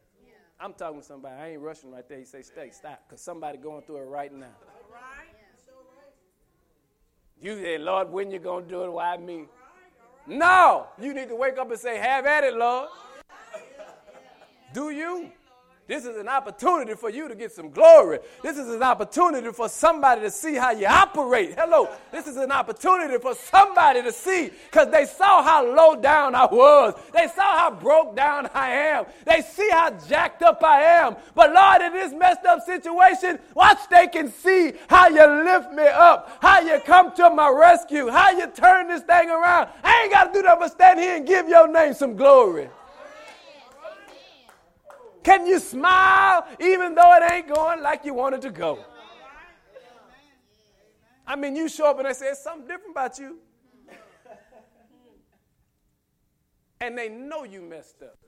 I'm 0.59 0.73
talking 0.73 0.99
to 0.99 1.05
somebody. 1.05 1.35
I 1.35 1.49
ain't 1.51 1.61
rushing 1.61 1.91
right 1.91 2.07
there. 2.07 2.19
You 2.19 2.25
say, 2.25 2.41
stay, 2.41 2.71
stop, 2.71 3.03
because 3.07 3.21
somebody 3.21 3.57
going 3.57 3.83
through 3.83 3.97
it 3.97 4.09
right 4.09 4.33
now. 4.33 4.53
You 7.41 7.55
say, 7.61 7.77
Lord, 7.77 8.11
when 8.11 8.31
you 8.31 8.39
to 8.39 8.61
do 8.61 8.83
it? 8.83 8.91
Why 8.91 9.17
me? 9.17 9.45
No. 10.27 10.87
You 10.99 11.13
need 11.13 11.29
to 11.29 11.35
wake 11.35 11.57
up 11.57 11.69
and 11.69 11.79
say, 11.79 11.97
have 11.97 12.25
at 12.25 12.43
it, 12.43 12.55
Lord. 12.55 12.89
Do 14.73 14.89
you? 14.89 15.31
This 15.87 16.03
is 16.05 16.17
an 16.17 16.27
opportunity 16.27 16.95
for 16.95 17.11
you 17.11 17.27
to 17.27 17.35
get 17.35 17.51
some 17.51 17.69
glory. 17.69 18.17
This 18.41 18.57
is 18.57 18.73
an 18.73 18.81
opportunity 18.81 19.51
for 19.51 19.69
somebody 19.69 20.21
to 20.21 20.31
see 20.31 20.55
how 20.55 20.71
you 20.71 20.87
operate. 20.87 21.53
Hello. 21.55 21.87
This 22.11 22.25
is 22.25 22.37
an 22.37 22.51
opportunity 22.51 23.19
for 23.19 23.35
somebody 23.35 24.01
to 24.01 24.11
see 24.11 24.49
because 24.71 24.89
they 24.89 25.05
saw 25.05 25.43
how 25.43 25.63
low 25.63 25.95
down 25.95 26.33
I 26.33 26.45
was. 26.45 26.95
They 27.13 27.27
saw 27.27 27.59
how 27.59 27.69
broke 27.69 28.15
down 28.15 28.49
I 28.55 28.71
am. 28.71 29.05
They 29.25 29.41
see 29.41 29.69
how 29.69 29.91
jacked 29.91 30.41
up 30.41 30.63
I 30.63 30.81
am. 30.81 31.17
But 31.35 31.53
Lord, 31.53 31.83
in 31.83 31.93
this 31.93 32.13
messed 32.13 32.45
up 32.45 32.61
situation, 32.65 33.37
watch 33.53 33.77
they 33.91 34.07
can 34.07 34.31
see 34.31 34.73
how 34.87 35.07
you 35.07 35.43
lift 35.43 35.71
me 35.71 35.85
up, 35.85 36.39
how 36.41 36.61
you 36.61 36.79
come 36.79 37.15
to 37.15 37.29
my 37.29 37.49
rescue, 37.49 38.09
how 38.09 38.31
you 38.31 38.47
turn 38.47 38.87
this 38.87 39.03
thing 39.03 39.29
around. 39.29 39.69
I 39.83 40.01
ain't 40.01 40.11
got 40.11 40.33
to 40.33 40.33
do 40.33 40.41
that 40.41 40.57
but 40.57 40.71
stand 40.71 40.99
here 40.99 41.17
and 41.17 41.27
give 41.27 41.47
your 41.47 41.67
name 41.67 41.93
some 41.93 42.15
glory. 42.15 42.69
Can 45.25 45.47
you 45.47 45.57
smile 45.57 46.45
even 46.59 46.93
though 46.93 47.17
it 47.17 47.31
ain't 47.31 47.47
going 47.51 47.81
like 47.81 48.05
you 48.05 48.13
wanted 48.13 48.43
to 48.43 48.51
go? 48.51 48.77
I 51.25 51.35
mean, 51.35 51.55
you 51.55 51.67
show 51.67 51.89
up 51.89 51.97
and 51.97 52.07
they 52.07 52.13
say, 52.13 52.33
something 52.35 52.67
different 52.67 52.91
about 52.91 53.17
you. 53.17 53.39
and 56.79 56.95
they 56.95 57.09
know 57.09 57.43
you 57.43 57.63
messed 57.63 58.03
up. 58.03 58.19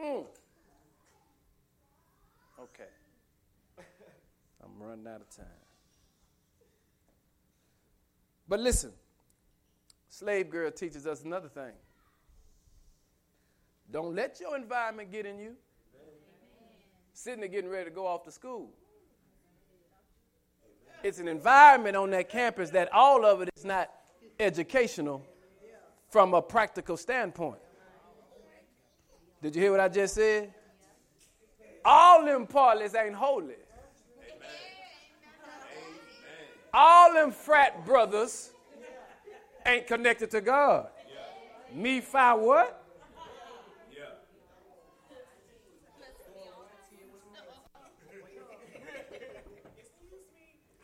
Mm. 0.00 0.24
Okay. 2.60 2.90
I'm 4.64 4.84
running 4.84 5.06
out 5.06 5.20
of 5.20 5.30
time. 5.30 5.46
But 8.48 8.58
listen, 8.58 8.90
Slave 10.08 10.50
Girl 10.50 10.72
teaches 10.72 11.06
us 11.06 11.22
another 11.22 11.48
thing. 11.48 11.72
Don't 13.92 14.16
let 14.16 14.40
your 14.40 14.56
environment 14.56 15.12
get 15.12 15.26
in 15.26 15.38
you. 15.38 15.52
Sitting 17.12 17.40
there 17.40 17.48
getting 17.48 17.70
ready 17.70 17.90
to 17.90 17.94
go 17.94 18.06
off 18.06 18.24
to 18.24 18.32
school. 18.32 18.70
It's 21.02 21.18
an 21.18 21.28
environment 21.28 21.94
on 21.94 22.10
that 22.10 22.30
campus 22.30 22.70
that 22.70 22.90
all 22.92 23.26
of 23.26 23.42
it 23.42 23.50
is 23.54 23.66
not 23.66 23.90
educational 24.40 25.22
from 26.08 26.32
a 26.32 26.40
practical 26.40 26.96
standpoint. 26.96 27.58
Did 29.42 29.54
you 29.56 29.62
hear 29.62 29.72
what 29.72 29.80
I 29.80 29.88
just 29.88 30.14
said? 30.14 30.54
All 31.84 32.24
them 32.24 32.46
parlors 32.46 32.94
ain't 32.94 33.14
holy. 33.14 33.56
All 36.72 37.12
them 37.12 37.30
frat 37.30 37.84
brothers 37.84 38.52
ain't 39.66 39.86
connected 39.86 40.30
to 40.30 40.40
God. 40.40 40.88
Me 41.74 42.00
fi 42.00 42.32
what? 42.34 42.81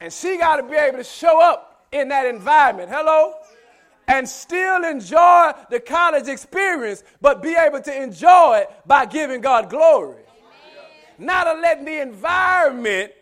And 0.00 0.12
she 0.12 0.38
got 0.38 0.56
to 0.56 0.62
be 0.62 0.76
able 0.76 0.98
to 0.98 1.04
show 1.04 1.42
up 1.42 1.86
in 1.92 2.08
that 2.08 2.26
environment. 2.26 2.90
Hello? 2.90 3.34
And 4.06 4.26
still 4.26 4.84
enjoy 4.84 5.52
the 5.70 5.80
college 5.80 6.28
experience, 6.28 7.02
but 7.20 7.42
be 7.42 7.54
able 7.54 7.80
to 7.82 8.02
enjoy 8.02 8.60
it 8.62 8.70
by 8.86 9.04
giving 9.04 9.40
God 9.40 9.68
glory. 9.68 10.22
Amen. 10.22 11.26
Not 11.26 11.44
to 11.44 11.60
letting 11.60 11.84
the 11.84 12.00
environment 12.00 13.12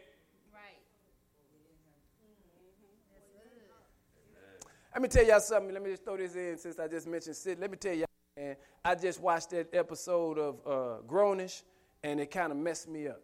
Let 4.97 5.03
me 5.03 5.09
tell 5.11 5.27
y'all 5.27 5.41
something. 5.41 5.75
Let 5.75 5.83
me 5.83 5.91
just 5.91 6.07
throw 6.07 6.17
this 6.17 6.35
in 6.37 6.57
since 6.57 6.79
I 6.79 6.89
just 6.89 7.07
mentioned 7.07 7.37
Sid. 7.37 7.61
Let 7.61 7.71
me 7.71 7.77
tell 7.77 7.93
y'all, 7.93 8.07
man, 8.35 8.57
I 8.83 8.95
just 8.95 9.21
watched 9.21 9.51
that 9.51 9.69
episode 9.75 10.39
of 10.39 10.55
uh, 10.67 11.03
Grownish, 11.07 11.65
and 12.03 12.19
it 12.19 12.31
kind 12.31 12.51
of 12.51 12.57
messed 12.57 12.89
me 12.89 13.07
up. 13.07 13.21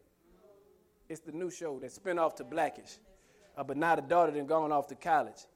It's 1.08 1.20
the 1.20 1.32
new 1.32 1.50
show 1.50 1.78
that 1.78 1.90
spin 1.90 2.18
off 2.18 2.34
to 2.34 2.44
Blackish. 2.44 2.98
Uh, 3.56 3.64
but 3.64 3.76
now 3.76 3.94
the 3.94 4.02
daughter 4.02 4.32
then 4.32 4.46
gone 4.46 4.72
off 4.72 4.86
to 4.88 4.94
college. 4.94 5.46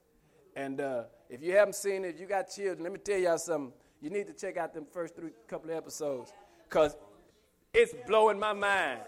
And 0.55 0.81
uh, 0.81 1.03
if 1.29 1.41
you 1.41 1.53
haven't 1.53 1.75
seen 1.75 2.05
it, 2.05 2.15
if 2.15 2.19
you 2.19 2.27
got 2.27 2.49
children, 2.49 2.83
let 2.83 2.91
me 2.91 2.99
tell 2.99 3.17
y'all 3.17 3.37
something. 3.37 3.73
You 4.01 4.09
need 4.09 4.27
to 4.27 4.33
check 4.33 4.57
out 4.57 4.73
them 4.73 4.85
first 4.91 5.15
three 5.15 5.31
couple 5.47 5.71
of 5.71 5.75
episodes 5.75 6.31
because 6.69 6.95
it's 7.73 7.93
blowing 8.05 8.39
my 8.39 8.53
mind 8.53 9.01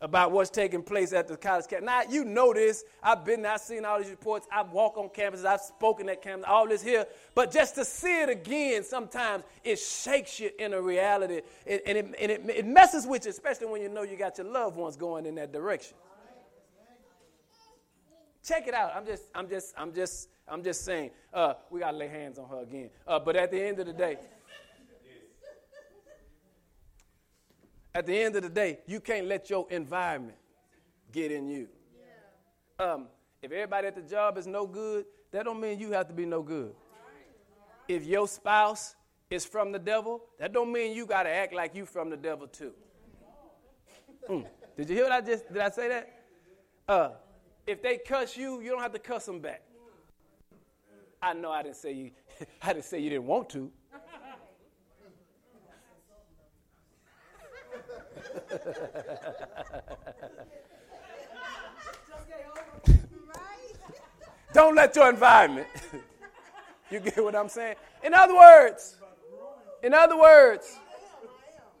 about 0.00 0.30
what's 0.30 0.50
taking 0.50 0.82
place 0.82 1.12
at 1.12 1.26
the 1.26 1.36
college 1.36 1.66
campus. 1.68 1.86
Now, 1.86 2.02
you 2.08 2.24
know 2.24 2.52
this. 2.52 2.84
I've 3.02 3.24
been 3.24 3.42
there, 3.42 3.52
I've 3.52 3.60
seen 3.60 3.84
all 3.84 3.98
these 3.98 4.10
reports. 4.10 4.46
I 4.52 4.62
walk 4.62 4.98
on 4.98 5.08
campuses, 5.08 5.44
I've 5.44 5.60
spoken 5.60 6.08
at 6.08 6.22
campus, 6.22 6.46
all 6.48 6.68
this 6.68 6.82
here. 6.82 7.06
But 7.34 7.50
just 7.50 7.74
to 7.76 7.84
see 7.84 8.22
it 8.22 8.28
again, 8.28 8.84
sometimes 8.84 9.44
it 9.64 9.78
shakes 9.78 10.38
you 10.38 10.50
in 10.58 10.74
a 10.74 10.80
reality. 10.80 11.40
and, 11.66 11.80
it, 11.84 11.96
and 11.96 12.30
it, 12.30 12.42
it 12.48 12.66
messes 12.66 13.06
with 13.06 13.24
you, 13.24 13.30
especially 13.30 13.66
when 13.68 13.80
you 13.80 13.88
know 13.88 14.02
you 14.02 14.16
got 14.16 14.38
your 14.38 14.46
loved 14.46 14.76
ones 14.76 14.96
going 14.96 15.26
in 15.26 15.34
that 15.36 15.52
direction. 15.52 15.96
Check 18.46 18.68
it 18.68 18.74
out. 18.74 18.92
I'm 18.94 19.04
just, 19.04 19.24
I'm 19.34 19.48
just, 19.48 19.74
I'm 19.76 19.92
just, 19.92 20.28
I'm 20.46 20.62
just 20.62 20.84
saying. 20.84 21.10
Uh, 21.34 21.54
we 21.68 21.80
gotta 21.80 21.96
lay 21.96 22.06
hands 22.06 22.38
on 22.38 22.48
her 22.48 22.62
again. 22.62 22.90
Uh, 23.06 23.18
but 23.18 23.34
at 23.34 23.50
the 23.50 23.60
end 23.60 23.80
of 23.80 23.86
the 23.86 23.92
day, 23.92 24.18
At 27.96 28.04
the 28.04 28.14
end 28.14 28.36
of 28.36 28.42
the 28.42 28.50
day, 28.50 28.80
you 28.86 29.00
can't 29.00 29.26
let 29.26 29.48
your 29.48 29.66
environment 29.70 30.36
get 31.10 31.32
in 31.32 31.48
you. 31.48 31.66
Um, 32.78 33.06
if 33.40 33.50
everybody 33.50 33.86
at 33.86 33.94
the 33.94 34.02
job 34.02 34.36
is 34.36 34.46
no 34.46 34.66
good, 34.66 35.06
that 35.32 35.46
don't 35.46 35.58
mean 35.58 35.80
you 35.80 35.92
have 35.92 36.06
to 36.08 36.12
be 36.12 36.26
no 36.26 36.42
good. 36.42 36.74
If 37.88 38.04
your 38.04 38.28
spouse 38.28 38.96
is 39.30 39.46
from 39.46 39.72
the 39.72 39.78
devil, 39.78 40.24
that 40.38 40.52
don't 40.52 40.70
mean 40.70 40.94
you 40.94 41.06
got 41.06 41.22
to 41.22 41.30
act 41.30 41.54
like 41.54 41.74
you 41.74 41.86
from 41.86 42.10
the 42.10 42.18
devil 42.18 42.46
too. 42.46 42.72
Mm. 44.28 44.44
Did 44.76 44.90
you 44.90 44.96
hear 44.96 45.04
what 45.04 45.12
I 45.12 45.20
just 45.20 45.46
did? 45.52 45.62
I 45.62 45.70
say 45.70 45.88
that? 45.88 46.24
Uh, 46.88 47.10
if 47.64 47.80
they 47.80 47.96
cuss 47.96 48.36
you, 48.36 48.60
you 48.60 48.70
don't 48.70 48.82
have 48.82 48.92
to 48.92 48.98
cuss 48.98 49.24
them 49.24 49.38
back. 49.38 49.62
I 51.22 51.32
know 51.32 51.52
I 51.52 51.62
didn't 51.62 51.76
say 51.76 51.92
you. 51.92 52.10
I 52.62 52.72
didn't 52.72 52.86
say 52.86 52.98
you 52.98 53.08
didn't 53.08 53.26
want 53.26 53.48
to. 53.50 53.70
Don't 64.52 64.74
let 64.74 64.96
your 64.96 65.08
environment. 65.10 65.68
you 66.90 66.98
get 67.00 67.22
what 67.22 67.36
I'm 67.36 67.48
saying? 67.48 67.76
In 68.02 68.14
other 68.14 68.34
words, 68.34 68.96
in 69.82 69.92
other 69.92 70.18
words, 70.18 70.78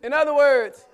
in 0.02 0.12
other 0.12 0.34
words, 0.34 0.84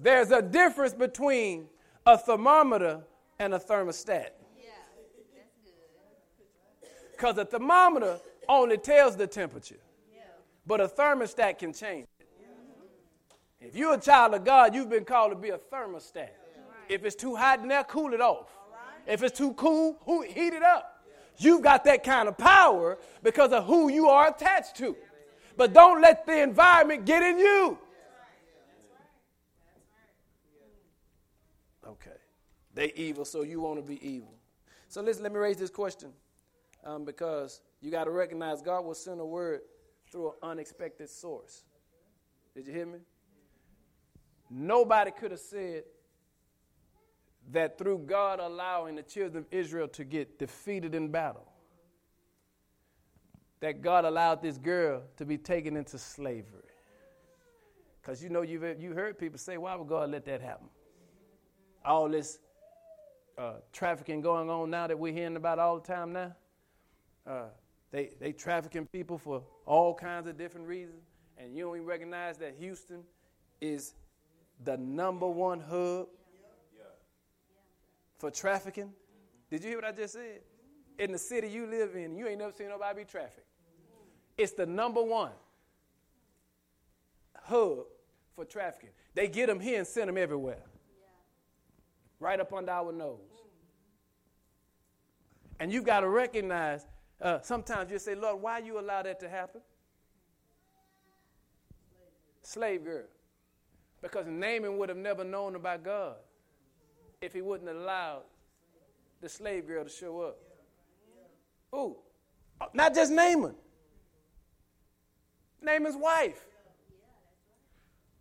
there's 0.00 0.30
a 0.30 0.40
difference 0.40 0.94
between 0.94 1.66
a 2.06 2.16
thermometer 2.16 3.00
and 3.38 3.54
a 3.54 3.58
thermostat. 3.58 4.30
Because 7.10 7.36
a 7.36 7.44
thermometer 7.44 8.18
only 8.48 8.78
tells 8.78 9.16
the 9.16 9.26
temperature, 9.26 9.80
but 10.66 10.80
a 10.80 10.86
thermostat 10.86 11.58
can 11.58 11.72
change. 11.72 12.06
If 13.60 13.74
you're 13.74 13.94
a 13.94 14.00
child 14.00 14.34
of 14.34 14.44
God, 14.44 14.74
you've 14.74 14.90
been 14.90 15.04
called 15.04 15.32
to 15.32 15.36
be 15.36 15.50
a 15.50 15.58
thermostat. 15.58 16.16
Right. 16.16 16.30
If 16.88 17.04
it's 17.04 17.16
too 17.16 17.34
hot 17.34 17.60
in 17.60 17.68
there, 17.68 17.84
cool 17.84 18.14
it 18.14 18.20
off. 18.20 18.48
Right. 18.70 19.12
If 19.12 19.22
it's 19.22 19.36
too 19.36 19.52
cool, 19.54 19.98
heat 20.22 20.52
it 20.52 20.62
up. 20.62 21.04
You've 21.38 21.62
got 21.62 21.84
that 21.84 22.02
kind 22.02 22.28
of 22.28 22.36
power 22.36 22.98
because 23.22 23.52
of 23.52 23.64
who 23.64 23.88
you 23.88 24.08
are 24.08 24.28
attached 24.28 24.76
to. 24.76 24.96
But 25.56 25.72
don't 25.72 26.00
let 26.00 26.26
the 26.26 26.40
environment 26.40 27.04
get 27.04 27.22
in 27.22 27.38
you. 27.38 27.78
Okay. 31.86 32.10
They 32.74 32.92
evil, 32.94 33.24
so 33.24 33.42
you 33.42 33.60
want 33.60 33.78
to 33.78 33.82
be 33.82 34.04
evil. 34.06 34.34
So 34.88 35.00
listen, 35.02 35.22
let 35.22 35.32
me 35.32 35.38
raise 35.38 35.56
this 35.56 35.70
question 35.70 36.10
um, 36.84 37.04
because 37.04 37.60
you 37.80 37.90
got 37.90 38.04
to 38.04 38.10
recognize 38.10 38.62
God 38.62 38.84
will 38.84 38.94
send 38.94 39.20
a 39.20 39.26
word 39.26 39.60
through 40.10 40.28
an 40.28 40.34
unexpected 40.42 41.08
source. 41.08 41.64
Did 42.54 42.66
you 42.66 42.72
hear 42.72 42.86
me? 42.86 42.98
Nobody 44.50 45.10
could 45.10 45.30
have 45.30 45.40
said 45.40 45.84
that 47.50 47.78
through 47.78 47.98
God 48.00 48.40
allowing 48.40 48.96
the 48.96 49.02
children 49.02 49.44
of 49.44 49.52
Israel 49.52 49.88
to 49.88 50.04
get 50.04 50.38
defeated 50.38 50.94
in 50.94 51.10
battle, 51.10 51.46
that 53.60 53.80
God 53.82 54.04
allowed 54.04 54.42
this 54.42 54.58
girl 54.58 55.02
to 55.16 55.24
be 55.24 55.38
taken 55.38 55.76
into 55.76 55.98
slavery. 55.98 56.62
Because 58.00 58.22
you 58.22 58.28
know, 58.28 58.42
you've 58.42 58.80
you 58.80 58.92
heard 58.92 59.18
people 59.18 59.38
say, 59.38 59.58
why 59.58 59.74
would 59.74 59.88
God 59.88 60.10
let 60.10 60.24
that 60.26 60.40
happen? 60.40 60.68
All 61.84 62.08
this 62.08 62.38
uh, 63.36 63.54
trafficking 63.72 64.20
going 64.20 64.50
on 64.50 64.70
now 64.70 64.86
that 64.86 64.98
we're 64.98 65.12
hearing 65.12 65.36
about 65.36 65.58
all 65.58 65.78
the 65.78 65.86
time 65.86 66.12
now. 66.12 66.34
Uh, 67.26 67.44
they, 67.90 68.10
they 68.20 68.32
trafficking 68.32 68.86
people 68.86 69.18
for 69.18 69.42
all 69.64 69.94
kinds 69.94 70.26
of 70.26 70.36
different 70.36 70.66
reasons. 70.66 71.02
And 71.38 71.54
you 71.56 71.64
don't 71.64 71.76
even 71.76 71.86
recognize 71.86 72.36
that 72.38 72.56
Houston 72.58 73.02
is 73.60 73.94
the 74.64 74.76
number 74.76 75.28
one 75.28 75.60
hub 75.60 76.08
for 78.18 78.30
trafficking. 78.30 78.92
Did 79.50 79.62
you 79.62 79.70
hear 79.70 79.78
what 79.78 79.86
I 79.86 79.92
just 79.92 80.14
said? 80.14 80.40
In 80.98 81.12
the 81.12 81.18
city 81.18 81.48
you 81.48 81.66
live 81.66 81.94
in, 81.94 82.16
you 82.16 82.26
ain't 82.26 82.40
never 82.40 82.52
seen 82.52 82.68
nobody 82.68 83.00
be 83.00 83.04
trafficked. 83.04 83.46
It's 84.36 84.52
the 84.52 84.66
number 84.66 85.02
one 85.02 85.30
hub 87.42 87.86
for 88.34 88.44
trafficking. 88.44 88.90
They 89.14 89.28
get 89.28 89.46
them 89.46 89.60
here 89.60 89.78
and 89.78 89.86
send 89.86 90.08
them 90.08 90.18
everywhere. 90.18 90.62
Right 92.20 92.38
up 92.40 92.52
under 92.52 92.72
our 92.72 92.92
nose. 92.92 93.18
And 95.60 95.72
you 95.72 95.82
got 95.82 96.00
to 96.00 96.08
recognize, 96.08 96.86
uh, 97.20 97.40
sometimes 97.42 97.90
you 97.90 97.98
say, 97.98 98.14
Lord, 98.14 98.42
why 98.42 98.58
you 98.58 98.78
allow 98.78 99.02
that 99.02 99.20
to 99.20 99.28
happen? 99.28 99.60
Slave 102.42 102.84
girl. 102.84 103.04
Because 104.00 104.26
Naaman 104.26 104.78
would 104.78 104.88
have 104.88 104.98
never 104.98 105.24
known 105.24 105.56
about 105.56 105.82
God 105.82 106.16
if 107.20 107.32
he 107.32 107.42
wouldn't 107.42 107.68
have 107.68 107.76
allowed 107.76 108.22
the 109.20 109.28
slave 109.28 109.66
girl 109.66 109.84
to 109.84 109.90
show 109.90 110.20
up. 110.20 110.38
Ooh, 111.74 111.96
Not 112.72 112.94
just 112.94 113.12
Naaman. 113.12 113.54
Naaman's 115.60 115.96
wife. 115.96 116.44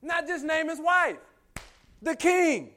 Not 0.01 0.27
just 0.27 0.43
Naaman's 0.43 0.79
wife, 0.81 1.17
the 2.01 2.15
king. 2.15 2.71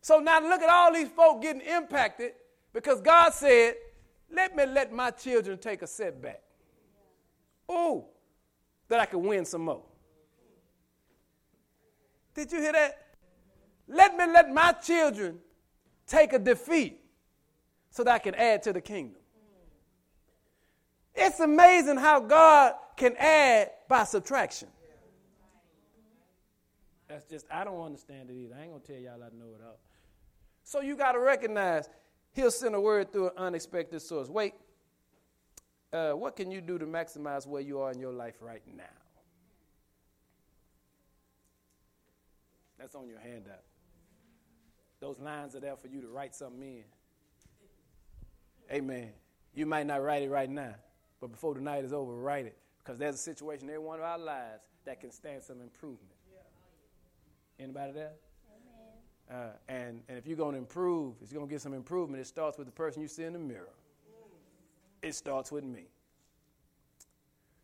So 0.00 0.20
now 0.20 0.40
look 0.40 0.62
at 0.62 0.68
all 0.68 0.92
these 0.92 1.08
folk 1.08 1.42
getting 1.42 1.62
impacted 1.62 2.32
because 2.72 3.00
God 3.00 3.32
said, 3.32 3.74
let 4.30 4.54
me 4.54 4.64
let 4.66 4.92
my 4.92 5.10
children 5.10 5.58
take 5.58 5.82
a 5.82 5.86
setback. 5.86 6.42
Ooh, 7.70 8.04
that 8.88 9.00
I 9.00 9.06
can 9.06 9.22
win 9.22 9.44
some 9.44 9.62
more. 9.62 9.82
Did 12.36 12.52
you 12.52 12.60
hear 12.60 12.72
that? 12.72 13.06
Let 13.88 14.16
me 14.16 14.26
let 14.26 14.52
my 14.52 14.72
children 14.72 15.38
take 16.06 16.34
a 16.34 16.38
defeat 16.38 17.00
so 17.90 18.04
that 18.04 18.14
I 18.14 18.18
can 18.18 18.34
add 18.34 18.62
to 18.64 18.72
the 18.74 18.80
kingdom. 18.80 19.22
It's 21.14 21.40
amazing 21.40 21.96
how 21.96 22.20
God 22.20 22.74
can 22.96 23.16
add 23.16 23.70
by 23.88 24.04
subtraction. 24.04 24.68
That's 27.08 27.24
just, 27.24 27.46
I 27.50 27.64
don't 27.64 27.80
understand 27.80 28.28
it 28.28 28.34
either. 28.34 28.54
I 28.54 28.62
ain't 28.62 28.70
going 28.70 28.82
to 28.82 28.86
tell 28.86 29.00
y'all 29.00 29.22
I 29.22 29.34
know 29.34 29.54
it 29.54 29.62
all. 29.64 29.78
So 30.62 30.80
you 30.80 30.96
got 30.96 31.12
to 31.12 31.20
recognize 31.20 31.88
he'll 32.32 32.50
send 32.50 32.74
a 32.74 32.80
word 32.80 33.12
through 33.12 33.28
an 33.28 33.38
unexpected 33.38 34.02
source. 34.02 34.28
Wait, 34.28 34.52
uh, 35.92 36.12
what 36.12 36.36
can 36.36 36.50
you 36.50 36.60
do 36.60 36.76
to 36.76 36.84
maximize 36.84 37.46
where 37.46 37.62
you 37.62 37.80
are 37.80 37.92
in 37.92 38.00
your 38.00 38.12
life 38.12 38.34
right 38.40 38.62
now? 38.76 38.84
That's 42.78 42.94
on 42.94 43.08
your 43.08 43.18
handout. 43.18 43.62
Those 45.00 45.18
lines 45.18 45.54
are 45.54 45.60
there 45.60 45.76
for 45.76 45.88
you 45.88 46.00
to 46.00 46.08
write 46.08 46.34
something 46.34 46.62
in. 46.62 46.84
Amen. 48.70 49.10
You 49.54 49.66
might 49.66 49.86
not 49.86 50.02
write 50.02 50.22
it 50.22 50.30
right 50.30 50.50
now, 50.50 50.74
but 51.20 51.30
before 51.30 51.54
the 51.54 51.60
night 51.60 51.84
is 51.84 51.92
over, 51.92 52.12
write 52.12 52.46
it. 52.46 52.56
Because 52.78 52.98
there's 52.98 53.14
a 53.14 53.18
situation 53.18 53.68
in 53.68 53.74
every 53.74 53.86
one 53.86 53.98
of 53.98 54.04
our 54.04 54.18
lives 54.18 54.64
that 54.84 55.00
can 55.00 55.10
stand 55.10 55.42
some 55.42 55.60
improvement. 55.60 56.12
Anybody 57.58 57.92
there? 57.92 58.12
Uh, 59.30 59.48
and, 59.68 60.02
and 60.08 60.18
if 60.18 60.26
you're 60.26 60.36
going 60.36 60.52
to 60.52 60.58
improve, 60.58 61.14
if 61.22 61.32
you're 61.32 61.40
going 61.40 61.48
to 61.48 61.54
get 61.54 61.60
some 61.60 61.74
improvement, 61.74 62.20
it 62.20 62.26
starts 62.26 62.58
with 62.58 62.66
the 62.66 62.72
person 62.72 63.02
you 63.02 63.08
see 63.08 63.24
in 63.24 63.32
the 63.32 63.38
mirror. 63.38 63.72
It 65.02 65.14
starts 65.14 65.50
with 65.50 65.64
me. 65.64 65.86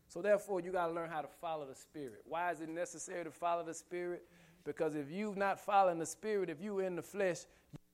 So 0.09 0.21
therefore, 0.21 0.59
you 0.59 0.71
got 0.71 0.87
to 0.87 0.93
learn 0.93 1.09
how 1.09 1.21
to 1.21 1.27
follow 1.27 1.65
the 1.65 1.75
Spirit. 1.75 2.21
Why 2.25 2.51
is 2.51 2.59
it 2.59 2.69
necessary 2.69 3.23
to 3.23 3.31
follow 3.31 3.63
the 3.63 3.73
Spirit? 3.73 4.25
Because 4.65 4.95
if 4.95 5.11
you've 5.11 5.37
not 5.37 5.59
following 5.59 5.99
the 5.99 6.05
Spirit, 6.05 6.49
if 6.49 6.61
you're 6.61 6.83
in 6.83 6.95
the 6.95 7.01
flesh, 7.01 7.45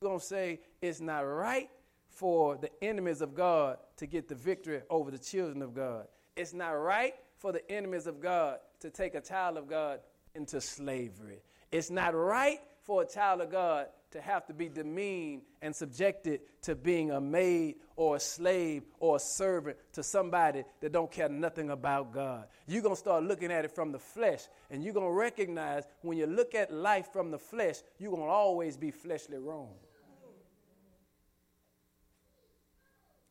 you're 0.02 0.10
going 0.10 0.20
to 0.20 0.26
say 0.26 0.60
it's 0.82 1.02
not 1.02 1.22
right 1.22 1.70
for 2.10 2.58
the 2.58 2.70
enemies 2.84 3.22
of 3.22 3.34
God 3.34 3.78
to 3.98 4.06
get 4.06 4.28
the 4.28 4.36
victory 4.36 4.82
over 4.90 5.12
the 5.12 5.18
children 5.18 5.62
of 5.62 5.74
God. 5.74 6.08
It's 6.36 6.54
not 6.54 6.72
right 6.72 7.14
for 7.38 7.52
the 7.52 7.70
enemies 7.72 8.08
of 8.08 8.20
God 8.20 8.60
to 8.82 8.90
take 8.90 9.16
a 9.16 9.22
child 9.22 9.58
of 9.58 9.68
God 9.68 10.00
into 10.36 10.62
slavery. 10.62 11.42
It's 11.72 11.90
not 11.90 12.16
right 12.16 12.60
for 12.82 13.04
a 13.04 13.06
child 13.06 13.42
of 13.42 13.52
God 13.52 13.88
to 14.12 14.22
have 14.22 14.46
to 14.48 14.54
be 14.54 14.70
demeaned 14.70 15.44
and 15.62 15.76
subjected 15.76 16.42
to 16.64 16.76
being 16.76 17.12
a 17.12 17.22
maid 17.22 17.76
or 17.96 18.16
a 18.16 18.20
slave 18.20 18.84
or 19.00 19.18
a 19.18 19.20
servant 19.20 19.78
to 19.94 20.04
somebody 20.04 20.64
that 20.82 20.92
don't 20.92 21.12
care 21.12 21.30
nothing 21.30 21.70
about 21.70 22.12
God. 22.12 22.48
You're 22.68 22.82
going 22.82 22.96
to 22.96 23.00
start 23.00 23.24
looking 23.24 23.52
at 23.52 23.66
it 23.66 23.72
from 23.72 23.92
the 23.92 24.00
flesh, 24.00 24.42
and 24.72 24.84
you're 24.84 24.94
going 24.94 25.08
to 25.08 25.14
recognize 25.14 25.84
when 26.02 26.18
you 26.18 26.26
look 26.26 26.56
at 26.56 26.74
life 26.74 27.08
from 27.14 27.32
the 27.32 27.40
flesh, 27.40 27.76
you're 28.00 28.12
going 28.12 28.24
to 28.24 28.30
always 28.30 28.78
be 28.78 28.92
fleshly 28.92 29.38
wrong. 29.38 29.74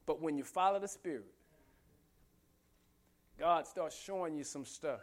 But 0.07 0.23
when 0.23 0.39
you 0.39 0.45
follow 0.45 0.79
the 0.79 0.89
Spirit, 0.89 1.27
God 3.39 3.67
starts 3.67 3.97
showing 4.01 4.37
you 4.37 4.45
some 4.45 4.65
stuff. 4.65 5.01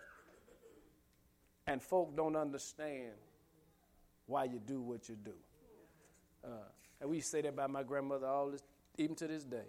And 1.67 1.81
folk 1.81 2.15
don't 2.15 2.35
understand 2.35 3.13
why 4.27 4.45
you 4.45 4.59
do 4.59 4.81
what 4.81 5.09
you 5.09 5.15
do. 5.15 5.33
Uh, 6.45 6.49
and 7.01 7.09
we 7.09 7.19
say 7.19 7.41
that 7.41 7.49
about 7.49 7.71
my 7.71 7.83
grandmother 7.83 8.27
all 8.27 8.51
this, 8.51 8.61
even 8.97 9.15
to 9.15 9.27
this 9.27 9.43
day. 9.43 9.67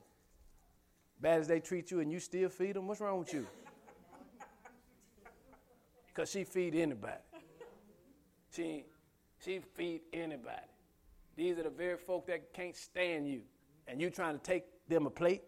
Bad 1.20 1.40
as 1.40 1.48
they 1.48 1.60
treat 1.60 1.90
you 1.90 2.00
and 2.00 2.12
you 2.12 2.20
still 2.20 2.48
feed 2.48 2.76
them, 2.76 2.86
what's 2.86 3.00
wrong 3.00 3.18
with 3.18 3.32
you? 3.32 3.46
Because 6.08 6.30
she 6.30 6.44
feed 6.44 6.74
anybody. 6.74 7.20
She, 8.50 8.86
she 9.44 9.60
feed 9.74 10.00
anybody. 10.14 10.56
These 11.36 11.58
are 11.58 11.64
the 11.64 11.68
very 11.70 11.98
folk 11.98 12.26
that 12.28 12.54
can't 12.54 12.74
stand 12.74 13.28
you. 13.28 13.42
And 13.86 14.00
you 14.00 14.08
trying 14.08 14.38
to 14.38 14.42
take 14.42 14.64
them 14.88 15.06
a 15.06 15.10
plate? 15.10 15.42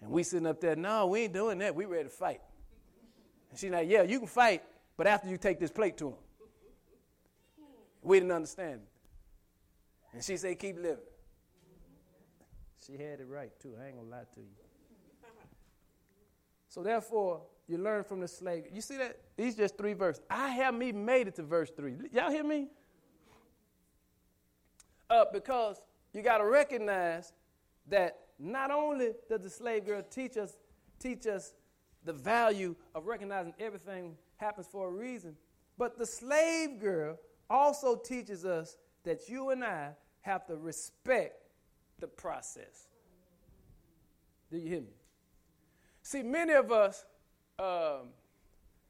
And 0.00 0.10
we 0.10 0.22
sitting 0.22 0.46
up 0.46 0.60
there, 0.60 0.76
no, 0.76 1.08
we 1.08 1.22
ain't 1.22 1.32
doing 1.32 1.58
that. 1.58 1.74
We 1.74 1.84
ready 1.84 2.04
to 2.04 2.10
fight. 2.10 2.40
And 3.50 3.58
she's 3.58 3.72
like, 3.72 3.88
yeah, 3.88 4.02
you 4.02 4.20
can 4.20 4.28
fight, 4.28 4.62
but 4.96 5.08
after 5.08 5.28
you 5.28 5.36
take 5.36 5.58
this 5.58 5.72
plate 5.72 5.96
to 5.98 6.04
them. 6.04 6.14
We 8.02 8.20
didn't 8.20 8.32
understand. 8.32 8.82
And 10.12 10.22
she 10.22 10.36
said, 10.36 10.58
keep 10.58 10.76
living. 10.76 10.98
She 12.86 12.92
had 12.92 13.20
it 13.20 13.26
right, 13.28 13.50
too. 13.60 13.74
I 13.80 13.86
ain't 13.86 13.96
going 13.96 14.06
to 14.06 14.10
lie 14.10 14.24
to 14.34 14.40
you. 14.40 14.46
So 16.68 16.82
therefore, 16.82 17.42
you 17.68 17.78
learn 17.78 18.02
from 18.02 18.20
the 18.20 18.28
slave. 18.28 18.64
You 18.72 18.80
see 18.80 18.96
that? 18.96 19.18
These 19.36 19.56
just 19.56 19.76
three 19.76 19.92
verses. 19.92 20.22
I 20.28 20.48
haven't 20.48 20.82
even 20.82 21.04
made 21.04 21.28
it 21.28 21.36
to 21.36 21.42
verse 21.42 21.70
three. 21.70 21.96
Y'all 22.12 22.30
hear 22.30 22.44
me? 22.44 22.68
Uh, 25.08 25.26
because 25.32 25.76
you 26.12 26.22
got 26.22 26.38
to 26.38 26.46
recognize 26.46 27.32
that 27.88 28.18
not 28.38 28.70
only 28.70 29.12
does 29.28 29.40
the 29.42 29.50
slave 29.50 29.84
girl 29.84 30.02
teach 30.10 30.36
us, 30.36 30.56
teach 30.98 31.26
us 31.26 31.52
the 32.04 32.12
value 32.12 32.74
of 32.94 33.06
recognizing 33.06 33.54
everything 33.60 34.16
happens 34.36 34.66
for 34.66 34.88
a 34.88 34.90
reason, 34.90 35.36
but 35.78 35.98
the 35.98 36.06
slave 36.06 36.80
girl 36.80 37.18
also 37.48 37.96
teaches 37.96 38.44
us 38.44 38.76
that 39.04 39.28
you 39.28 39.50
and 39.50 39.62
I 39.62 39.90
have 40.22 40.46
to 40.46 40.56
respect 40.56 41.34
the 42.00 42.06
process. 42.06 42.88
Do 44.50 44.58
you 44.58 44.68
hear 44.68 44.80
me? 44.80 44.94
See, 46.02 46.22
many 46.22 46.52
of 46.52 46.72
us, 46.72 47.04
um, 47.58 48.08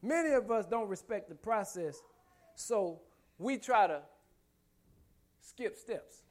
many 0.00 0.30
of 0.30 0.50
us 0.50 0.66
don't 0.66 0.88
respect 0.88 1.28
the 1.28 1.34
process, 1.34 2.00
so 2.54 3.00
we 3.38 3.58
try 3.58 3.86
to 3.86 4.00
skip 5.40 5.76
steps. 5.76 6.22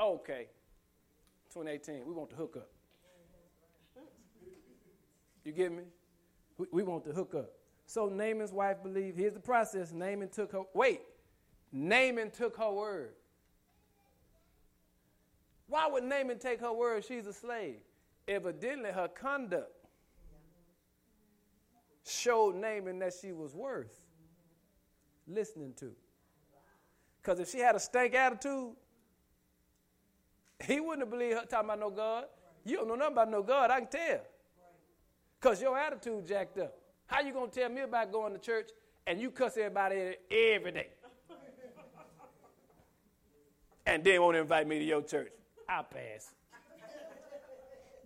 Okay, 0.00 0.46
2018, 1.52 2.06
we 2.06 2.12
want 2.12 2.30
the 2.30 2.36
hook 2.36 2.56
up. 2.56 2.70
You 5.44 5.52
get 5.52 5.72
me? 5.72 5.84
We, 6.58 6.66
we 6.70 6.82
want 6.82 7.04
the 7.04 7.12
hook 7.12 7.34
up. 7.34 7.52
So 7.86 8.06
Naaman's 8.06 8.52
wife 8.52 8.82
believed. 8.82 9.18
Here's 9.18 9.32
the 9.32 9.40
process. 9.40 9.92
Naaman 9.92 10.28
took 10.28 10.52
her. 10.52 10.62
Wait, 10.74 11.00
Naaman 11.72 12.30
took 12.30 12.56
her 12.58 12.70
word. 12.70 13.14
Why 15.68 15.86
would 15.86 16.04
Naaman 16.04 16.38
take 16.38 16.60
her 16.60 16.72
word? 16.72 17.04
She's 17.04 17.26
a 17.26 17.32
slave. 17.32 17.76
Evidently, 18.26 18.90
her 18.90 19.08
conduct 19.08 19.70
showed 22.06 22.56
Naaman 22.56 22.98
that 23.00 23.12
she 23.20 23.32
was 23.32 23.54
worth 23.54 24.00
listening 25.26 25.74
to. 25.74 25.92
Because 27.20 27.40
if 27.40 27.50
she 27.50 27.58
had 27.58 27.76
a 27.76 27.80
stank 27.80 28.14
attitude, 28.14 28.72
he 30.64 30.80
wouldn't 30.80 31.00
have 31.00 31.10
believed 31.10 31.34
her 31.34 31.44
talking 31.44 31.68
about 31.68 31.80
no 31.80 31.90
God. 31.90 32.24
You 32.64 32.78
don't 32.78 32.88
know 32.88 32.94
nothing 32.96 33.12
about 33.12 33.30
no 33.30 33.42
God, 33.42 33.70
I 33.70 33.80
can 33.80 33.88
tell. 33.88 34.20
Because 35.40 35.60
your 35.60 35.78
attitude 35.78 36.26
jacked 36.26 36.58
up. 36.58 36.74
How 37.06 37.20
you 37.20 37.32
going 37.32 37.50
to 37.50 37.60
tell 37.60 37.68
me 37.68 37.82
about 37.82 38.10
going 38.10 38.32
to 38.32 38.38
church 38.38 38.70
and 39.06 39.20
you 39.20 39.30
cuss 39.30 39.56
everybody 39.56 40.16
every 40.30 40.72
day? 40.72 40.88
and 43.86 44.04
then 44.04 44.20
won't 44.20 44.36
invite 44.36 44.66
me 44.66 44.78
to 44.78 44.84
your 44.84 45.02
church. 45.02 45.32
I'll 45.68 45.84
pass. 45.84 46.34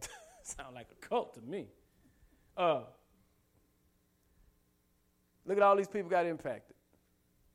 Sound 0.42 0.74
like 0.74 0.88
a 0.90 1.06
cult 1.06 1.34
to 1.34 1.40
me. 1.40 1.68
Uh, 2.56 2.82
look 5.46 5.56
at 5.56 5.62
all 5.62 5.76
these 5.76 5.88
people 5.88 6.10
got 6.10 6.26
impacted. 6.26 6.76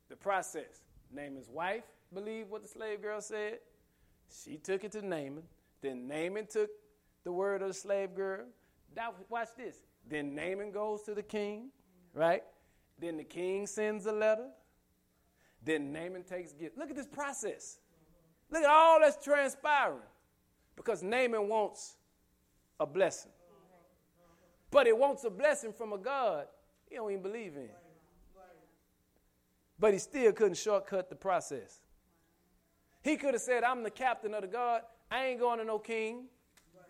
The 0.10 0.16
process. 0.16 0.84
Naaman's 1.14 1.49
wife 1.49 1.84
believed 2.14 2.49
what 2.49 2.64
the 2.64 2.70
slave 2.70 3.01
girl 3.01 3.22
said. 3.22 3.60
She 4.43 4.58
took 4.58 4.84
it 4.84 4.91
to 4.93 5.01
Naaman. 5.01 5.43
Then 5.82 6.08
Naaman 6.08 6.47
took 6.47 6.70
the 7.24 7.32
word 7.32 7.62
of 7.62 7.70
the 7.70 7.74
slave 7.74 8.16
girl. 8.16 8.45
Now, 8.95 9.14
watch 9.30 9.49
this. 9.58 9.78
Then 10.10 10.34
Naaman 10.34 10.72
goes 10.72 11.03
to 11.03 11.14
the 11.14 11.24
king, 11.24 11.70
right? 12.14 12.43
Then 12.99 13.18
the 13.18 13.24
king 13.24 13.68
sends 13.68 14.05
a 14.05 14.12
letter. 14.12 14.47
Then 15.64 15.91
Naaman 15.91 16.24
takes 16.24 16.53
gift. 16.53 16.78
Look 16.78 16.89
at 16.89 16.95
this 16.95 17.08
process. 17.08 17.80
Look 18.50 18.64
at 18.64 18.70
all 18.70 19.00
that's 19.00 19.24
transpiring 19.24 20.00
because 20.76 21.04
Naaman 21.04 21.50
wants 21.50 21.98
a 22.80 22.86
blessing. 22.86 23.32
But 24.72 24.88
it 24.88 24.98
wants 24.98 25.24
a 25.24 25.30
blessing 25.30 25.74
from 25.74 25.93
a 25.93 25.98
God 25.98 26.48
he 26.89 26.95
don't 26.95 27.12
even 27.12 27.24
believe 27.24 27.56
in. 27.56 27.70
But 29.80 29.93
he 29.93 30.00
still 30.00 30.32
couldn't 30.32 30.58
shortcut 30.58 31.10
the 31.10 31.16
process. 31.16 31.82
He 33.04 33.16
could 33.16 33.34
have 33.34 33.43
said, 33.43 33.64
I'm 33.64 33.84
the 33.84 33.91
captain 33.91 34.34
of 34.34 34.41
the 34.41 34.48
guard. 34.48 34.82
I 35.12 35.26
ain't 35.26 35.39
going 35.39 35.60
to 35.60 35.66
no 35.66 35.80
king 35.80 36.26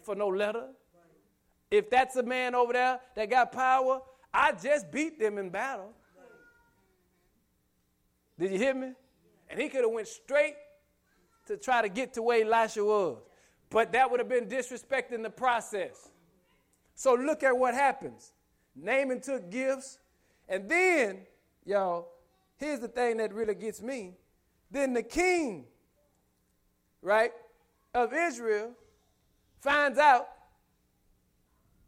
for 0.03 0.15
no 0.15 0.27
letter. 0.27 0.67
If 1.69 1.89
that's 1.89 2.15
a 2.15 2.23
man 2.23 2.55
over 2.55 2.73
there 2.73 2.99
that 3.15 3.29
got 3.29 3.51
power, 3.51 4.01
I 4.33 4.53
just 4.53 4.89
beat 4.91 5.19
them 5.19 5.37
in 5.37 5.49
battle. 5.49 5.93
Did 8.39 8.51
you 8.51 8.57
hear 8.57 8.73
me? 8.73 8.93
And 9.49 9.59
he 9.59 9.67
could 9.67 9.81
have 9.81 9.91
went 9.91 10.07
straight 10.07 10.55
to 11.47 11.57
try 11.57 11.81
to 11.81 11.89
get 11.89 12.13
to 12.13 12.21
where 12.21 12.45
Elisha 12.45 12.83
was. 12.83 13.17
But 13.69 13.91
that 13.93 14.09
would 14.09 14.19
have 14.19 14.29
been 14.29 14.47
disrespecting 14.47 15.23
the 15.23 15.29
process. 15.29 16.09
So 16.95 17.13
look 17.13 17.43
at 17.43 17.57
what 17.57 17.73
happens. 17.73 18.31
Naaman 18.75 19.21
took 19.21 19.49
gifts, 19.49 19.99
and 20.47 20.69
then, 20.69 21.19
y'all, 21.65 22.09
here's 22.57 22.79
the 22.79 22.87
thing 22.87 23.17
that 23.17 23.33
really 23.33 23.55
gets 23.55 23.81
me. 23.81 24.13
Then 24.69 24.93
the 24.93 25.03
king, 25.03 25.65
right, 27.01 27.31
of 27.93 28.13
Israel 28.13 28.71
finds 29.59 29.97
out, 29.97 30.27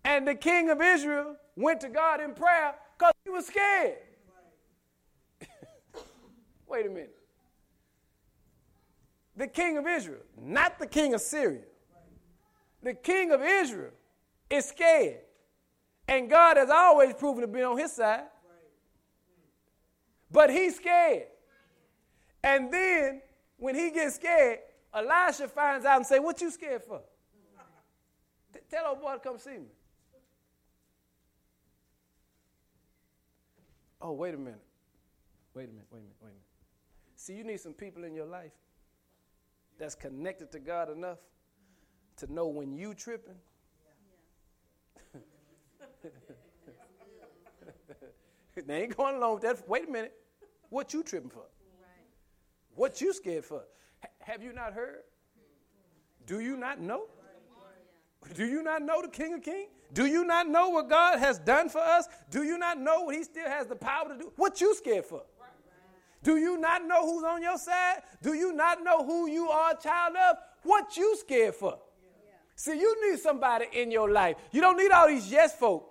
and 0.04 0.28
the 0.28 0.36
king 0.36 0.70
of 0.70 0.82
Israel 0.82 1.36
went 1.56 1.82
to 1.82 1.90
God 1.90 2.22
in 2.22 2.34
prayer 2.34 2.76
because 2.98 3.14
he 3.24 3.30
was 3.30 3.46
scared. 3.46 3.98
Wait 6.68 6.86
a 6.86 6.90
minute. 6.90 7.19
The 9.40 9.48
king 9.48 9.78
of 9.78 9.88
Israel, 9.88 10.20
not 10.38 10.80
the 10.80 10.86
king 10.86 11.14
of 11.14 11.22
Syria. 11.22 11.62
The 12.84 12.94
king 12.94 13.32
of 13.32 13.42
Israel 13.42 13.92
is 14.50 14.66
scared. 14.66 15.22
And 16.10 16.30
God 16.30 16.58
has 16.58 16.70
always 16.70 17.14
proven 17.14 17.42
to 17.44 17.48
be 17.48 17.64
on 17.64 17.78
his 17.78 17.94
side. 17.94 18.26
But 20.30 20.50
he's 20.50 20.76
scared. 20.76 21.28
And 22.44 22.72
then 22.72 23.22
when 23.56 23.76
he 23.76 23.92
gets 23.92 24.16
scared, 24.16 24.60
Elisha 24.94 25.48
finds 25.48 25.86
out 25.86 25.96
and 25.96 26.06
say, 26.06 26.20
What 26.20 26.42
you 26.42 26.52
scared 26.52 26.84
for? 26.84 27.00
Tell 28.70 28.88
old 28.88 29.00
boy 29.00 29.14
to 29.14 29.20
come 29.20 29.40
see 29.40 29.52
me. 29.52 29.72
Oh, 34.02 34.12
wait 34.12 34.34
a 34.34 34.38
minute. 34.38 34.60
Wait 35.54 35.64
a 35.64 35.68
minute, 35.68 35.88
wait 35.92 36.00
a 36.00 36.02
minute, 36.02 36.16
wait 36.22 36.28
a 36.28 36.32
minute. 36.32 36.42
See, 37.16 37.36
you 37.36 37.46
need 37.46 37.62
some 37.62 37.74
people 37.74 38.04
in 38.04 38.14
your 38.14 38.26
life 38.26 38.52
that's 39.80 39.96
connected 39.96 40.52
to 40.52 40.60
God 40.60 40.92
enough 40.92 41.18
to 42.18 42.32
know 42.32 42.48
when 42.48 42.74
you 42.74 42.94
tripping. 42.94 43.34
they 48.68 48.84
ain't 48.84 48.96
going 48.96 49.16
along 49.16 49.36
with 49.36 49.44
that. 49.44 49.68
Wait 49.68 49.88
a 49.88 49.92
minute. 49.92 50.14
What 50.70 50.94
you 50.94 51.02
tripping 51.02 51.32
for? 51.32 51.46
What 52.76 53.02
you 53.02 53.14
scared 53.14 53.46
for? 53.46 53.64
H- 54.04 54.12
have 54.20 54.44
you 54.44 54.54
not 54.54 54.74
heard? 54.74 55.00
Do 56.28 56.42
you 56.42 56.56
not 56.58 56.80
know? 56.80 57.06
Do 58.36 58.46
you 58.46 58.62
not 58.62 58.84
know 58.84 59.02
the 59.02 59.08
King 59.08 59.34
of 59.34 59.42
Kings? 59.42 59.70
Do 59.94 60.06
you 60.06 60.24
not 60.24 60.48
know 60.48 60.70
what 60.70 60.90
God 60.90 61.18
has 61.20 61.40
done 61.40 61.70
for 61.70 61.80
us? 61.80 62.08
Do 62.30 62.44
you 62.44 62.58
not 62.58 62.80
know 62.80 63.02
what 63.02 63.16
He 63.16 63.24
still 63.24 63.48
has 63.48 63.66
the 63.66 63.76
power 63.76 64.10
to 64.10 64.18
do? 64.18 64.32
What 64.36 64.62
you 64.62 64.76
scared 64.76 65.06
for? 65.06 65.24
Do 66.22 66.38
you 66.38 66.58
not 66.58 66.86
know 66.86 67.06
who's 67.06 67.24
on 67.24 67.42
your 67.42 67.58
side? 67.58 68.02
Do 68.22 68.34
you 68.34 68.54
not 68.54 68.84
know 68.84 69.06
who 69.06 69.30
you 69.30 69.50
are 69.50 69.72
a 69.72 69.82
child 69.82 70.16
of? 70.16 70.38
What 70.64 70.98
you 70.98 71.16
scared 71.18 71.56
for? 71.56 71.78
Yeah. 72.04 72.32
See, 72.56 72.80
you 72.80 73.10
need 73.10 73.20
somebody 73.20 73.68
in 73.72 73.90
your 73.90 74.12
life. 74.12 74.36
You 74.52 74.60
don't 74.60 74.78
need 74.78 74.92
all 74.92 75.08
these 75.08 75.32
yes 75.32 75.56
folk. 75.56 75.90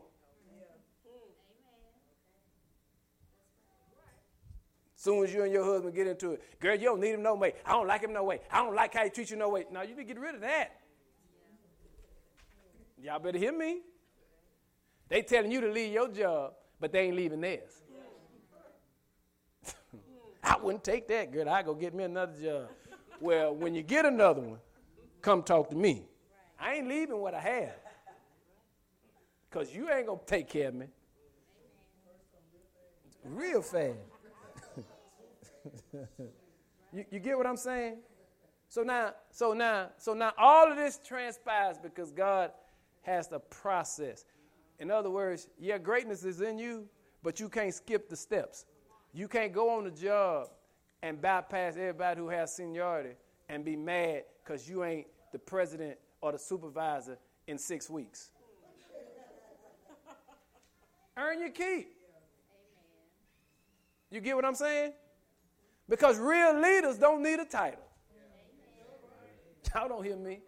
Soon 4.94 5.24
as 5.24 5.32
you 5.32 5.44
and 5.44 5.52
your 5.52 5.64
husband 5.64 5.94
get 5.94 6.08
into 6.08 6.32
it, 6.32 6.60
girl, 6.60 6.74
you 6.74 6.86
don't 6.86 7.00
need 7.00 7.14
him 7.14 7.22
no 7.22 7.36
way. 7.36 7.54
I 7.64 7.70
don't 7.70 7.86
like 7.86 8.02
him 8.02 8.12
no 8.12 8.24
way. 8.24 8.40
I 8.50 8.64
don't 8.64 8.74
like 8.74 8.94
how 8.94 9.04
he 9.04 9.10
treats 9.10 9.30
you 9.30 9.36
no 9.36 9.48
way. 9.48 9.64
Now 9.72 9.82
you 9.82 9.90
need 9.90 10.08
to 10.08 10.14
get 10.14 10.18
rid 10.18 10.34
of 10.34 10.40
that. 10.40 10.72
Y'all 13.00 13.20
better 13.20 13.38
hear 13.38 13.56
me. 13.56 13.78
They 15.08 15.22
telling 15.22 15.52
you 15.52 15.60
to 15.60 15.70
leave 15.70 15.92
your 15.92 16.08
job, 16.08 16.54
but 16.80 16.90
they 16.92 17.02
ain't 17.02 17.16
leaving 17.16 17.40
theirs. 17.40 17.80
I 20.48 20.56
wouldn't 20.56 20.82
take 20.82 21.06
that, 21.08 21.30
girl. 21.30 21.46
I 21.48 21.62
go 21.62 21.74
get 21.74 21.94
me 21.94 22.04
another 22.04 22.32
job. 22.42 22.68
well, 23.20 23.54
when 23.54 23.74
you 23.74 23.82
get 23.82 24.06
another 24.06 24.40
one, 24.40 24.58
come 25.20 25.42
talk 25.42 25.68
to 25.68 25.76
me. 25.76 26.06
I 26.58 26.76
ain't 26.76 26.88
leaving 26.88 27.18
what 27.18 27.34
I 27.34 27.40
have. 27.40 27.74
Because 29.50 29.74
you 29.74 29.90
ain't 29.90 30.06
going 30.06 30.18
to 30.18 30.24
take 30.24 30.48
care 30.48 30.68
of 30.68 30.74
me. 30.74 30.86
Real 33.24 33.60
fast. 33.60 33.98
you, 36.92 37.04
you 37.10 37.18
get 37.18 37.36
what 37.36 37.46
I'm 37.46 37.56
saying? 37.58 37.98
So 38.70 38.82
now, 38.82 39.12
so 39.30 39.52
now, 39.52 39.90
so 39.98 40.14
now 40.14 40.32
all 40.38 40.70
of 40.70 40.78
this 40.78 40.98
transpires 41.06 41.76
because 41.82 42.10
God 42.10 42.52
has 43.02 43.28
the 43.28 43.38
process. 43.38 44.24
In 44.78 44.90
other 44.90 45.10
words, 45.10 45.48
yeah, 45.58 45.76
greatness 45.76 46.24
is 46.24 46.40
in 46.40 46.58
you, 46.58 46.86
but 47.22 47.38
you 47.38 47.50
can't 47.50 47.74
skip 47.74 48.08
the 48.08 48.16
steps. 48.16 48.64
You 49.18 49.26
can't 49.26 49.52
go 49.52 49.70
on 49.70 49.82
the 49.82 49.90
job 49.90 50.46
and 51.02 51.20
bypass 51.20 51.74
everybody 51.76 52.20
who 52.20 52.28
has 52.28 52.54
seniority 52.54 53.16
and 53.48 53.64
be 53.64 53.74
mad 53.74 54.22
because 54.44 54.68
you 54.68 54.84
ain't 54.84 55.08
the 55.32 55.40
president 55.40 55.98
or 56.20 56.30
the 56.30 56.38
supervisor 56.38 57.18
in 57.48 57.58
six 57.58 57.90
weeks. 57.90 58.30
Earn 61.16 61.40
your 61.40 61.50
keep. 61.50 61.96
You 64.12 64.20
get 64.20 64.36
what 64.36 64.44
I'm 64.44 64.54
saying? 64.54 64.92
Because 65.88 66.16
real 66.16 66.54
leaders 66.54 66.96
don't 66.96 67.20
need 67.20 67.40
a 67.40 67.44
title. 67.44 67.82
Y'all 69.74 69.88
don't 69.88 70.04
hear 70.04 70.14
me. 70.14 70.38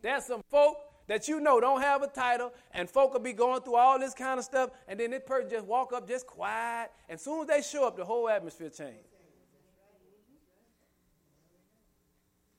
There's 0.00 0.26
some 0.26 0.44
folk 0.48 0.76
that 1.06 1.28
you 1.28 1.40
know 1.40 1.60
don't 1.60 1.82
have 1.82 2.02
a 2.02 2.06
title, 2.06 2.52
and 2.72 2.88
folk 2.88 3.12
will 3.12 3.20
be 3.20 3.32
going 3.32 3.60
through 3.62 3.76
all 3.76 3.98
this 3.98 4.14
kind 4.14 4.38
of 4.38 4.44
stuff, 4.44 4.70
and 4.88 4.98
then 4.98 5.10
this 5.10 5.22
person 5.26 5.50
just 5.50 5.66
walk 5.66 5.92
up 5.92 6.08
just 6.08 6.26
quiet, 6.26 6.90
and 7.08 7.16
as 7.16 7.22
soon 7.22 7.42
as 7.42 7.46
they 7.46 7.62
show 7.62 7.86
up, 7.86 7.96
the 7.96 8.04
whole 8.04 8.28
atmosphere 8.28 8.70
changes. 8.70 9.06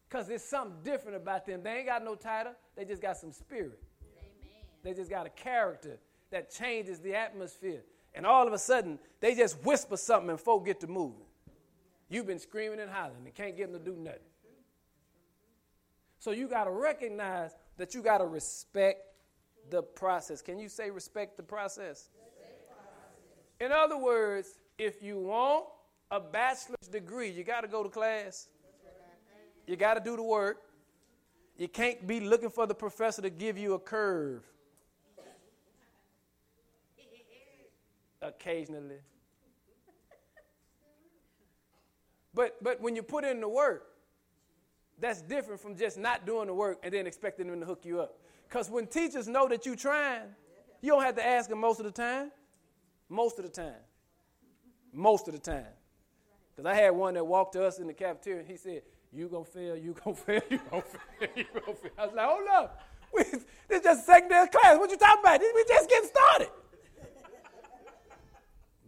Because 0.08 0.28
there's 0.28 0.44
something 0.44 0.78
different 0.84 1.18
about 1.18 1.46
them. 1.46 1.62
They 1.64 1.78
ain't 1.78 1.88
got 1.88 2.04
no 2.04 2.16
title, 2.16 2.54
they 2.76 2.86
just 2.86 3.02
got 3.02 3.18
some 3.18 3.32
spirit. 3.32 3.82
Amen. 4.18 4.66
They 4.84 4.94
just 4.94 5.10
got 5.10 5.26
a 5.26 5.32
character 5.32 5.98
that 6.32 6.52
changes 6.52 7.00
the 7.00 7.16
atmosphere. 7.16 7.82
And 8.14 8.26
all 8.26 8.48
of 8.48 8.54
a 8.54 8.58
sudden, 8.58 8.98
they 9.20 9.36
just 9.36 9.62
whisper 9.66 9.98
something 9.98 10.30
and 10.30 10.40
folk 10.40 10.66
get 10.66 10.80
to 10.82 10.88
moving. 10.88 11.26
You've 12.08 12.28
been 12.28 12.40
screaming 12.40 12.80
and 12.80 12.90
hollering 12.90 13.26
and 13.26 13.34
can't 13.34 13.58
get 13.58 13.72
them 13.72 13.84
to 13.84 13.92
do 13.92 13.98
nothing. 13.98 14.20
So 16.20 16.32
you 16.32 16.48
got 16.48 16.64
to 16.64 16.72
recognize 16.72 17.52
that 17.78 17.94
you 17.94 18.02
got 18.02 18.20
to 18.20 18.26
respect 18.26 19.02
the 19.70 19.82
process. 19.82 20.42
Can 20.42 20.60
you 20.60 20.70
say 20.70 20.90
respect 20.90 21.38
the 21.38 21.44
process? 21.44 22.10
In 23.60 23.72
other 23.72 23.98
words, 23.98 24.60
if 24.78 25.02
you 25.02 25.18
want 25.18 25.66
a 26.12 26.20
bachelor's 26.20 26.88
degree, 26.92 27.30
you 27.30 27.44
got 27.44 27.62
to 27.62 27.68
go 27.68 27.84
to 27.84 27.90
class. 27.90 28.48
You 29.66 29.76
got 29.76 29.96
to 29.96 30.00
do 30.00 30.16
the 30.16 30.24
work. 30.24 30.58
You 31.58 31.68
can't 31.68 32.06
be 32.06 32.20
looking 32.20 32.50
for 32.50 32.68
the 32.68 32.76
professor 32.76 33.22
to 33.22 33.30
give 33.30 33.58
you 33.58 33.74
a 33.74 33.80
curve. 33.80 34.44
Occasionally. 38.22 38.98
But 42.34 42.62
but 42.62 42.82
when 42.82 42.96
you 42.96 43.04
put 43.04 43.24
in 43.24 43.40
the 43.40 43.48
work, 43.48 43.95
that's 45.00 45.22
different 45.22 45.60
from 45.60 45.76
just 45.76 45.98
not 45.98 46.26
doing 46.26 46.48
the 46.48 46.54
work 46.54 46.80
and 46.84 46.94
then 46.94 47.08
expecting 47.08 47.48
them 47.48 47.60
to 47.60 47.66
hook 47.66 47.82
you 47.84 48.02
up. 48.02 48.18
Because 48.48 48.70
when 48.70 48.88
teachers 48.88 49.28
know 49.28 49.48
that 49.48 49.66
you're 49.66 49.76
trying, 49.76 50.24
you 50.82 50.92
don't 50.92 51.04
have 51.04 51.16
to 51.16 51.26
ask 51.26 51.50
them 51.50 51.60
most 51.60 51.80
of 51.80 51.86
the 51.86 51.92
time. 51.92 52.32
Most 53.10 53.38
of 53.40 53.46
the 53.46 53.52
time. 53.52 53.82
Most 54.94 55.28
of 55.28 55.34
the 55.34 55.40
time. 55.40 55.66
Because 56.56 56.70
I 56.70 56.76
had 56.76 56.92
one 56.92 57.16
that 57.16 57.26
walked 57.26 57.54
to 57.54 57.66
us 57.66 57.80
in 57.80 57.88
the 57.88 57.94
cafeteria 57.94 58.40
and 58.40 58.48
he 58.48 58.56
said, 58.56 58.84
You 59.12 59.28
gonna 59.28 59.44
fail, 59.44 59.76
you 59.76 59.96
gonna 60.04 60.16
fail, 60.16 60.42
you 60.50 60.60
gonna 60.70 60.84
fail, 60.84 61.30
you 61.36 61.46
gonna 61.54 61.78
fail. 61.78 61.92
I 61.98 62.06
was 62.06 62.16
like, 62.16 62.28
Hold 62.28 62.48
up. 62.54 62.82
We, 63.14 63.24
this 63.24 63.44
is 63.70 63.82
just 63.82 64.06
secondary 64.06 64.48
class. 64.48 64.78
What 64.78 64.90
you 64.90 64.98
talking 64.98 65.22
about? 65.22 65.40
We 65.40 65.66
just 65.68 65.90
getting 65.90 66.10
started. 66.10 66.50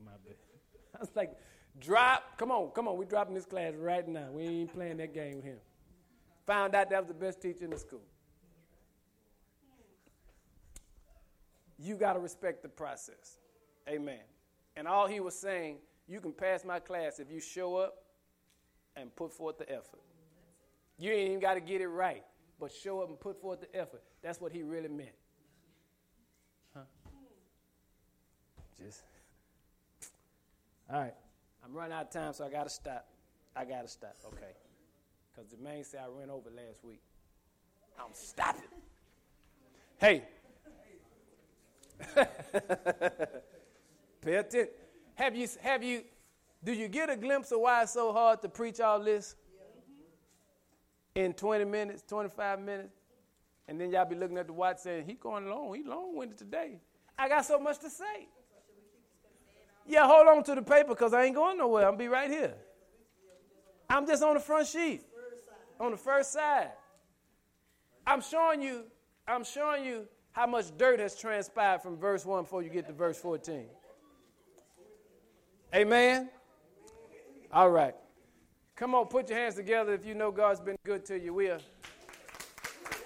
My 0.03 0.11
bad. 0.25 0.35
I 0.95 0.99
was 0.99 1.09
like, 1.15 1.37
Drop. 1.79 2.37
Come 2.37 2.51
on, 2.51 2.69
come 2.69 2.87
on. 2.87 2.97
We're 2.97 3.05
dropping 3.05 3.35
this 3.35 3.45
class 3.45 3.73
right 3.75 4.07
now. 4.07 4.29
We 4.31 4.43
ain't 4.43 4.73
playing 4.73 4.97
that 4.97 5.13
game 5.13 5.37
with 5.37 5.45
him. 5.45 5.57
Found 6.47 6.75
out 6.75 6.89
that 6.89 6.99
was 6.99 7.07
the 7.09 7.13
best 7.13 7.41
teacher 7.41 7.65
in 7.65 7.71
the 7.71 7.77
school. 7.77 8.01
You 11.77 11.95
got 11.95 12.13
to 12.13 12.19
respect 12.19 12.63
the 12.63 12.69
process. 12.69 13.37
Amen. 13.87 14.21
And 14.75 14.87
all 14.87 15.07
he 15.07 15.19
was 15.19 15.37
saying, 15.37 15.77
you 16.07 16.19
can 16.21 16.31
pass 16.31 16.63
my 16.63 16.79
class 16.79 17.19
if 17.19 17.29
you 17.29 17.39
show 17.39 17.75
up 17.75 18.03
and 18.95 19.13
put 19.15 19.31
forth 19.33 19.57
the 19.57 19.69
effort. 19.69 20.01
You 20.97 21.11
ain't 21.11 21.27
even 21.27 21.39
got 21.39 21.55
to 21.55 21.59
get 21.59 21.81
it 21.81 21.87
right, 21.87 22.23
but 22.59 22.71
show 22.71 23.01
up 23.01 23.09
and 23.09 23.19
put 23.19 23.39
forth 23.39 23.59
the 23.61 23.75
effort. 23.75 24.01
That's 24.23 24.41
what 24.41 24.51
he 24.51 24.63
really 24.63 24.87
meant. 24.87 25.09
Huh? 26.73 26.81
Just. 28.81 29.01
All 30.91 31.01
right. 31.01 31.13
I'm 31.63 31.73
running 31.73 31.93
out 31.93 32.03
of 32.05 32.09
time, 32.09 32.33
so 32.33 32.45
I 32.45 32.49
got 32.49 32.63
to 32.63 32.69
stop. 32.69 33.05
I 33.55 33.65
got 33.65 33.81
to 33.81 33.87
stop. 33.87 34.15
Okay. 34.27 34.53
Because 35.37 35.51
the 35.51 35.57
main 35.63 35.83
said 35.83 35.99
I 36.03 36.07
ran 36.19 36.31
over 36.31 36.49
last 36.49 36.83
week. 36.83 37.01
I'm 37.99 38.13
stopping. 38.13 38.63
Hey. 39.99 40.23
Pay 44.21 44.35
attention. 44.35 44.69
Have 45.13 45.35
you, 45.35 45.47
have 45.61 45.83
you, 45.83 46.03
do 46.63 46.73
you 46.73 46.87
get 46.87 47.11
a 47.11 47.15
glimpse 47.15 47.51
of 47.51 47.59
why 47.59 47.83
it's 47.83 47.93
so 47.93 48.11
hard 48.11 48.41
to 48.41 48.49
preach 48.49 48.79
all 48.79 48.99
this 48.99 49.35
in 51.13 51.33
20 51.33 51.65
minutes, 51.65 52.03
25 52.07 52.59
minutes? 52.59 52.95
And 53.67 53.79
then 53.79 53.91
y'all 53.91 54.05
be 54.05 54.15
looking 54.15 54.39
at 54.39 54.47
the 54.47 54.53
watch 54.53 54.79
saying, 54.79 55.05
he 55.05 55.13
going 55.13 55.47
long, 55.47 55.75
he 55.75 55.83
long-winded 55.83 56.39
today. 56.39 56.79
I 57.17 57.29
got 57.29 57.45
so 57.45 57.59
much 57.59 57.77
to 57.79 57.91
say. 57.91 58.27
Yeah, 59.85 60.07
hold 60.07 60.27
on 60.27 60.43
to 60.45 60.55
the 60.55 60.63
paper 60.63 60.89
because 60.89 61.13
I 61.13 61.25
ain't 61.25 61.35
going 61.35 61.59
nowhere. 61.59 61.87
I'm 61.87 61.95
be 61.95 62.07
right 62.07 62.29
here. 62.29 62.55
I'm 63.87 64.07
just 64.07 64.23
on 64.23 64.33
the 64.33 64.39
front 64.39 64.67
sheet. 64.67 65.03
On 65.79 65.91
the 65.91 65.97
first 65.97 66.33
side. 66.33 66.71
I'm 68.05 68.21
showing 68.21 68.61
you, 68.61 68.85
I'm 69.27 69.43
showing 69.43 69.85
you 69.85 70.07
how 70.31 70.47
much 70.47 70.65
dirt 70.77 70.99
has 70.99 71.15
transpired 71.15 71.81
from 71.81 71.97
verse 71.97 72.25
1 72.25 72.43
before 72.43 72.61
you 72.61 72.69
get 72.69 72.87
to 72.87 72.93
verse 72.93 73.17
14. 73.17 73.65
Amen? 75.75 76.29
All 77.51 77.69
right. 77.69 77.95
Come 78.75 78.95
on, 78.95 79.07
put 79.07 79.29
your 79.29 79.37
hands 79.37 79.55
together 79.55 79.93
if 79.93 80.05
you 80.05 80.13
know 80.13 80.31
God's 80.31 80.59
been 80.59 80.77
good 80.85 81.03
to 81.05 81.19
you. 81.19 81.33
We 81.33 81.49
are 81.49 81.59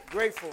grateful. 0.09 0.51